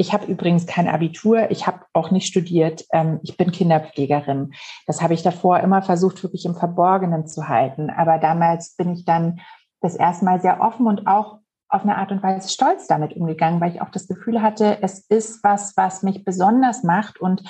ich 0.03 0.13
habe 0.13 0.27
übrigens 0.27 0.67
kein 0.67 0.89
Abitur, 0.89 1.53
ich 1.53 1.69
habe 1.69 1.85
auch 1.93 2.11
nicht 2.11 2.27
studiert, 2.27 2.85
ähm, 2.93 3.21
ich 3.23 3.37
bin 3.37 3.53
Kinderpflegerin. 3.53 4.53
Das 4.89 5.01
habe 5.01 5.15
ich 5.15 5.23
davor 5.23 5.61
immer 5.61 5.81
versucht, 5.81 6.25
wirklich 6.25 6.45
im 6.45 6.57
Verborgenen 6.57 7.29
zu 7.29 7.49
halten. 7.49 7.89
Aber 7.89 8.19
damals 8.19 8.75
bin 8.75 8.93
ich 8.93 9.05
dann 9.05 9.39
das 9.81 9.95
erste 9.95 10.25
Mal 10.25 10.41
sehr 10.41 10.61
offen 10.61 10.89
und 10.89 11.07
auch 11.07 11.39
auf 11.69 11.83
eine 11.83 11.97
Art 11.99 12.11
und 12.11 12.21
Weise 12.21 12.49
stolz 12.49 12.89
damit 12.89 13.15
umgegangen, 13.15 13.61
weil 13.61 13.71
ich 13.71 13.81
auch 13.81 13.91
das 13.91 14.09
Gefühl 14.09 14.43
hatte, 14.43 14.83
es 14.83 15.07
ist 15.09 15.45
was, 15.45 15.77
was 15.77 16.03
mich 16.03 16.25
besonders 16.25 16.83
macht 16.83 17.21
und 17.21 17.43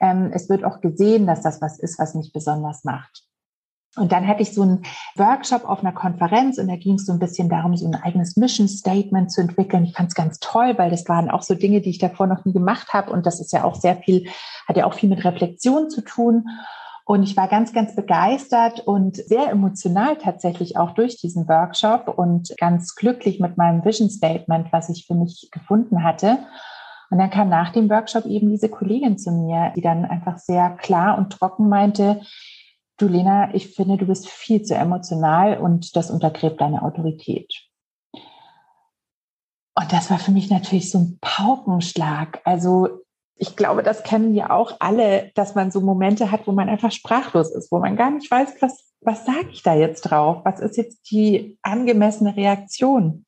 ähm, 0.00 0.30
es 0.32 0.48
wird 0.48 0.64
auch 0.64 0.80
gesehen, 0.80 1.26
dass 1.26 1.42
das 1.42 1.60
was 1.60 1.78
ist, 1.80 1.98
was 1.98 2.14
mich 2.14 2.32
besonders 2.32 2.84
macht. 2.84 3.24
Und 3.96 4.12
dann 4.12 4.26
hatte 4.26 4.42
ich 4.42 4.52
so 4.52 4.62
einen 4.62 4.82
Workshop 5.16 5.64
auf 5.64 5.80
einer 5.80 5.92
Konferenz 5.92 6.58
und 6.58 6.68
da 6.68 6.76
ging 6.76 6.94
es 6.96 7.06
so 7.06 7.12
ein 7.12 7.18
bisschen 7.18 7.48
darum, 7.48 7.76
so 7.76 7.86
ein 7.86 7.94
eigenes 7.94 8.36
Mission 8.36 8.68
Statement 8.68 9.32
zu 9.32 9.40
entwickeln. 9.40 9.84
Ich 9.84 9.94
fand 9.94 10.08
es 10.08 10.14
ganz 10.14 10.38
toll, 10.38 10.74
weil 10.76 10.90
das 10.90 11.08
waren 11.08 11.30
auch 11.30 11.42
so 11.42 11.54
Dinge, 11.54 11.80
die 11.80 11.90
ich 11.90 11.98
davor 11.98 12.26
noch 12.26 12.44
nie 12.44 12.52
gemacht 12.52 12.92
habe. 12.92 13.10
Und 13.10 13.24
das 13.24 13.40
ist 13.40 13.52
ja 13.52 13.64
auch 13.64 13.74
sehr 13.74 13.96
viel, 13.96 14.28
hat 14.68 14.76
ja 14.76 14.84
auch 14.84 14.94
viel 14.94 15.08
mit 15.08 15.24
Reflexion 15.24 15.88
zu 15.88 16.02
tun. 16.02 16.44
Und 17.06 17.22
ich 17.22 17.36
war 17.36 17.48
ganz, 17.48 17.72
ganz 17.72 17.94
begeistert 17.94 18.80
und 18.80 19.16
sehr 19.16 19.48
emotional 19.48 20.16
tatsächlich 20.16 20.76
auch 20.76 20.90
durch 20.90 21.16
diesen 21.16 21.48
Workshop 21.48 22.08
und 22.08 22.52
ganz 22.58 22.96
glücklich 22.96 23.38
mit 23.38 23.56
meinem 23.56 23.84
Vision 23.84 24.10
Statement, 24.10 24.72
was 24.72 24.88
ich 24.88 25.06
für 25.06 25.14
mich 25.14 25.48
gefunden 25.52 26.02
hatte. 26.02 26.38
Und 27.08 27.18
dann 27.18 27.30
kam 27.30 27.48
nach 27.48 27.70
dem 27.72 27.88
Workshop 27.88 28.26
eben 28.26 28.50
diese 28.50 28.68
Kollegin 28.68 29.18
zu 29.18 29.30
mir, 29.30 29.72
die 29.76 29.80
dann 29.80 30.04
einfach 30.04 30.38
sehr 30.38 30.70
klar 30.70 31.16
und 31.16 31.30
trocken 31.30 31.68
meinte, 31.68 32.20
du 32.96 33.08
Lena, 33.08 33.54
ich 33.54 33.74
finde, 33.74 33.96
du 33.96 34.06
bist 34.06 34.28
viel 34.28 34.62
zu 34.62 34.74
emotional 34.74 35.58
und 35.58 35.96
das 35.96 36.10
untergräbt 36.10 36.60
deine 36.60 36.82
Autorität. 36.82 37.52
Und 39.78 39.92
das 39.92 40.10
war 40.10 40.18
für 40.18 40.30
mich 40.30 40.50
natürlich 40.50 40.90
so 40.90 40.98
ein 40.98 41.18
Paukenschlag. 41.20 42.40
Also 42.44 43.02
ich 43.38 43.56
glaube, 43.56 43.82
das 43.82 44.02
kennen 44.02 44.32
wir 44.32 44.50
auch 44.50 44.76
alle, 44.80 45.30
dass 45.34 45.54
man 45.54 45.70
so 45.70 45.82
Momente 45.82 46.30
hat, 46.30 46.46
wo 46.46 46.52
man 46.52 46.70
einfach 46.70 46.90
sprachlos 46.90 47.50
ist, 47.54 47.70
wo 47.70 47.78
man 47.78 47.96
gar 47.96 48.10
nicht 48.10 48.30
weiß, 48.30 48.56
was, 48.60 48.92
was 49.02 49.26
sage 49.26 49.48
ich 49.50 49.62
da 49.62 49.74
jetzt 49.74 50.02
drauf? 50.02 50.38
Was 50.44 50.60
ist 50.60 50.78
jetzt 50.78 51.10
die 51.10 51.58
angemessene 51.62 52.34
Reaktion? 52.34 53.26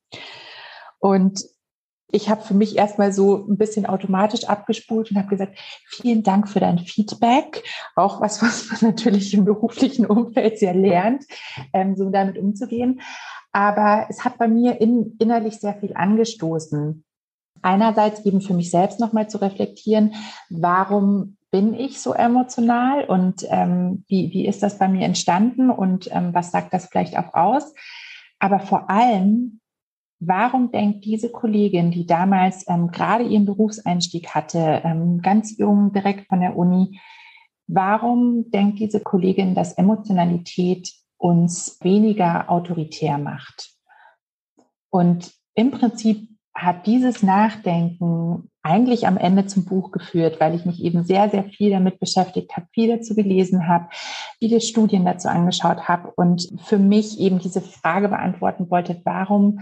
Und 0.97 1.43
ich 2.11 2.29
habe 2.29 2.41
für 2.41 2.53
mich 2.53 2.77
erstmal 2.77 3.13
so 3.13 3.45
ein 3.47 3.57
bisschen 3.57 3.85
automatisch 3.85 4.45
abgespult 4.45 5.11
und 5.11 5.17
habe 5.17 5.27
gesagt, 5.27 5.57
vielen 5.87 6.23
Dank 6.23 6.49
für 6.49 6.59
dein 6.59 6.79
Feedback. 6.79 7.63
Auch 7.95 8.19
was, 8.21 8.41
was 8.41 8.71
man 8.71 8.79
natürlich 8.91 9.33
im 9.33 9.45
beruflichen 9.45 10.05
Umfeld 10.05 10.57
sehr 10.57 10.73
lernt, 10.73 11.25
ähm, 11.73 11.95
so 11.95 12.09
damit 12.09 12.37
umzugehen. 12.37 13.01
Aber 13.51 14.07
es 14.09 14.25
hat 14.25 14.37
bei 14.37 14.47
mir 14.47 14.81
in, 14.81 15.15
innerlich 15.19 15.59
sehr 15.59 15.75
viel 15.75 15.93
angestoßen. 15.93 17.03
Einerseits 17.61 18.25
eben 18.25 18.41
für 18.41 18.53
mich 18.53 18.71
selbst 18.71 18.99
nochmal 18.99 19.29
zu 19.29 19.39
reflektieren, 19.39 20.15
warum 20.49 21.37
bin 21.51 21.73
ich 21.73 21.99
so 21.99 22.13
emotional 22.13 23.05
und 23.05 23.43
ähm, 23.49 24.05
wie, 24.07 24.31
wie 24.31 24.47
ist 24.47 24.61
das 24.61 24.77
bei 24.77 24.87
mir 24.87 25.05
entstanden 25.05 25.69
und 25.71 26.09
ähm, 26.11 26.33
was 26.33 26.51
sagt 26.51 26.73
das 26.73 26.85
vielleicht 26.85 27.17
auch 27.17 27.33
aus? 27.33 27.73
Aber 28.37 28.59
vor 28.59 28.89
allem, 28.89 29.58
Warum 30.19 30.71
denkt 30.71 31.05
diese 31.05 31.29
Kollegin, 31.29 31.91
die 31.91 32.05
damals 32.05 32.67
ähm, 32.67 32.91
gerade 32.91 33.23
ihren 33.23 33.45
Berufseinstieg 33.45 34.29
hatte, 34.35 34.81
ähm, 34.83 35.21
ganz 35.21 35.57
jung, 35.57 35.93
direkt 35.93 36.27
von 36.27 36.41
der 36.41 36.57
Uni, 36.57 36.99
warum 37.67 38.49
denkt 38.51 38.79
diese 38.79 38.99
Kollegin, 38.99 39.55
dass 39.55 39.73
Emotionalität 39.73 40.91
uns 41.17 41.77
weniger 41.81 42.49
autoritär 42.49 43.17
macht? 43.17 43.71
Und 44.89 45.31
im 45.55 45.71
Prinzip 45.71 46.27
hat 46.53 46.85
dieses 46.85 47.23
Nachdenken 47.23 48.49
eigentlich 48.61 49.07
am 49.07 49.17
Ende 49.17 49.45
zum 49.45 49.65
Buch 49.65 49.91
geführt, 49.91 50.39
weil 50.41 50.53
ich 50.53 50.65
mich 50.65 50.83
eben 50.83 51.03
sehr, 51.03 51.29
sehr 51.29 51.45
viel 51.45 51.71
damit 51.71 51.99
beschäftigt 51.99 52.55
habe, 52.57 52.67
viel 52.73 52.89
dazu 52.89 53.15
gelesen 53.15 53.67
habe, 53.67 53.87
viele 54.39 54.59
Studien 54.59 55.05
dazu 55.05 55.29
angeschaut 55.29 55.87
habe 55.87 56.11
und 56.17 56.49
für 56.63 56.77
mich 56.77 57.19
eben 57.19 57.39
diese 57.39 57.61
Frage 57.61 58.09
beantworten 58.09 58.69
wollte, 58.69 59.01
warum 59.05 59.61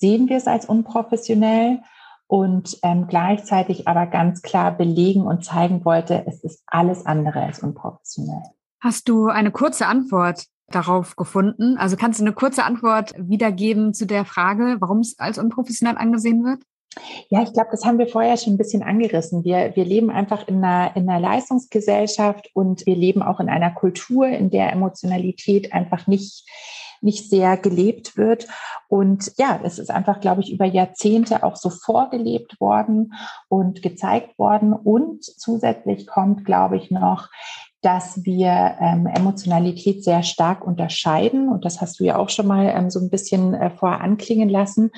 sehen 0.00 0.28
wir 0.28 0.36
es 0.36 0.46
als 0.46 0.66
unprofessionell 0.66 1.80
und 2.26 2.78
ähm, 2.82 3.06
gleichzeitig 3.08 3.86
aber 3.86 4.06
ganz 4.06 4.42
klar 4.42 4.76
belegen 4.76 5.22
und 5.22 5.44
zeigen 5.44 5.84
wollte, 5.84 6.24
es 6.26 6.42
ist 6.42 6.62
alles 6.66 7.06
andere 7.06 7.42
als 7.42 7.60
unprofessionell. 7.60 8.42
Hast 8.80 9.08
du 9.08 9.28
eine 9.28 9.50
kurze 9.50 9.86
Antwort 9.86 10.46
darauf 10.68 11.16
gefunden? 11.16 11.76
Also 11.76 11.96
kannst 11.96 12.20
du 12.20 12.24
eine 12.24 12.32
kurze 12.32 12.64
Antwort 12.64 13.12
wiedergeben 13.18 13.92
zu 13.92 14.06
der 14.06 14.24
Frage, 14.24 14.76
warum 14.80 15.00
es 15.00 15.18
als 15.18 15.38
unprofessionell 15.38 15.96
angesehen 15.98 16.44
wird? 16.44 16.62
Ja, 17.28 17.42
ich 17.42 17.52
glaube, 17.52 17.68
das 17.70 17.84
haben 17.84 17.98
wir 17.98 18.08
vorher 18.08 18.36
schon 18.36 18.54
ein 18.54 18.58
bisschen 18.58 18.82
angerissen. 18.82 19.44
Wir, 19.44 19.76
wir 19.76 19.84
leben 19.84 20.10
einfach 20.10 20.48
in 20.48 20.64
einer, 20.64 20.96
in 20.96 21.08
einer 21.08 21.20
Leistungsgesellschaft 21.20 22.50
und 22.52 22.84
wir 22.86 22.96
leben 22.96 23.22
auch 23.22 23.38
in 23.38 23.48
einer 23.48 23.70
Kultur, 23.70 24.26
in 24.26 24.50
der 24.50 24.72
Emotionalität 24.72 25.72
einfach 25.72 26.06
nicht, 26.06 26.48
nicht 27.00 27.28
sehr 27.30 27.56
gelebt 27.56 28.16
wird. 28.16 28.46
Und 28.88 29.32
ja, 29.38 29.60
es 29.62 29.78
ist 29.78 29.90
einfach, 29.90 30.20
glaube 30.20 30.40
ich, 30.42 30.52
über 30.52 30.64
Jahrzehnte 30.64 31.42
auch 31.42 31.56
so 31.56 31.70
vorgelebt 31.70 32.60
worden 32.60 33.12
und 33.48 33.82
gezeigt 33.82 34.38
worden. 34.38 34.72
Und 34.72 35.24
zusätzlich 35.24 36.06
kommt, 36.06 36.44
glaube 36.44 36.76
ich, 36.76 36.90
noch, 36.90 37.28
dass 37.82 38.24
wir 38.24 38.76
ähm, 38.80 39.06
Emotionalität 39.06 40.04
sehr 40.04 40.22
stark 40.22 40.66
unterscheiden. 40.66 41.48
Und 41.48 41.64
das 41.64 41.80
hast 41.80 41.98
du 41.98 42.04
ja 42.04 42.16
auch 42.16 42.28
schon 42.28 42.46
mal 42.46 42.66
ähm, 42.66 42.90
so 42.90 43.00
ein 43.00 43.08
bisschen 43.08 43.54
äh, 43.54 43.70
vorher 43.70 44.02
anklingen 44.02 44.50
lassen. 44.50 44.90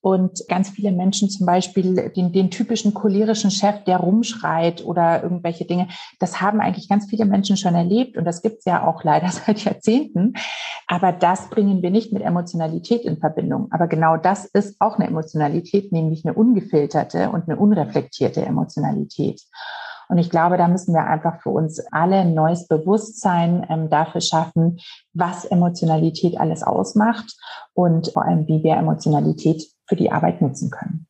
Und 0.00 0.46
ganz 0.48 0.68
viele 0.68 0.92
Menschen 0.92 1.30
zum 1.30 1.46
Beispiel 1.46 2.10
den, 2.10 2.32
den 2.32 2.50
typischen 2.50 2.92
cholerischen 2.92 3.50
Chef, 3.50 3.84
der 3.84 3.98
rumschreit 3.98 4.84
oder 4.84 5.22
irgendwelche 5.22 5.64
Dinge, 5.64 5.88
das 6.18 6.40
haben 6.40 6.60
eigentlich 6.60 6.88
ganz 6.88 7.06
viele 7.08 7.24
Menschen 7.24 7.56
schon 7.56 7.74
erlebt. 7.74 8.18
Und 8.18 8.24
das 8.24 8.42
gibt's 8.42 8.64
ja 8.64 8.86
auch 8.86 9.04
leider 9.04 9.28
seit 9.46 9.60
Jahrzehnten. 9.60 10.34
Aber 10.88 11.12
das 11.12 11.48
bringen 11.50 11.82
wir 11.82 11.90
nicht 11.90 12.12
mit 12.12 12.22
Emotionalität 12.22 13.02
in 13.02 13.18
Verbindung. 13.18 13.68
Aber 13.70 13.86
genau 13.86 14.16
das 14.16 14.44
ist 14.44 14.76
auch 14.80 14.96
eine 14.96 15.06
Emotionalität, 15.06 15.92
nämlich 15.92 16.24
eine 16.24 16.34
ungefilterte 16.34 17.30
und 17.30 17.48
eine 17.48 17.58
unreflektierte 17.58 18.44
Emotionalität. 18.44 19.40
Und 20.08 20.18
ich 20.18 20.30
glaube, 20.30 20.56
da 20.56 20.68
müssen 20.68 20.94
wir 20.94 21.06
einfach 21.06 21.40
für 21.42 21.50
uns 21.50 21.80
alle 21.90 22.16
ein 22.16 22.34
neues 22.34 22.66
Bewusstsein 22.66 23.66
ähm, 23.68 23.90
dafür 23.90 24.20
schaffen, 24.20 24.78
was 25.12 25.44
Emotionalität 25.44 26.38
alles 26.38 26.62
ausmacht 26.62 27.36
und 27.72 28.08
vor 28.12 28.24
allem, 28.24 28.46
wie 28.48 28.62
wir 28.62 28.74
Emotionalität 28.74 29.66
für 29.86 29.96
die 29.96 30.10
Arbeit 30.10 30.40
nutzen 30.40 30.70
können. 30.70 31.06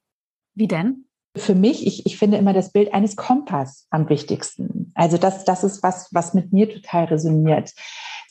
Wie 0.55 0.69
denn? 0.69 1.07
Für 1.37 1.55
mich, 1.55 1.87
ich, 1.87 2.07
ich 2.07 2.17
finde 2.17 2.37
immer 2.37 2.53
das 2.53 2.71
Bild 2.71 2.95
eines 2.95 3.17
Kompass 3.17 3.87
am 3.91 4.09
wichtigsten. 4.09 4.84
Also 4.95 5.19
das, 5.19 5.45
das 5.45 5.65
ist 5.65 5.83
was, 5.83 6.09
was 6.13 6.35
mit 6.35 6.53
mir 6.53 6.69
total 6.69 7.05
resoniert 7.05 7.73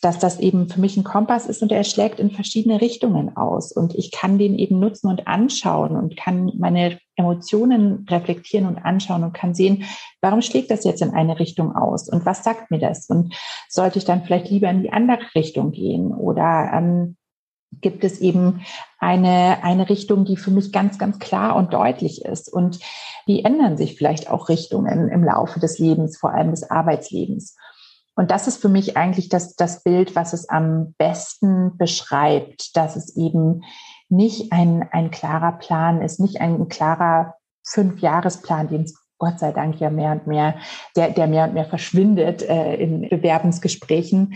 dass 0.04 0.20
das 0.20 0.40
eben 0.40 0.68
für 0.68 0.82
mich 0.82 0.98
ein 0.98 1.06
Kompass 1.06 1.46
ist 1.46 1.62
und 1.62 1.72
er 1.72 1.86
schlägt 1.86 2.20
in 2.20 2.30
verschiedene 2.30 2.82
Richtungen 2.82 3.38
aus. 3.38 3.72
Und 3.72 3.96
ich 3.96 4.12
kann 4.12 4.38
den 4.38 4.60
eben 4.60 4.80
nutzen 4.80 5.08
und 5.08 5.28
anschauen 5.28 5.96
und 5.96 6.18
kann 6.18 6.52
meine 6.58 7.00
Emotionen 7.16 8.06
reflektieren 8.10 8.68
und 8.68 8.80
anschauen 8.80 9.24
und 9.24 9.34
kann 9.34 9.56
sehen, 9.56 9.86
warum 10.20 10.42
schlägt 10.42 10.72
das 10.72 10.84
jetzt 10.84 11.02
in 11.02 11.12
eine 11.12 11.40
Richtung 11.40 11.74
aus 11.74 12.10
und 12.10 12.26
was 12.26 12.44
sagt 12.44 12.70
mir 12.70 12.80
das? 12.80 13.08
Und 13.08 13.34
sollte 13.70 13.98
ich 13.98 14.06
dann 14.06 14.24
vielleicht 14.24 14.50
lieber 14.50 14.70
in 14.70 14.84
die 14.84 14.92
andere 14.92 15.24
Richtung 15.36 15.72
gehen 15.72 16.12
oder 16.12 16.72
ähm, 16.74 17.16
gibt 17.82 18.04
es 18.04 18.20
eben 18.20 18.62
eine, 19.00 19.64
eine 19.64 19.90
Richtung, 19.90 20.26
die 20.26 20.38
für 20.38 20.52
mich 20.52 20.72
ganz, 20.72 20.98
ganz 20.98 21.20
klar 21.20 21.56
und 21.56 21.74
deutlich 21.74 22.26
ist. 22.26 22.52
Und 22.52 22.80
die 23.28 23.44
ändern 23.46 23.78
sich 23.78 23.96
vielleicht 23.98 24.30
auch 24.30 24.50
Richtungen 24.50 25.10
im 25.10 25.24
Laufe 25.24 25.60
des 25.60 25.80
Lebens, 25.80 26.18
vor 26.18 26.34
allem 26.34 26.52
des 26.52 26.70
Arbeitslebens. 26.70 27.56
Und 28.16 28.32
das 28.32 28.48
ist 28.48 28.62
für 28.62 28.70
mich 28.70 28.96
eigentlich 28.96 29.30
das, 29.30 29.56
das 29.56 29.84
Bild, 29.84 30.16
was 30.16 30.34
es 30.34 30.48
am 30.48 30.94
besten 30.98 31.78
beschreibt, 31.78 32.76
dass 32.78 32.96
es 32.96 33.16
eben 33.16 33.64
nicht 34.10 34.52
ein, 34.52 34.88
ein 34.92 35.10
klarer 35.10 35.54
Plan 35.54 36.02
ist, 36.02 36.20
nicht 36.20 36.40
ein 36.40 36.70
klarer 36.70 37.36
Fünfjahresplan, 37.66 38.68
den 38.68 38.84
es 38.84 39.03
Gott 39.24 39.40
sei 39.40 39.54
Dank 39.54 39.80
ja 39.80 39.90
mehr 39.90 40.12
und 40.12 40.28
mehr, 40.28 40.56
der, 40.98 41.12
der 41.12 41.28
mehr 41.28 41.46
und 41.46 41.54
mehr 41.54 41.64
verschwindet 41.64 42.42
äh, 42.42 42.76
in 42.76 43.08
Bewerbungsgesprächen, 43.08 44.34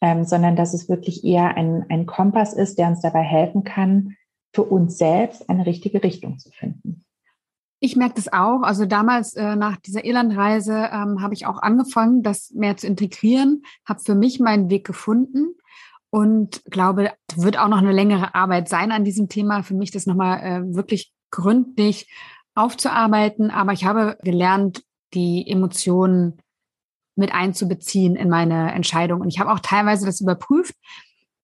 ähm, 0.00 0.24
sondern 0.24 0.56
dass 0.56 0.72
es 0.72 0.88
wirklich 0.88 1.24
eher 1.24 1.58
ein, 1.58 1.84
ein 1.90 2.06
Kompass 2.06 2.54
ist, 2.54 2.78
der 2.78 2.88
uns 2.88 3.02
dabei 3.02 3.20
helfen 3.20 3.64
kann, 3.64 4.16
für 4.54 4.62
uns 4.62 4.96
selbst 4.96 5.50
eine 5.50 5.66
richtige 5.66 6.02
Richtung 6.02 6.38
zu 6.38 6.50
finden. 6.50 7.04
Ich 7.80 7.96
merke 7.96 8.14
das 8.14 8.32
auch. 8.32 8.62
Also 8.62 8.86
damals 8.86 9.34
äh, 9.34 9.56
nach 9.56 9.76
dieser 9.76 10.06
Irlandreise 10.06 10.88
ähm, 10.90 11.20
habe 11.20 11.34
ich 11.34 11.44
auch 11.44 11.60
angefangen, 11.60 12.22
das 12.22 12.50
mehr 12.52 12.78
zu 12.78 12.86
integrieren, 12.86 13.62
habe 13.86 14.00
für 14.00 14.14
mich 14.14 14.40
meinen 14.40 14.70
Weg 14.70 14.86
gefunden 14.86 15.54
und 16.08 16.62
glaube, 16.64 17.12
wird 17.36 17.58
auch 17.58 17.68
noch 17.68 17.78
eine 17.78 17.92
längere 17.92 18.34
Arbeit 18.34 18.70
sein 18.70 18.90
an 18.90 19.04
diesem 19.04 19.28
Thema. 19.28 19.62
Für 19.62 19.74
mich 19.74 19.90
das 19.90 20.06
nochmal 20.06 20.40
äh, 20.40 20.74
wirklich 20.74 21.12
gründlich 21.30 22.08
aufzuarbeiten. 22.54 23.50
Aber 23.50 23.72
ich 23.72 23.84
habe 23.84 24.18
gelernt, 24.22 24.82
die 25.14 25.48
Emotionen 25.48 26.40
mit 27.16 27.32
einzubeziehen 27.32 28.16
in 28.16 28.28
meine 28.28 28.72
Entscheidung. 28.72 29.20
Und 29.20 29.28
ich 29.28 29.40
habe 29.40 29.52
auch 29.52 29.60
teilweise 29.60 30.06
das 30.06 30.20
überprüft, 30.20 30.74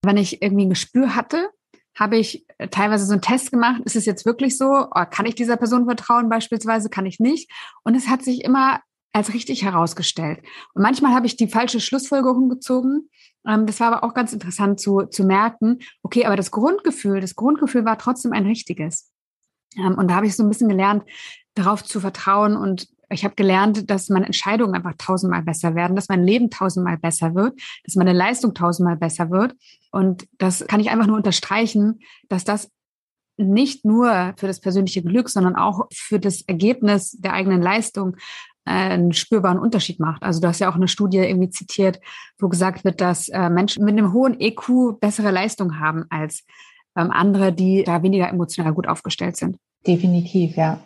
wenn 0.02 0.16
ich 0.16 0.42
irgendwie 0.42 0.66
ein 0.66 0.70
Gespür 0.70 1.14
hatte, 1.14 1.50
habe 1.94 2.16
ich 2.16 2.46
teilweise 2.70 3.06
so 3.06 3.12
einen 3.12 3.22
Test 3.22 3.50
gemacht. 3.50 3.82
Ist 3.84 3.96
es 3.96 4.04
jetzt 4.04 4.26
wirklich 4.26 4.58
so? 4.58 4.86
Oh, 4.94 5.04
kann 5.10 5.26
ich 5.26 5.34
dieser 5.34 5.56
Person 5.56 5.86
vertrauen 5.86 6.28
beispielsweise? 6.28 6.90
Kann 6.90 7.06
ich 7.06 7.20
nicht? 7.20 7.50
Und 7.84 7.94
es 7.94 8.08
hat 8.08 8.22
sich 8.22 8.44
immer 8.44 8.80
als 9.12 9.32
richtig 9.32 9.64
herausgestellt. 9.64 10.40
Und 10.74 10.82
manchmal 10.82 11.14
habe 11.14 11.26
ich 11.26 11.36
die 11.36 11.48
falsche 11.48 11.80
Schlussfolgerung 11.80 12.50
gezogen. 12.50 13.08
Ähm, 13.46 13.66
das 13.66 13.80
war 13.80 13.88
aber 13.88 14.04
auch 14.04 14.12
ganz 14.12 14.34
interessant 14.34 14.78
zu, 14.78 15.06
zu 15.06 15.24
merken. 15.24 15.78
Okay, 16.02 16.26
aber 16.26 16.36
das 16.36 16.50
Grundgefühl, 16.50 17.20
das 17.20 17.34
Grundgefühl 17.34 17.86
war 17.86 17.96
trotzdem 17.96 18.32
ein 18.32 18.44
richtiges. 18.44 19.10
Ähm, 19.76 19.94
und 19.96 20.10
da 20.10 20.16
habe 20.16 20.26
ich 20.26 20.36
so 20.36 20.42
ein 20.42 20.48
bisschen 20.48 20.68
gelernt, 20.68 21.04
darauf 21.54 21.82
zu 21.82 22.00
vertrauen 22.00 22.56
und 22.56 22.88
ich 23.08 23.24
habe 23.24 23.34
gelernt, 23.34 23.88
dass 23.90 24.08
meine 24.08 24.26
Entscheidungen 24.26 24.74
einfach 24.74 24.94
tausendmal 24.98 25.42
besser 25.42 25.74
werden, 25.74 25.94
dass 25.94 26.08
mein 26.08 26.24
Leben 26.24 26.50
tausendmal 26.50 26.98
besser 26.98 27.34
wird, 27.34 27.58
dass 27.84 27.94
meine 27.94 28.12
Leistung 28.12 28.52
tausendmal 28.52 28.96
besser 28.96 29.30
wird. 29.30 29.54
Und 29.92 30.26
das 30.38 30.66
kann 30.66 30.80
ich 30.80 30.90
einfach 30.90 31.06
nur 31.06 31.16
unterstreichen, 31.16 32.00
dass 32.28 32.44
das 32.44 32.68
nicht 33.36 33.84
nur 33.84 34.34
für 34.36 34.46
das 34.46 34.60
persönliche 34.60 35.02
Glück, 35.02 35.28
sondern 35.28 35.56
auch 35.56 35.86
für 35.92 36.18
das 36.18 36.42
Ergebnis 36.42 37.12
der 37.12 37.34
eigenen 37.34 37.62
Leistung 37.62 38.16
äh, 38.64 38.70
einen 38.70 39.12
spürbaren 39.12 39.58
Unterschied 39.58 40.00
macht. 40.00 40.22
Also 40.22 40.40
du 40.40 40.48
hast 40.48 40.58
ja 40.58 40.70
auch 40.70 40.74
eine 40.74 40.88
Studie 40.88 41.18
irgendwie 41.18 41.50
zitiert, 41.50 42.00
wo 42.38 42.48
gesagt 42.48 42.84
wird, 42.84 43.00
dass 43.00 43.28
äh, 43.28 43.50
Menschen 43.50 43.84
mit 43.84 43.96
einem 43.96 44.12
hohen 44.12 44.40
EQ 44.40 44.98
bessere 45.00 45.30
Leistung 45.30 45.78
haben 45.78 46.06
als 46.10 46.44
andere, 46.96 47.52
die 47.52 47.84
da 47.84 48.02
weniger 48.02 48.28
emotional 48.28 48.72
gut 48.72 48.88
aufgestellt 48.88 49.36
sind. 49.36 49.56
Definitiv, 49.86 50.56
ja. 50.56 50.80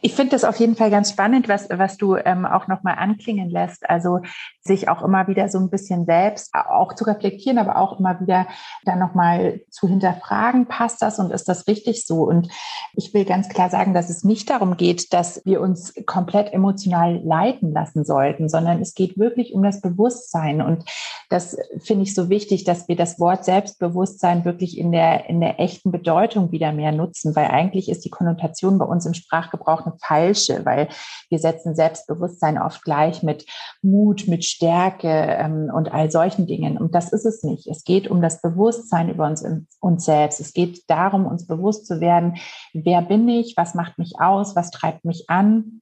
Ich 0.00 0.14
finde 0.14 0.30
das 0.30 0.44
auf 0.44 0.56
jeden 0.56 0.76
Fall 0.76 0.90
ganz 0.90 1.10
spannend, 1.10 1.48
was, 1.48 1.68
was 1.70 1.96
du 1.96 2.16
ähm, 2.16 2.46
auch 2.46 2.68
nochmal 2.68 2.96
anklingen 2.98 3.50
lässt. 3.50 3.88
Also 3.88 4.20
sich 4.60 4.88
auch 4.88 5.02
immer 5.02 5.26
wieder 5.26 5.48
so 5.48 5.58
ein 5.58 5.70
bisschen 5.70 6.04
selbst 6.04 6.54
auch 6.54 6.94
zu 6.94 7.04
reflektieren, 7.04 7.58
aber 7.58 7.76
auch 7.76 7.98
immer 7.98 8.20
wieder 8.20 8.46
dann 8.84 8.98
nochmal 8.98 9.62
zu 9.70 9.88
hinterfragen, 9.88 10.66
passt 10.66 11.02
das 11.02 11.18
und 11.18 11.32
ist 11.32 11.48
das 11.48 11.66
richtig 11.66 12.06
so? 12.06 12.22
Und 12.22 12.48
ich 12.94 13.12
will 13.14 13.24
ganz 13.24 13.48
klar 13.48 13.70
sagen, 13.70 13.94
dass 13.94 14.10
es 14.10 14.24
nicht 14.24 14.50
darum 14.50 14.76
geht, 14.76 15.12
dass 15.12 15.42
wir 15.44 15.60
uns 15.60 15.94
komplett 16.06 16.52
emotional 16.52 17.20
leiten 17.24 17.72
lassen 17.72 18.04
sollten, 18.04 18.48
sondern 18.48 18.80
es 18.80 18.94
geht 18.94 19.18
wirklich 19.18 19.54
um 19.54 19.62
das 19.62 19.80
Bewusstsein. 19.80 20.62
Und 20.62 20.84
das 21.28 21.56
finde 21.78 22.04
ich 22.04 22.14
so 22.14 22.28
wichtig, 22.28 22.64
dass 22.64 22.88
wir 22.88 22.96
das 22.96 23.18
Wort 23.18 23.44
Selbstbewusstsein 23.44 24.44
wirklich 24.44 24.78
in 24.78 24.92
der, 24.92 25.28
in 25.28 25.40
der 25.40 25.58
echten 25.60 25.90
Bedeutung 25.90 26.52
wieder 26.52 26.72
mehr 26.72 26.92
nutzen, 26.92 27.34
weil 27.34 27.48
eigentlich 27.48 27.88
ist 27.88 28.04
die 28.04 28.10
Konnotation 28.10 28.78
bei 28.78 28.84
uns 28.84 29.04
im 29.06 29.14
Sprachgebrauch 29.48 29.86
eine 29.86 29.96
falsche, 30.00 30.64
weil 30.64 30.88
wir 31.28 31.38
setzen 31.38 31.74
Selbstbewusstsein 31.74 32.58
oft 32.58 32.82
gleich 32.82 33.22
mit 33.22 33.46
Mut, 33.82 34.28
mit 34.28 34.44
Stärke 34.44 35.08
ähm, 35.08 35.70
und 35.74 35.92
all 35.92 36.10
solchen 36.10 36.46
Dingen. 36.46 36.78
Und 36.78 36.94
das 36.94 37.12
ist 37.12 37.24
es 37.24 37.42
nicht. 37.42 37.66
Es 37.66 37.84
geht 37.84 38.08
um 38.08 38.22
das 38.22 38.40
Bewusstsein 38.40 39.08
über 39.08 39.26
uns, 39.26 39.44
uns 39.80 40.04
selbst. 40.04 40.40
Es 40.40 40.52
geht 40.52 40.88
darum, 40.88 41.26
uns 41.26 41.46
bewusst 41.46 41.86
zu 41.86 42.00
werden, 42.00 42.36
wer 42.72 43.02
bin 43.02 43.28
ich, 43.28 43.54
was 43.56 43.74
macht 43.74 43.98
mich 43.98 44.14
aus, 44.20 44.54
was 44.56 44.70
treibt 44.70 45.04
mich 45.04 45.28
an 45.28 45.80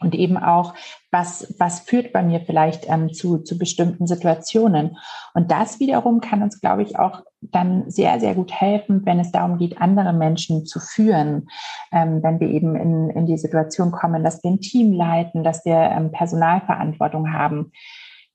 und 0.00 0.14
eben 0.14 0.36
auch, 0.36 0.74
was, 1.10 1.54
was 1.58 1.80
führt 1.80 2.12
bei 2.12 2.22
mir 2.22 2.40
vielleicht 2.40 2.88
ähm, 2.88 3.12
zu, 3.12 3.38
zu 3.38 3.58
bestimmten 3.58 4.06
Situationen. 4.06 4.96
Und 5.34 5.50
das 5.50 5.78
wiederum 5.78 6.20
kann 6.20 6.42
uns, 6.42 6.60
glaube 6.60 6.82
ich, 6.82 6.98
auch 6.98 7.22
dann 7.40 7.90
sehr, 7.90 8.18
sehr 8.20 8.34
gut 8.34 8.52
helfen, 8.52 9.04
wenn 9.04 9.20
es 9.20 9.30
darum 9.30 9.58
geht, 9.58 9.80
andere 9.80 10.12
Menschen 10.12 10.66
zu 10.66 10.80
führen. 10.80 11.48
Ähm, 11.92 12.22
wenn 12.22 12.40
wir 12.40 12.48
eben 12.48 12.76
in, 12.76 13.10
in 13.10 13.26
die 13.26 13.38
Situation 13.38 13.90
kommen, 13.92 14.24
dass 14.24 14.42
wir 14.42 14.50
ein 14.50 14.60
Team 14.60 14.92
leiten, 14.92 15.44
dass 15.44 15.64
wir 15.64 15.76
ähm, 15.76 16.12
Personalverantwortung 16.12 17.32
haben, 17.32 17.72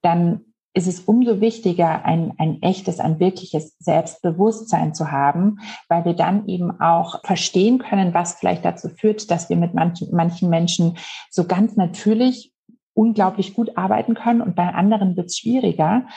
dann 0.02 0.42
ist 0.76 0.88
es 0.88 1.00
umso 1.00 1.40
wichtiger, 1.40 2.04
ein, 2.04 2.34
ein 2.38 2.62
echtes, 2.62 3.00
ein 3.00 3.20
wirkliches 3.20 3.76
Selbstbewusstsein 3.80 4.94
zu 4.94 5.10
haben, 5.10 5.60
weil 5.88 6.04
wir 6.04 6.14
dann 6.14 6.48
eben 6.48 6.82
auch 6.82 7.22
verstehen 7.24 7.80
können, 7.80 8.14
was 8.14 8.36
vielleicht 8.36 8.66
dazu 8.66 8.90
führt, 8.90 9.32
dass 9.32 9.50
wir 9.50 9.56
mit 9.56 9.74
manchen, 9.74 10.14
manchen 10.14 10.50
Menschen 10.50 10.98
so 11.32 11.46
ganz 11.46 11.78
natürlich 11.78 12.52
unglaublich 12.96 13.54
gut 13.54 13.78
arbeiten 13.78 14.16
können 14.16 14.42
und 14.42 14.56
bei 14.56 14.74
anderen 14.74 15.16
wird 15.16 15.28
es 15.28 15.38
schwieriger. 15.38 16.08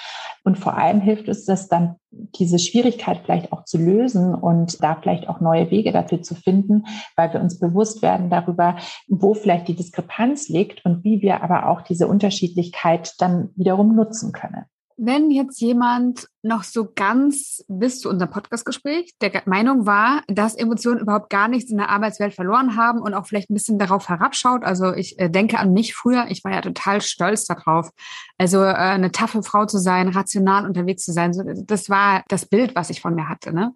Und 0.45 0.59
vor 0.59 0.79
allem 0.79 1.01
hilft 1.01 1.29
es, 1.29 1.45
dass 1.45 1.69
dann 1.69 1.97
diese 2.11 2.59
Schwierigkeit 2.59 3.21
vielleicht 3.25 3.53
auch 3.53 3.65
zu 3.65 3.77
lösen 3.77 4.35
und 4.35 4.83
da 4.83 4.95
vielleicht 4.95 5.29
auch 5.29 5.41
neue 5.41 5.71
Wege 5.71 5.93
dafür 5.93 6.23
zu 6.23 6.35
finden, 6.35 6.85
weil 7.17 7.33
wir 7.33 7.41
uns 7.41 7.59
bewusst 7.59 8.01
werden 8.01 8.31
darüber, 8.31 8.77
wo 9.09 9.35
vielleicht 9.35 9.69
die 9.69 9.77
Diskrepanz 9.77 10.49
liegt 10.49 10.85
und 10.85 11.05
wie 11.05 11.21
wir 11.21 11.43
aber 11.43 11.69
auch 11.69 11.83
diese 11.83 12.07
Unterschiedlichkeit 12.07 13.15
dann 13.19 13.51
wiederum 13.57 13.95
nutzen 13.95 14.33
können. 14.33 14.65
Wenn 15.01 15.31
jetzt 15.31 15.61
jemand 15.61 16.29
noch 16.43 16.65
so 16.65 16.91
ganz 16.93 17.65
bis 17.69 18.01
zu 18.01 18.11
unserem 18.11 18.33
Podcastgespräch 18.33 19.15
der 19.21 19.43
Meinung 19.47 19.87
war, 19.87 20.25
dass 20.27 20.57
Emotionen 20.57 20.99
überhaupt 20.99 21.31
gar 21.31 21.47
nichts 21.47 21.71
in 21.71 21.77
der 21.77 21.89
Arbeitswelt 21.89 22.35
verloren 22.35 22.77
haben 22.77 23.01
und 23.01 23.15
auch 23.15 23.25
vielleicht 23.25 23.49
ein 23.49 23.55
bisschen 23.55 23.79
darauf 23.79 24.09
herabschaut. 24.09 24.65
Also 24.65 24.93
ich 24.93 25.17
äh, 25.21 25.31
denke 25.31 25.59
an 25.61 25.73
mich 25.73 25.95
früher, 25.95 26.27
ich 26.31 26.43
war 26.43 26.53
ja 26.53 26.63
total 26.63 27.01
stolz 27.01 27.45
darauf. 27.45 27.91
Also 28.39 28.59
äh, 28.65 28.75
eine 28.75 29.13
taffe 29.13 29.45
Frau 29.45 29.67
zu 29.67 29.79
sein, 29.79 30.09
rational 30.09 30.67
unterwegs 30.67 31.05
zu 31.05 31.13
sein, 31.13 31.33
das 31.67 31.89
war 31.89 32.25
das 32.27 32.47
Bild, 32.47 32.75
was 32.75 32.91
ich 32.91 33.01
von 33.01 33.15
mir 33.15 33.29
hatte. 33.29 33.53
Ne? 33.53 33.73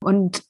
Und 0.00 0.44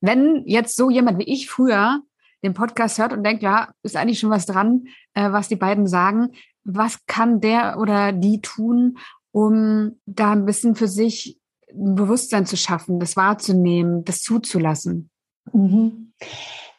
wenn 0.00 0.42
jetzt 0.44 0.74
so 0.74 0.90
jemand 0.90 1.20
wie 1.20 1.32
ich 1.32 1.48
früher 1.48 2.00
den 2.42 2.54
Podcast 2.54 2.98
hört 2.98 3.12
und 3.12 3.22
denkt, 3.22 3.44
ja, 3.44 3.70
ist 3.84 3.96
eigentlich 3.96 4.18
schon 4.18 4.30
was 4.30 4.46
dran, 4.46 4.88
äh, 5.14 5.30
was 5.30 5.46
die 5.46 5.56
beiden 5.56 5.86
sagen, 5.86 6.32
was 6.64 7.06
kann 7.06 7.40
der 7.40 7.78
oder 7.78 8.12
die 8.12 8.40
tun, 8.40 8.98
um 9.32 9.98
da 10.06 10.32
ein 10.32 10.46
bisschen 10.46 10.74
für 10.74 10.88
sich 10.88 11.40
ein 11.70 11.94
Bewusstsein 11.94 12.46
zu 12.46 12.56
schaffen, 12.56 13.00
das 13.00 13.16
wahrzunehmen, 13.16 14.04
das 14.04 14.22
zuzulassen? 14.22 15.10
Mhm. 15.52 16.12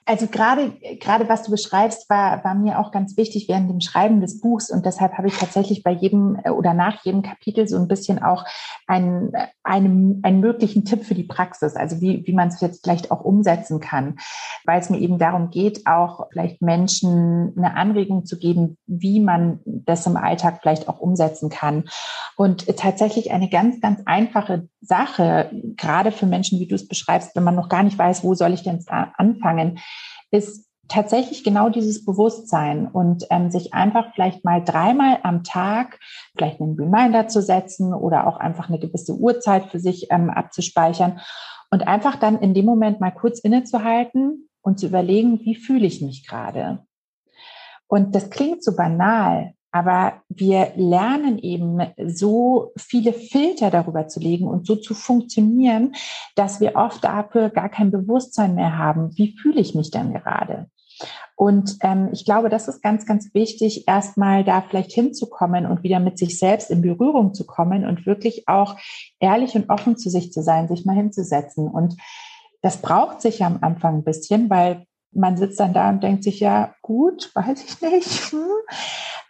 Also 0.05 0.27
gerade, 0.27 0.71
gerade 0.99 1.29
was 1.29 1.43
du 1.43 1.51
beschreibst, 1.51 2.09
war, 2.09 2.43
war 2.43 2.55
mir 2.55 2.79
auch 2.79 2.91
ganz 2.91 3.15
wichtig 3.15 3.47
während 3.47 3.69
dem 3.69 3.79
Schreiben 3.79 4.19
des 4.19 4.41
Buchs. 4.41 4.69
Und 4.69 4.85
deshalb 4.85 5.17
habe 5.17 5.27
ich 5.27 5.37
tatsächlich 5.37 5.81
bei 5.83 5.91
jedem 5.91 6.37
äh, 6.43 6.49
oder 6.49 6.73
nach 6.73 7.03
jedem 7.05 7.21
Kapitel 7.21 7.67
so 7.67 7.77
ein 7.77 7.87
bisschen 7.87 8.21
auch 8.21 8.45
einen, 8.85 9.31
einen, 9.63 10.19
einen 10.23 10.39
möglichen 10.41 10.83
Tipp 10.83 11.05
für 11.05 11.15
die 11.15 11.23
Praxis, 11.23 11.75
also 11.75 12.01
wie, 12.01 12.23
wie 12.25 12.33
man 12.33 12.49
es 12.49 12.59
jetzt 12.59 12.83
vielleicht 12.83 13.11
auch 13.11 13.21
umsetzen 13.21 13.79
kann, 13.79 14.17
weil 14.65 14.79
es 14.79 14.89
mir 14.89 14.99
eben 14.99 15.19
darum 15.19 15.49
geht, 15.49 15.87
auch 15.87 16.27
vielleicht 16.31 16.61
Menschen 16.61 17.53
eine 17.55 17.75
Anregung 17.75 18.25
zu 18.25 18.37
geben, 18.37 18.77
wie 18.85 19.21
man 19.21 19.59
das 19.65 20.05
im 20.05 20.17
Alltag 20.17 20.59
vielleicht 20.61 20.89
auch 20.89 20.99
umsetzen 20.99 21.49
kann. 21.49 21.85
Und 22.35 22.67
tatsächlich 22.77 23.31
eine 23.31 23.49
ganz, 23.49 23.79
ganz 23.79 24.01
einfache 24.05 24.67
Sache, 24.83 25.49
gerade 25.77 26.11
für 26.11 26.25
Menschen, 26.25 26.59
wie 26.59 26.67
du 26.67 26.75
es 26.75 26.87
beschreibst, 26.87 27.35
wenn 27.35 27.43
man 27.43 27.55
noch 27.55 27.69
gar 27.69 27.83
nicht 27.83 27.97
weiß, 27.97 28.23
wo 28.23 28.35
soll 28.35 28.53
ich 28.53 28.63
denn 28.63 28.83
anfangen, 28.87 29.79
ist 30.31 30.67
tatsächlich 30.87 31.43
genau 31.43 31.69
dieses 31.69 32.05
Bewusstsein 32.05 32.87
und 32.87 33.25
ähm, 33.29 33.49
sich 33.49 33.73
einfach 33.73 34.13
vielleicht 34.13 34.43
mal 34.43 34.63
dreimal 34.63 35.19
am 35.23 35.43
Tag 35.43 35.99
vielleicht 36.37 36.59
einen 36.59 36.75
Reminder 36.75 37.27
zu 37.27 37.41
setzen 37.41 37.93
oder 37.93 38.27
auch 38.27 38.37
einfach 38.37 38.69
eine 38.69 38.79
gewisse 38.79 39.15
Uhrzeit 39.15 39.65
für 39.67 39.79
sich 39.79 40.07
ähm, 40.11 40.29
abzuspeichern 40.29 41.21
und 41.71 41.87
einfach 41.87 42.17
dann 42.17 42.39
in 42.39 42.53
dem 42.53 42.65
Moment 42.65 42.99
mal 42.99 43.11
kurz 43.11 43.39
innezuhalten 43.39 44.49
und 44.61 44.79
zu 44.79 44.87
überlegen, 44.87 45.39
wie 45.43 45.55
fühle 45.55 45.87
ich 45.87 46.01
mich 46.01 46.27
gerade. 46.27 46.85
Und 47.87 48.13
das 48.15 48.29
klingt 48.29 48.63
so 48.63 48.75
banal, 48.75 49.53
aber 49.73 50.21
wir 50.29 50.71
lernen 50.75 51.39
eben 51.39 51.81
so 52.05 52.71
viele 52.77 53.11
Filter 53.11 53.71
darüber 53.71 54.07
zu 54.07 54.19
legen 54.19 54.47
und 54.47 54.67
so 54.67 54.75
zu 54.75 54.93
funktionieren, 54.93 55.93
dass 56.35 56.61
wir 56.61 56.75
oft 56.75 57.03
dafür 57.03 57.49
gar 57.49 57.69
kein 57.69 57.89
Bewusstsein 57.89 58.53
mehr 58.53 58.77
haben. 58.77 59.09
Wie 59.17 59.35
fühle 59.35 59.59
ich 59.59 59.73
mich 59.73 59.89
denn 59.89 60.13
gerade? 60.13 60.67
Und 61.35 61.77
ähm, 61.81 62.09
ich 62.13 62.23
glaube, 62.23 62.49
das 62.49 62.67
ist 62.67 62.83
ganz, 62.83 63.07
ganz 63.07 63.33
wichtig, 63.33 63.87
erstmal 63.87 64.43
da 64.43 64.61
vielleicht 64.61 64.91
hinzukommen 64.91 65.65
und 65.65 65.81
wieder 65.81 65.99
mit 65.99 66.19
sich 66.19 66.37
selbst 66.37 66.69
in 66.69 66.83
Berührung 66.83 67.33
zu 67.33 67.43
kommen 67.43 67.83
und 67.83 68.05
wirklich 68.05 68.47
auch 68.47 68.77
ehrlich 69.19 69.55
und 69.55 69.71
offen 69.71 69.97
zu 69.97 70.11
sich 70.11 70.31
zu 70.31 70.43
sein, 70.43 70.67
sich 70.67 70.85
mal 70.85 70.95
hinzusetzen. 70.95 71.67
Und 71.67 71.97
das 72.61 72.77
braucht 72.77 73.21
sich 73.21 73.43
am 73.43 73.57
Anfang 73.61 73.97
ein 73.97 74.03
bisschen, 74.03 74.51
weil 74.51 74.85
man 75.11 75.37
sitzt 75.37 75.59
dann 75.59 75.73
da 75.73 75.89
und 75.89 76.03
denkt 76.03 76.23
sich, 76.23 76.39
ja, 76.39 76.75
gut, 76.83 77.31
weiß 77.35 77.63
ich 77.63 77.81
nicht. 77.81 78.31
Hm. 78.31 78.39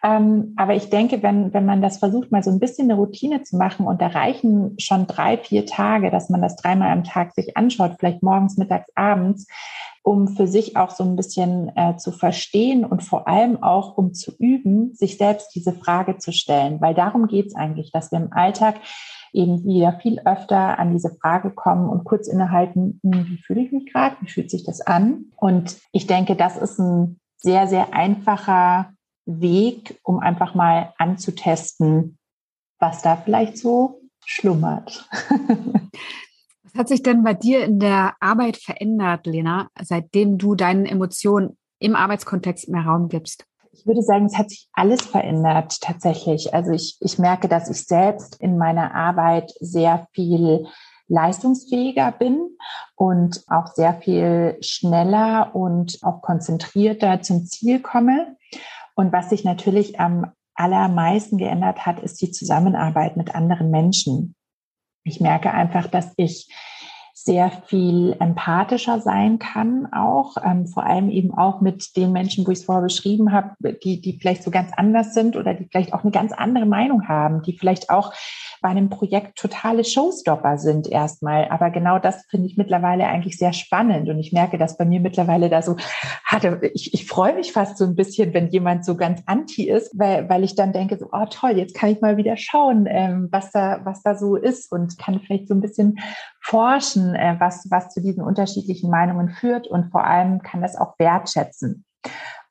Ähm, 0.04 0.54
aber 0.58 0.76
ich 0.76 0.89
denke, 0.89 1.24
wenn, 1.24 1.54
wenn 1.54 1.66
man 1.66 1.82
das 1.82 1.97
versucht, 1.97 2.30
mal 2.30 2.43
so 2.43 2.51
ein 2.51 2.60
bisschen 2.60 2.91
eine 2.91 2.99
Routine 2.99 3.43
zu 3.43 3.56
machen 3.56 3.88
und 3.88 4.01
da 4.01 4.08
reichen 4.08 4.76
schon 4.78 5.08
drei, 5.08 5.38
vier 5.38 5.66
Tage, 5.66 6.12
dass 6.12 6.30
man 6.30 6.41
das 6.41 6.58
dreimal 6.58 6.91
am 6.91 7.06
Tag 7.06 7.34
sich 7.34 7.56
anschaut, 7.56 7.95
vielleicht 7.97 8.22
morgens, 8.22 8.58
mittags, 8.58 8.91
abends, 8.95 9.47
um 10.04 10.28
für 10.28 10.45
sich 10.45 10.76
auch 10.76 10.89
so 10.89 11.06
ein 11.06 11.16
bisschen 11.16 11.72
äh, 11.78 11.95
zu 11.95 12.12
verstehen 12.12 12.84
und 12.84 13.01
vor 13.01 13.30
allem 13.30 13.64
auch 13.64 13.97
um 13.97 14.14
zu 14.14 14.34
üben, 14.38 14.93
sich 14.93 15.18
selbst 15.18 15.56
diese 15.56 15.72
Frage 15.72 16.18
zu 16.18 16.34
stellen. 16.34 16.82
Weil 16.82 16.93
darum 16.93 17.28
geht 17.28 17.47
es 17.47 17.56
eigentlich, 17.56 17.89
dass 17.93 18.12
wir 18.12 18.20
im 18.20 18.34
Alltag 18.34 18.76
eben 19.32 19.64
wieder 19.64 19.93
viel 19.93 20.20
öfter 20.26 20.78
an 20.80 20.91
diese 20.91 21.16
Frage 21.22 21.51
kommen 21.51 21.89
und 21.89 22.04
kurz 22.04 22.28
innehalten, 22.28 22.99
hm, 23.04 23.26
wie 23.28 23.38
fühle 23.38 23.62
ich 23.62 23.72
mich 23.72 23.91
gerade, 23.91 24.18
wie 24.20 24.30
fühlt 24.30 24.51
sich 24.51 24.66
das 24.66 24.82
an? 24.82 25.32
Und 25.38 25.78
ich 25.93 26.08
denke, 26.08 26.36
das 26.36 26.58
ist 26.58 26.78
ein 26.78 27.22
sehr, 27.38 27.68
sehr 27.68 27.93
einfacher 27.93 28.92
Weg, 29.26 29.99
um 30.03 30.19
einfach 30.19 30.55
mal 30.55 30.93
anzutesten, 30.97 32.17
was 32.80 33.01
da 33.01 33.15
vielleicht 33.15 33.57
so 33.57 34.01
schlummert. 34.26 35.07
was 36.63 36.74
hat 36.76 36.88
sich 36.88 37.03
denn 37.03 37.24
bei 37.24 37.34
dir 37.34 37.63
in 37.63 37.80
der 37.80 38.15
Arbeit 38.19 38.57
verändert, 38.57 39.26
Lena, 39.26 39.69
seitdem 39.82 40.38
du 40.38 40.55
deinen 40.55 40.86
Emotionen 40.86 41.57
im 41.80 41.95
Arbeitskontext 41.95 42.69
mehr 42.69 42.84
Raum 42.84 43.09
gibst? 43.09 43.45
Ich 43.71 43.88
würde 43.88 44.03
sagen, 44.03 44.26
es 44.26 44.38
hat 44.38 44.49
sich 44.49 44.69
alles 44.74 45.01
verändert 45.01 45.82
tatsächlich. 45.82 46.53
Also 46.53 46.71
ich, 46.71 46.97
ich 46.99 47.17
merke, 47.17 47.47
dass 47.47 47.69
ich 47.69 47.86
selbst 47.86 48.39
in 48.39 48.57
meiner 48.57 48.93
Arbeit 48.93 49.51
sehr 49.59 50.07
viel 50.13 50.67
leistungsfähiger 51.07 52.11
bin 52.11 52.57
und 52.95 53.43
auch 53.47 53.67
sehr 53.67 53.95
viel 53.95 54.57
schneller 54.61 55.55
und 55.55 55.99
auch 56.01 56.21
konzentrierter 56.21 57.21
zum 57.21 57.45
Ziel 57.45 57.82
komme. 57.82 58.38
Und 58.95 59.11
was 59.11 59.29
sich 59.29 59.43
natürlich 59.43 59.99
am 59.99 60.31
allermeisten 60.55 61.37
geändert 61.37 61.85
hat, 61.85 61.99
ist 61.99 62.21
die 62.21 62.31
Zusammenarbeit 62.31 63.17
mit 63.17 63.33
anderen 63.33 63.71
Menschen. 63.71 64.35
Ich 65.03 65.19
merke 65.19 65.51
einfach, 65.51 65.87
dass 65.87 66.13
ich 66.17 66.53
sehr 67.26 67.51
viel 67.67 68.17
empathischer 68.19 68.99
sein 68.99 69.39
kann, 69.39 69.88
auch 69.93 70.36
ähm, 70.43 70.67
vor 70.67 70.86
allem 70.86 71.09
eben 71.09 71.34
auch 71.34 71.61
mit 71.61 71.95
den 71.95 72.11
Menschen, 72.11 72.45
wo 72.45 72.51
ich 72.51 72.59
es 72.59 72.65
vorher 72.65 72.84
beschrieben 72.84 73.32
habe, 73.32 73.55
die, 73.82 74.01
die 74.01 74.19
vielleicht 74.19 74.43
so 74.43 74.51
ganz 74.51 74.71
anders 74.76 75.13
sind 75.13 75.38
oder 75.38 75.53
die 75.53 75.65
vielleicht 75.65 75.93
auch 75.93 76.03
eine 76.03 76.11
ganz 76.11 76.34
andere 76.34 76.65
Meinung 76.65 77.07
haben, 77.07 77.41
die 77.41 77.57
vielleicht 77.57 77.89
auch 77.89 78.13
bei 78.61 78.69
einem 78.69 78.89
Projekt 78.89 79.38
totale 79.38 79.86
Showstopper 79.86 80.57
sind 80.57 80.88
erstmal. 80.88 81.47
Aber 81.47 81.69
genau 81.69 81.97
das 81.97 82.26
finde 82.30 82.47
ich 82.47 82.57
mittlerweile 82.57 83.07
eigentlich 83.07 83.38
sehr 83.38 83.53
spannend. 83.53 84.09
Und 84.09 84.19
ich 84.19 84.34
merke, 84.34 84.57
dass 84.57 84.78
bei 84.78 84.84
mir 84.84 84.99
mittlerweile 84.99 85.49
da 85.49 85.61
so 85.61 85.78
hatte, 86.26 86.59
ich, 86.74 86.93
ich 86.93 87.05
freue 87.05 87.36
mich 87.36 87.53
fast 87.53 87.78
so 87.78 87.86
ein 87.86 87.95
bisschen, 87.95 88.34
wenn 88.34 88.47
jemand 88.47 88.84
so 88.84 88.97
ganz 88.97 89.21
anti 89.28 89.69
ist, 89.69 89.97
weil, 89.97 90.28
weil 90.28 90.43
ich 90.43 90.55
dann 90.55 90.74
denke, 90.74 90.97
so, 90.97 91.07
oh 91.13 91.26
toll, 91.30 91.51
jetzt 91.51 91.76
kann 91.76 91.89
ich 91.89 92.01
mal 92.01 92.17
wieder 92.17 92.36
schauen, 92.36 92.86
ähm, 92.89 93.30
was 93.32 93.51
da, 93.51 93.80
was 93.86 94.01
da 94.01 94.15
so 94.15 94.36
ist 94.36 94.71
und 94.74 94.97
kann 94.97 95.21
vielleicht 95.21 95.47
so 95.47 95.53
ein 95.53 95.61
bisschen 95.61 95.99
forschen, 96.43 97.15
äh, 97.15 97.37
was, 97.39 97.67
was 97.71 97.89
zu 97.89 98.01
diesen 98.01 98.23
unterschiedlichen 98.23 98.89
Meinungen 98.89 99.29
führt 99.29 99.67
und 99.67 99.91
vor 99.91 100.05
allem 100.05 100.41
kann 100.41 100.61
das 100.61 100.75
auch 100.75 100.99
wertschätzen. 100.99 101.85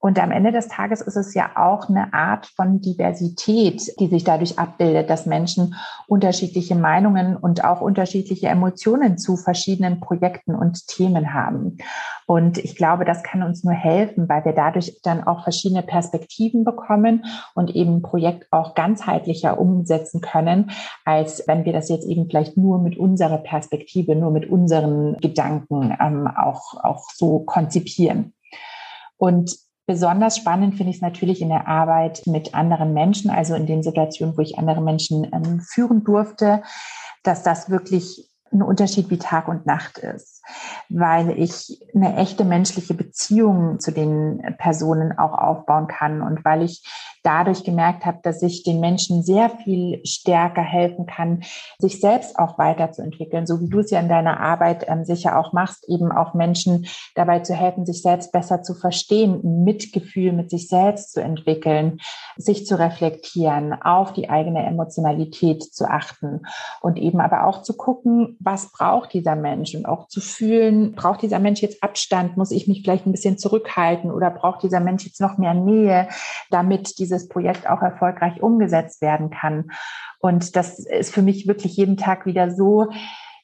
Und 0.05 0.19
am 0.19 0.33
Ende 0.33 0.51
des 0.51 0.67
Tages 0.67 1.01
ist 1.01 1.15
es 1.15 1.33
ja 1.33 1.53
auch 1.55 1.89
eine 1.89 2.13
Art 2.13 2.47
von 2.57 2.81
Diversität, 2.81 3.89
die 4.01 4.09
sich 4.09 4.25
dadurch 4.25 4.59
abbildet, 4.59 5.09
dass 5.09 5.27
Menschen 5.27 5.77
unterschiedliche 6.09 6.75
Meinungen 6.75 7.37
und 7.37 7.63
auch 7.63 7.81
unterschiedliche 7.81 8.49
Emotionen 8.49 9.17
zu 9.17 9.37
verschiedenen 9.37 10.01
Projekten 10.01 10.57
und 10.57 10.89
Themen 10.89 11.33
haben. 11.33 11.79
Und 12.27 12.59
ich 12.59 12.75
glaube, 12.75 13.05
das 13.05 13.23
kann 13.23 13.45
uns 13.45 13.63
nur 13.63 13.75
helfen, 13.75 14.29
weil 14.29 14.45
wir 14.45 14.55
dadurch 14.55 14.99
dann 15.05 15.23
auch 15.23 15.45
verschiedene 15.45 15.85
Perspektiven 15.85 16.65
bekommen 16.65 17.25
und 17.55 17.71
eben 17.71 17.99
ein 17.99 18.03
Projekt 18.03 18.49
auch 18.51 18.75
ganzheitlicher 18.75 19.61
umsetzen 19.61 20.21
können, 20.21 20.73
als 21.05 21.45
wenn 21.47 21.65
wir 21.65 21.73
das 21.73 21.89
jetzt 21.89 22.09
eben 22.09 22.27
vielleicht 22.29 22.57
nur 22.57 22.81
mit 22.81 22.99
unserer 22.99 23.39
Perspektive, 23.39 24.17
nur 24.17 24.33
mit 24.33 24.51
unseren 24.51 25.17
Gedanken 25.19 25.97
ähm, 26.01 26.27
auch, 26.27 26.83
auch 26.83 27.09
so 27.15 27.39
konzipieren. 27.39 28.35
Und 29.17 29.63
Besonders 29.87 30.37
spannend 30.37 30.77
finde 30.77 30.91
ich 30.91 30.97
es 30.97 31.03
natürlich 31.03 31.43
in 31.43 31.49
der 31.49 31.67
Arbeit 31.67 32.23
mit 32.27 32.55
anderen 32.55 32.93
Menschen, 32.93 33.31
also 33.31 33.55
in 33.55 33.67
den 33.67 33.83
Situationen, 33.83 34.37
wo 34.37 34.43
ich 34.43 34.59
andere 34.59 34.81
Menschen 34.81 35.29
ähm, 35.33 35.61
führen 35.61 36.05
durfte, 36.05 36.63
dass 37.25 37.43
das 37.43 37.69
wirklich 37.69 38.29
ein 38.53 38.63
Unterschied 38.63 39.11
wie 39.11 39.19
Tag 39.19 39.49
und 39.49 39.67
Nacht 39.67 39.99
ist, 39.99 40.42
weil 40.89 41.39
ich 41.39 41.81
eine 41.95 42.17
echte 42.17 42.45
menschliche 42.45 42.95
Beziehung 42.95 43.81
zu 43.81 43.93
den 43.93 44.43
Personen 44.59 45.19
auch 45.19 45.33
aufbauen 45.33 45.87
kann 45.87 46.23
und 46.23 46.45
weil 46.45 46.63
ich 46.63 46.83
dadurch 47.23 47.65
gemerkt 47.65 48.05
habe, 48.05 48.19
dass 48.23 48.43
ich 48.43 48.63
den 48.63 48.81
Menschen 48.81 49.23
sehr 49.23 49.49
viel 49.51 50.05
stärker 50.05 50.63
helfen 50.63 51.07
kann, 51.07 51.43
sich 51.79 52.01
selbst 52.01 52.39
auch 52.39 52.59
weiterzuentwickeln, 52.59 53.47
so 53.47 53.61
wie 53.61 53.69
du 53.69 53.79
es 53.79 53.91
ja 53.91 54.01
in 54.01 54.09
deiner 54.09 54.41
Arbeit 54.41 54.87
ähm, 54.89 55.05
sicher 55.05 55.39
auch 55.39 55.53
machst, 55.53 55.89
eben 55.89 56.11
auch 56.11 56.35
Menschen 56.35 56.87
dabei 57.15 57.41
zu 57.41 57.55
helfen, 57.55 57.87
sich 57.87 58.03
selbst 58.03 58.33
besser 58.33 58.63
zu 58.63 58.75
verstehen, 58.75 59.65
Mitgefühl 59.65 60.33
mit 60.33 60.51
sich 60.51 60.69
selbst 60.69 61.13
zu 61.13 61.23
entwickeln, 61.23 62.01
sich 62.37 62.67
zu 62.67 62.79
reflektieren, 62.79 63.73
auf 63.81 64.13
die 64.13 64.29
eigene 64.29 64.65
Emotionalität 64.67 65.63
zu 65.63 65.89
achten 65.89 66.43
und 66.81 66.99
eben 66.99 67.21
aber 67.21 67.47
auch 67.47 67.63
zu 67.63 67.77
gucken, 67.77 68.37
was 68.41 68.73
braucht 68.73 69.13
dieser 69.13 69.37
Mensch 69.37 69.75
und 69.75 69.87
auch 69.87 70.09
zu 70.09 70.21
fühlen, 70.33 70.93
braucht 70.93 71.23
dieser 71.23 71.39
Mensch 71.39 71.63
jetzt 71.63 71.83
Abstand, 71.83 72.37
muss 72.37 72.51
ich 72.51 72.67
mich 72.67 72.83
vielleicht 72.83 73.07
ein 73.07 73.13
bisschen 73.13 73.39
zurückhalten 73.39 74.11
oder 74.11 74.31
braucht 74.31 74.63
dieser 74.63 74.81
Mensch 74.81 75.05
jetzt 75.05 75.21
noch 75.21 75.39
mehr 75.39 75.55
Nähe, 75.55 76.09
damit 76.51 76.99
diese 76.99 77.13
dieses 77.13 77.29
Projekt 77.29 77.69
auch 77.69 77.83
erfolgreich 77.83 78.43
umgesetzt 78.43 79.03
werden 79.03 79.31
kann. 79.31 79.71
Und 80.19 80.57
das 80.57 80.79
ist 80.79 81.13
für 81.13 81.23
mich 81.23 81.47
wirklich 81.47 81.77
jeden 81.77 81.97
Tag 81.97 82.27
wieder 82.27 82.51
so 82.51 82.89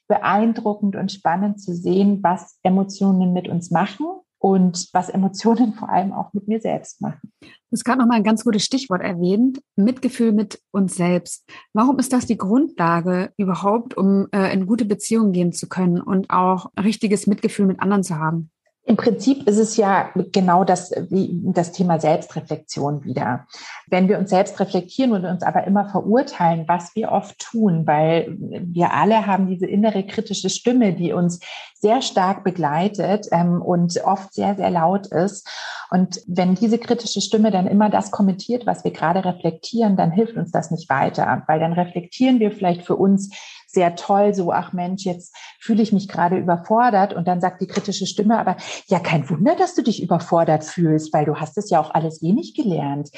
beeindruckend 0.07 0.97
und 0.97 1.13
spannend 1.13 1.61
zu 1.61 1.75
sehen, 1.75 2.21
was 2.23 2.59
Emotionen 2.63 3.33
mit 3.33 3.49
uns 3.49 3.71
machen 3.71 4.07
und 4.39 4.89
was 4.93 5.09
Emotionen 5.09 5.75
vor 5.75 5.89
allem 5.89 6.13
auch 6.13 6.33
mit 6.33 6.49
mir 6.49 6.61
selbst 6.61 7.01
machen. 7.01 7.33
Du 7.41 7.73
hast 7.73 7.85
gerade 7.85 7.99
noch 7.99 8.07
mal 8.07 8.17
ein 8.17 8.25
ganz 8.25 8.45
gutes 8.45 8.65
Stichwort 8.65 9.03
erwähnt, 9.03 9.61
Mitgefühl 9.77 10.33
mit 10.33 10.63
uns 10.71 10.97
selbst. 10.97 11.45
Warum 11.75 11.99
ist 11.99 12.13
das 12.13 12.27
die 12.27 12.39
Grundlage 12.39 13.33
überhaupt, 13.37 13.97
um 13.97 14.29
äh, 14.33 14.53
in 14.53 14.67
gute 14.67 14.85
Beziehungen 14.85 15.33
gehen 15.33 15.53
zu 15.53 15.69
können 15.69 16.01
und 16.01 16.31
auch 16.31 16.71
richtiges 16.83 17.27
Mitgefühl 17.27 17.67
mit 17.67 17.81
anderen 17.81 18.05
zu 18.05 18.17
haben? 18.19 18.51
Im 18.89 18.97
Prinzip 18.97 19.47
ist 19.47 19.59
es 19.59 19.77
ja 19.77 20.09
genau 20.33 20.65
das, 20.65 20.93
wie 21.11 21.43
das 21.53 21.73
Thema 21.73 22.01
Selbstreflexion 22.01 23.05
wieder. 23.05 23.47
Wenn 23.87 24.09
wir 24.09 24.19
uns 24.19 24.31
selbst 24.31 24.59
reflektieren 24.61 25.13
und 25.13 25.27
uns 25.27 25.43
aber 25.43 25.65
immer 25.67 25.91
verurteilen, 25.91 26.65
was 26.69 26.97
wir 26.97 27.13
oft 27.13 27.39
tun, 27.39 27.87
weil 27.87 28.35
wir 28.39 28.95
alle 28.95 29.27
haben 29.27 29.47
diese 29.47 29.67
innere 29.67 30.07
kritische 30.07 30.49
Stimme, 30.49 30.95
die 30.95 31.13
uns 31.13 31.41
sehr 31.75 32.01
stark 32.01 32.45
begleitet 32.45 33.29
ähm, 33.31 33.61
und 33.61 34.03
oft 34.07 34.33
sehr, 34.33 34.55
sehr 34.55 34.71
laut 34.71 35.09
ist. 35.09 35.47
Und 35.91 36.23
wenn 36.27 36.55
diese 36.55 36.79
kritische 36.79 37.21
Stimme 37.21 37.51
dann 37.51 37.67
immer 37.67 37.91
das 37.91 38.11
kommentiert, 38.11 38.65
was 38.65 38.85
wir 38.85 38.91
gerade 38.91 39.23
reflektieren, 39.23 39.97
dann 39.99 40.13
hilft 40.13 40.39
uns 40.39 40.51
das 40.51 40.71
nicht 40.71 40.89
weiter, 40.89 41.43
weil 41.47 41.61
dann 41.61 41.75
reflektieren 41.75 42.41
wir 42.41 42.53
vielleicht 42.53 42.87
für 42.87 42.97
uns 42.97 43.37
sehr 43.71 43.97
toll, 43.97 44.35
so, 44.35 44.51
ach 44.51 44.73
Mensch, 44.73 45.05
jetzt 45.05 45.35
fühle 45.61 45.83
ich 45.83 45.93
mich 45.93 46.09
gerade 46.09 46.39
überfordert. 46.39 47.13
Und 47.13 47.29
dann 47.29 47.41
sagt 47.41 47.61
die 47.61 47.67
kritische 47.67 48.07
Stimme, 48.07 48.39
aber 48.39 48.57
ja, 48.87 48.99
kein 48.99 49.29
Wunder, 49.29 49.55
dass 49.57 49.75
du 49.75 49.83
dich 49.83 50.03
überfordert 50.03 50.65
fühlst, 50.65 51.13
weil 51.13 51.27
du 51.27 51.37
hast 51.37 51.59
es 51.59 51.71
ja 51.71 51.81
auch 51.81 51.91
alles 51.91 52.23
eh 52.23 52.33
nicht 52.33 52.57
gelernt. 52.57 53.11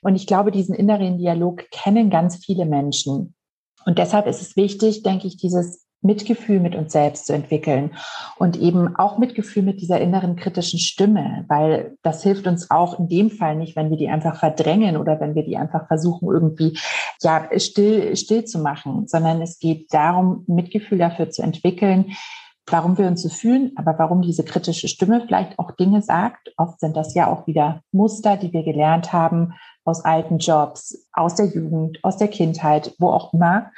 Und 0.00 0.16
ich 0.16 0.26
glaube, 0.26 0.50
diesen 0.50 0.74
inneren 0.74 1.18
Dialog 1.18 1.70
kennen 1.70 2.08
ganz 2.10 2.44
viele 2.44 2.64
Menschen. 2.64 3.34
Und 3.84 3.98
deshalb 3.98 4.26
ist 4.26 4.42
es 4.42 4.56
wichtig, 4.56 5.02
denke 5.02 5.26
ich, 5.26 5.36
dieses 5.36 5.87
Mitgefühl 6.00 6.60
mit 6.60 6.76
uns 6.76 6.92
selbst 6.92 7.26
zu 7.26 7.32
entwickeln 7.32 7.92
und 8.36 8.56
eben 8.56 8.96
auch 8.96 9.18
Mitgefühl 9.18 9.62
mit 9.62 9.80
dieser 9.80 10.00
inneren 10.00 10.36
kritischen 10.36 10.78
Stimme, 10.78 11.44
weil 11.48 11.96
das 12.02 12.22
hilft 12.22 12.46
uns 12.46 12.70
auch 12.70 12.98
in 12.98 13.08
dem 13.08 13.30
Fall 13.30 13.56
nicht, 13.56 13.74
wenn 13.74 13.90
wir 13.90 13.96
die 13.96 14.08
einfach 14.08 14.38
verdrängen 14.38 14.96
oder 14.96 15.18
wenn 15.20 15.34
wir 15.34 15.44
die 15.44 15.56
einfach 15.56 15.88
versuchen 15.88 16.28
irgendwie 16.28 16.78
ja 17.20 17.48
still 17.56 18.16
still 18.16 18.44
zu 18.44 18.60
machen, 18.60 19.08
sondern 19.08 19.42
es 19.42 19.58
geht 19.58 19.92
darum, 19.92 20.44
Mitgefühl 20.46 20.98
dafür 20.98 21.30
zu 21.30 21.42
entwickeln, 21.42 22.12
warum 22.70 22.98
wir 22.98 23.06
uns 23.06 23.22
so 23.22 23.28
fühlen, 23.28 23.72
aber 23.76 23.98
warum 23.98 24.22
diese 24.22 24.44
kritische 24.44 24.88
Stimme 24.88 25.22
vielleicht 25.26 25.58
auch 25.58 25.72
Dinge 25.72 26.02
sagt. 26.02 26.52
Oft 26.56 26.80
sind 26.80 26.96
das 26.96 27.14
ja 27.14 27.26
auch 27.26 27.46
wieder 27.46 27.82
Muster, 27.92 28.36
die 28.36 28.52
wir 28.52 28.62
gelernt 28.62 29.12
haben 29.12 29.54
aus 29.84 30.04
alten 30.04 30.38
Jobs, 30.38 31.08
aus 31.12 31.34
der 31.34 31.46
Jugend, 31.46 31.98
aus 32.02 32.18
der 32.18 32.28
Kindheit, 32.28 32.94
wo 32.98 33.08
auch 33.08 33.32
immer 33.32 33.70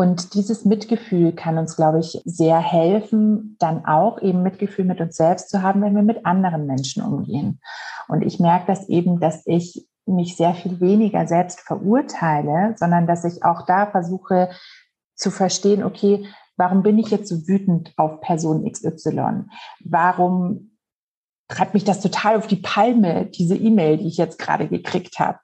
und 0.00 0.32
dieses 0.32 0.64
Mitgefühl 0.64 1.32
kann 1.32 1.58
uns, 1.58 1.76
glaube 1.76 1.98
ich, 1.98 2.22
sehr 2.24 2.58
helfen, 2.58 3.56
dann 3.58 3.84
auch 3.84 4.22
eben 4.22 4.42
Mitgefühl 4.42 4.86
mit 4.86 4.98
uns 4.98 5.14
selbst 5.14 5.50
zu 5.50 5.60
haben, 5.60 5.82
wenn 5.82 5.94
wir 5.94 6.02
mit 6.02 6.24
anderen 6.24 6.66
Menschen 6.66 7.02
umgehen. 7.02 7.60
Und 8.08 8.22
ich 8.22 8.40
merke 8.40 8.64
das 8.66 8.88
eben, 8.88 9.20
dass 9.20 9.42
ich 9.44 9.86
mich 10.06 10.38
sehr 10.38 10.54
viel 10.54 10.80
weniger 10.80 11.26
selbst 11.26 11.60
verurteile, 11.60 12.74
sondern 12.78 13.06
dass 13.06 13.26
ich 13.26 13.44
auch 13.44 13.66
da 13.66 13.84
versuche 13.84 14.48
zu 15.16 15.30
verstehen, 15.30 15.84
okay, 15.84 16.24
warum 16.56 16.82
bin 16.82 16.98
ich 16.98 17.10
jetzt 17.10 17.28
so 17.28 17.46
wütend 17.46 17.92
auf 17.98 18.22
Person 18.22 18.64
XY? 18.72 19.44
Warum 19.84 20.69
treibt 21.50 21.74
mich 21.74 21.84
das 21.84 22.00
total 22.00 22.36
auf 22.36 22.46
die 22.46 22.56
Palme, 22.56 23.26
diese 23.26 23.56
E-Mail, 23.56 23.98
die 23.98 24.08
ich 24.08 24.16
jetzt 24.16 24.38
gerade 24.38 24.68
gekriegt 24.68 25.18
habe. 25.18 25.38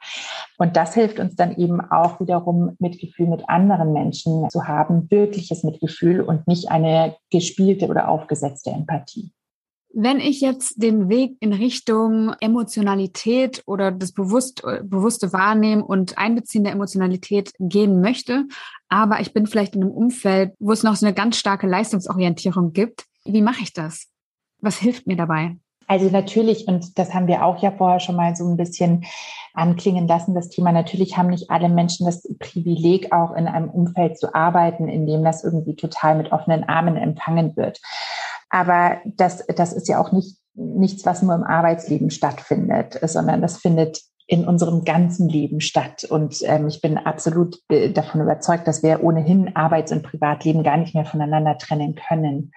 Und 0.57 0.76
das 0.76 0.94
hilft 0.94 1.18
uns 1.18 1.36
dann 1.36 1.57
eben 1.57 1.80
auch 1.80 2.20
wiederum, 2.20 2.76
Mitgefühl 2.78 3.26
mit 3.26 3.48
anderen 3.48 3.92
Menschen 3.92 4.48
zu 4.48 4.66
haben, 4.66 5.11
wirkliches 5.11 5.64
Mitgefühl 5.64 6.20
und 6.22 6.46
nicht 6.46 6.70
eine 6.70 7.16
gespielte 7.30 7.88
oder 7.88 8.09
aufgesetzte 8.09 8.70
Empathie. 8.70 9.32
Wenn 9.98 10.20
ich 10.20 10.42
jetzt 10.42 10.82
den 10.82 11.09
Weg 11.09 11.36
in 11.40 11.54
Richtung 11.54 12.34
Emotionalität 12.40 13.62
oder 13.66 13.90
das 13.90 14.12
bewusst, 14.12 14.62
bewusste 14.82 15.32
Wahrnehmen 15.32 15.82
und 15.82 16.18
Einbeziehen 16.18 16.64
der 16.64 16.74
Emotionalität 16.74 17.52
gehen 17.59 18.02
möchte, 18.02 18.44
aber 18.88 19.20
ich 19.20 19.32
bin 19.32 19.46
vielleicht 19.46 19.74
in 19.74 19.82
einem 19.82 19.92
Umfeld, 19.92 20.52
wo 20.59 20.72
es 20.72 20.82
noch 20.82 20.96
so 20.96 21.07
eine 21.07 21.14
ganz 21.14 21.38
starke 21.38 21.66
Leistungsorientierung 21.66 22.74
gibt, 22.74 23.07
wie 23.24 23.42
mache 23.42 23.62
ich 23.62 23.72
das? 23.72 24.09
Was 24.61 24.78
hilft 24.78 25.07
mir 25.07 25.16
dabei? 25.16 25.57
Also 25.87 26.11
natürlich, 26.11 26.66
und 26.66 26.99
das 26.99 27.14
haben 27.14 27.28
wir 27.28 27.45
auch 27.45 27.62
ja 27.62 27.70
vorher 27.70 28.01
schon 28.01 28.16
mal 28.16 28.34
so 28.34 28.49
ein 28.49 28.57
bisschen 28.57 29.05
anklingen 29.55 30.07
lassen, 30.07 30.34
das 30.34 30.49
Thema, 30.49 30.72
natürlich 30.72 31.16
haben 31.16 31.28
nicht 31.28 31.51
alle 31.51 31.68
Menschen 31.68 32.07
das 32.07 32.28
Privileg, 32.39 33.12
auch 33.12 33.32
in 33.34 33.47
einem 33.47 33.70
Umfeld 33.70 34.18
zu 34.18 34.34
arbeiten, 34.34 34.89
in 34.89 35.07
dem 35.07 35.24
das 35.24 35.45
irgendwie 35.45 35.76
total 35.76 36.16
mit 36.16 36.32
offenen 36.32 36.64
Armen 36.64 36.97
empfangen 36.97 37.57
wird. 37.57 37.80
Aber 38.51 38.99
das, 39.05 39.45
das 39.47 39.72
ist 39.72 39.89
ja 39.89 40.01
auch 40.01 40.12
nicht 40.12 40.37
nichts, 40.57 41.05
was 41.05 41.22
nur 41.22 41.34
im 41.34 41.45
Arbeitsleben 41.45 42.11
stattfindet, 42.11 42.99
sondern 43.03 43.43
das 43.43 43.59
findet 43.59 44.01
in 44.26 44.47
unserem 44.47 44.84
ganzen 44.84 45.28
Leben 45.28 45.61
statt. 45.61 46.05
Und 46.05 46.39
ähm, 46.45 46.66
ich 46.66 46.80
bin 46.80 46.99
absolut 46.99 47.61
äh, 47.68 47.91
davon 47.91 48.22
überzeugt, 48.22 48.66
dass 48.66 48.82
wir 48.82 49.05
ohnehin 49.05 49.55
Arbeits- 49.55 49.93
und 49.93 50.03
Privatleben 50.03 50.64
gar 50.64 50.76
nicht 50.78 50.95
mehr 50.95 51.05
voneinander 51.05 51.59
trennen 51.59 51.95
können. 51.95 52.53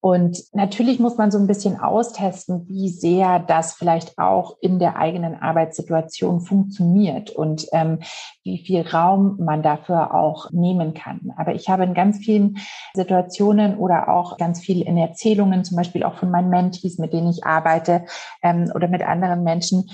Und 0.00 0.44
natürlich 0.52 1.00
muss 1.00 1.16
man 1.16 1.32
so 1.32 1.38
ein 1.38 1.48
bisschen 1.48 1.80
austesten, 1.80 2.68
wie 2.68 2.88
sehr 2.88 3.40
das 3.40 3.74
vielleicht 3.74 4.16
auch 4.16 4.56
in 4.60 4.78
der 4.78 4.96
eigenen 4.96 5.34
Arbeitssituation 5.34 6.40
funktioniert 6.40 7.30
und 7.30 7.66
ähm, 7.72 7.98
wie 8.44 8.58
viel 8.58 8.82
Raum 8.82 9.38
man 9.40 9.62
dafür 9.62 10.14
auch 10.14 10.50
nehmen 10.52 10.94
kann. 10.94 11.32
Aber 11.36 11.54
ich 11.54 11.68
habe 11.68 11.82
in 11.82 11.94
ganz 11.94 12.18
vielen 12.18 12.58
Situationen 12.94 13.76
oder 13.76 14.08
auch 14.08 14.36
ganz 14.36 14.60
viel 14.60 14.82
in 14.82 14.96
Erzählungen, 14.96 15.64
zum 15.64 15.76
Beispiel 15.76 16.04
auch 16.04 16.14
von 16.14 16.30
meinen 16.30 16.48
Mentees, 16.48 16.98
mit 16.98 17.12
denen 17.12 17.30
ich 17.30 17.44
arbeite 17.44 18.04
ähm, 18.42 18.70
oder 18.74 18.86
mit 18.86 19.02
anderen 19.02 19.42
Menschen, 19.42 19.90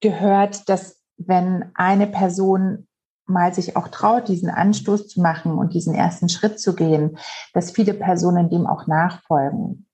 gehört, 0.00 0.68
dass 0.68 1.00
wenn 1.16 1.70
eine 1.74 2.08
Person 2.08 2.88
mal 3.26 3.54
sich 3.54 3.76
auch 3.76 3.88
traut, 3.88 4.28
diesen 4.28 4.50
Anstoß 4.50 5.08
zu 5.08 5.20
machen 5.20 5.58
und 5.58 5.74
diesen 5.74 5.94
ersten 5.94 6.28
Schritt 6.28 6.60
zu 6.60 6.74
gehen, 6.74 7.18
dass 7.52 7.70
viele 7.70 7.94
Personen 7.94 8.50
dem 8.50 8.66
auch 8.66 8.86
nachfolgen. 8.86 9.86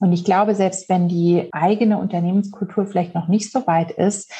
Und 0.00 0.12
ich 0.12 0.24
glaube, 0.24 0.54
selbst 0.54 0.88
wenn 0.88 1.08
die 1.08 1.48
eigene 1.52 1.98
Unternehmenskultur 1.98 2.86
vielleicht 2.86 3.14
noch 3.14 3.28
nicht 3.28 3.50
so 3.50 3.66
weit 3.66 3.90
ist, 3.90 4.32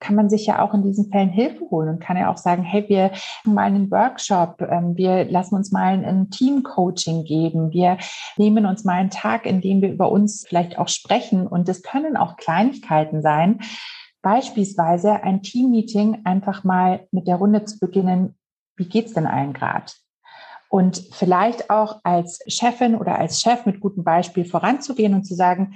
kann 0.00 0.14
man 0.14 0.30
sich 0.30 0.46
ja 0.46 0.62
auch 0.62 0.72
in 0.72 0.82
diesen 0.82 1.10
Fällen 1.10 1.28
Hilfe 1.28 1.60
holen 1.70 1.90
und 1.90 2.00
kann 2.00 2.16
ja 2.16 2.32
auch 2.32 2.38
sagen, 2.38 2.62
hey, 2.62 2.88
wir 2.88 3.10
machen 3.44 3.54
mal 3.54 3.62
einen 3.64 3.90
Workshop, 3.90 4.62
ähm, 4.62 4.96
wir 4.96 5.26
lassen 5.26 5.54
uns 5.54 5.72
mal 5.72 6.02
ein 6.02 6.30
Team-Coaching 6.30 7.24
geben, 7.24 7.70
wir 7.70 7.98
nehmen 8.38 8.64
uns 8.64 8.84
mal 8.84 8.94
einen 8.94 9.10
Tag, 9.10 9.44
in 9.44 9.60
dem 9.60 9.82
wir 9.82 9.92
über 9.92 10.10
uns 10.10 10.46
vielleicht 10.48 10.78
auch 10.78 10.88
sprechen. 10.88 11.46
Und 11.46 11.68
es 11.68 11.82
können 11.82 12.16
auch 12.16 12.36
Kleinigkeiten 12.36 13.20
sein, 13.20 13.60
Beispielsweise 14.22 15.22
ein 15.22 15.42
Teammeeting 15.42 16.22
einfach 16.24 16.64
mal 16.64 17.06
mit 17.10 17.26
der 17.26 17.36
Runde 17.36 17.64
zu 17.64 17.78
beginnen, 17.78 18.36
wie 18.76 18.88
geht's 18.88 19.14
denn 19.14 19.26
allen 19.26 19.52
gerade? 19.52 19.92
Und 20.68 21.02
vielleicht 21.12 21.70
auch 21.70 22.00
als 22.04 22.40
Chefin 22.46 22.94
oder 22.94 23.18
als 23.18 23.40
Chef 23.40 23.66
mit 23.66 23.80
gutem 23.80 24.04
Beispiel 24.04 24.44
voranzugehen 24.44 25.14
und 25.14 25.24
zu 25.24 25.34
sagen, 25.34 25.74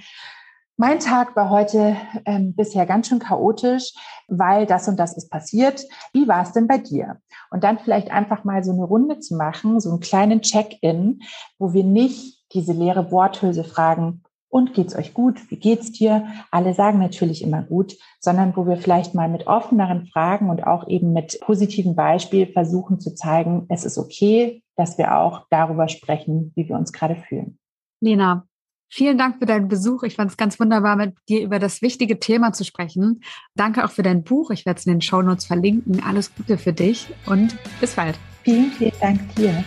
mein 0.77 0.99
Tag 0.99 1.37
war 1.37 1.51
heute 1.51 1.97
ähm, 2.27 2.55
bisher 2.57 2.85
ganz 2.85 3.09
schön 3.09 3.21
chaotisch, 3.21 3.93
weil 4.27 4.67
das 4.67 4.89
und 4.89 4.97
das 4.97 5.17
ist 5.17 5.31
passiert. 5.31 5.85
Wie 6.13 6.27
war 6.27 6.43
es 6.43 6.53
denn 6.53 6.67
bei 6.67 6.79
dir? 6.79 7.21
Und 7.51 7.63
dann 7.63 7.79
vielleicht 7.79 8.11
einfach 8.11 8.43
mal 8.43 8.65
so 8.65 8.73
eine 8.73 8.83
Runde 8.83 9.21
zu 9.21 9.37
machen, 9.37 9.79
so 9.81 9.91
einen 9.91 10.01
kleinen 10.01 10.43
Check-in, 10.43 11.23
wo 11.59 11.73
wir 11.73 11.85
nicht 11.85 12.45
diese 12.53 12.73
leere 12.73 13.13
Worthülse 13.13 13.63
fragen, 13.63 14.25
und 14.55 14.73
geht's 14.73 14.95
euch 14.95 15.15
gut? 15.15 15.51
Wie 15.51 15.57
geht's 15.57 15.91
dir? 15.91 16.29
Alle 16.53 16.75
sagen 16.75 17.01
natürlich 17.01 17.43
immer 17.43 17.61
gut, 17.61 17.97
sondern 18.21 18.57
wo 18.57 18.69
wir 18.69 18.77
vielleicht 18.77 19.13
mal 19.13 19.29
mit 19.29 19.49
offeneren 19.49 20.07
Fragen 20.07 20.49
und 20.49 20.65
auch 20.65 20.87
eben 20.87 21.13
mit 21.13 21.41
positiven 21.41 21.97
Beispielen 21.97 22.53
versuchen 22.53 23.01
zu 23.01 23.17
zeigen, 23.17 23.67
es 23.69 23.85
ist 23.85 23.99
okay, 23.99 24.63
dass 24.77 24.97
wir 24.97 25.19
auch 25.19 25.47
darüber 25.51 25.89
sprechen, 25.89 26.53
wie 26.55 26.69
wir 26.69 26.77
uns 26.77 26.93
gerade 26.93 27.17
fühlen. 27.17 27.59
Lena, 28.01 28.47
Vielen 28.89 29.19
Dank 29.19 29.41
für 29.41 29.47
deinen 29.47 29.67
Besuch. 29.67 30.05
Ich 30.05 30.15
fand 30.15 30.31
es 30.31 30.37
ganz 30.37 30.61
wunderbar, 30.61 30.95
mit 30.95 31.17
dir 31.29 31.43
über 31.43 31.59
das 31.59 31.83
wichtige 31.83 32.21
Thema 32.21 32.53
zu 32.53 32.65
sprechen. 32.65 33.25
Danke 33.57 33.85
auch 33.85 33.91
für 33.91 34.05
dein 34.05 34.23
Buch. 34.23 34.53
Ich 34.53 34.67
werde 34.67 34.79
es 34.79 34.87
in 34.87 34.93
den 34.93 35.01
Show 35.01 35.21
Notes 35.21 35.47
verlinken. 35.47 36.01
Alles 36.07 36.33
Gute 36.33 36.59
für 36.59 36.73
dich 36.73 37.09
und 37.27 37.57
bis 37.81 37.97
bald. 37.97 38.17
Vielen, 38.45 38.71
vielen 38.71 38.93
Dank 39.01 39.35
dir. 39.35 39.65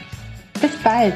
Bis 0.62 0.72
bald. 0.82 1.16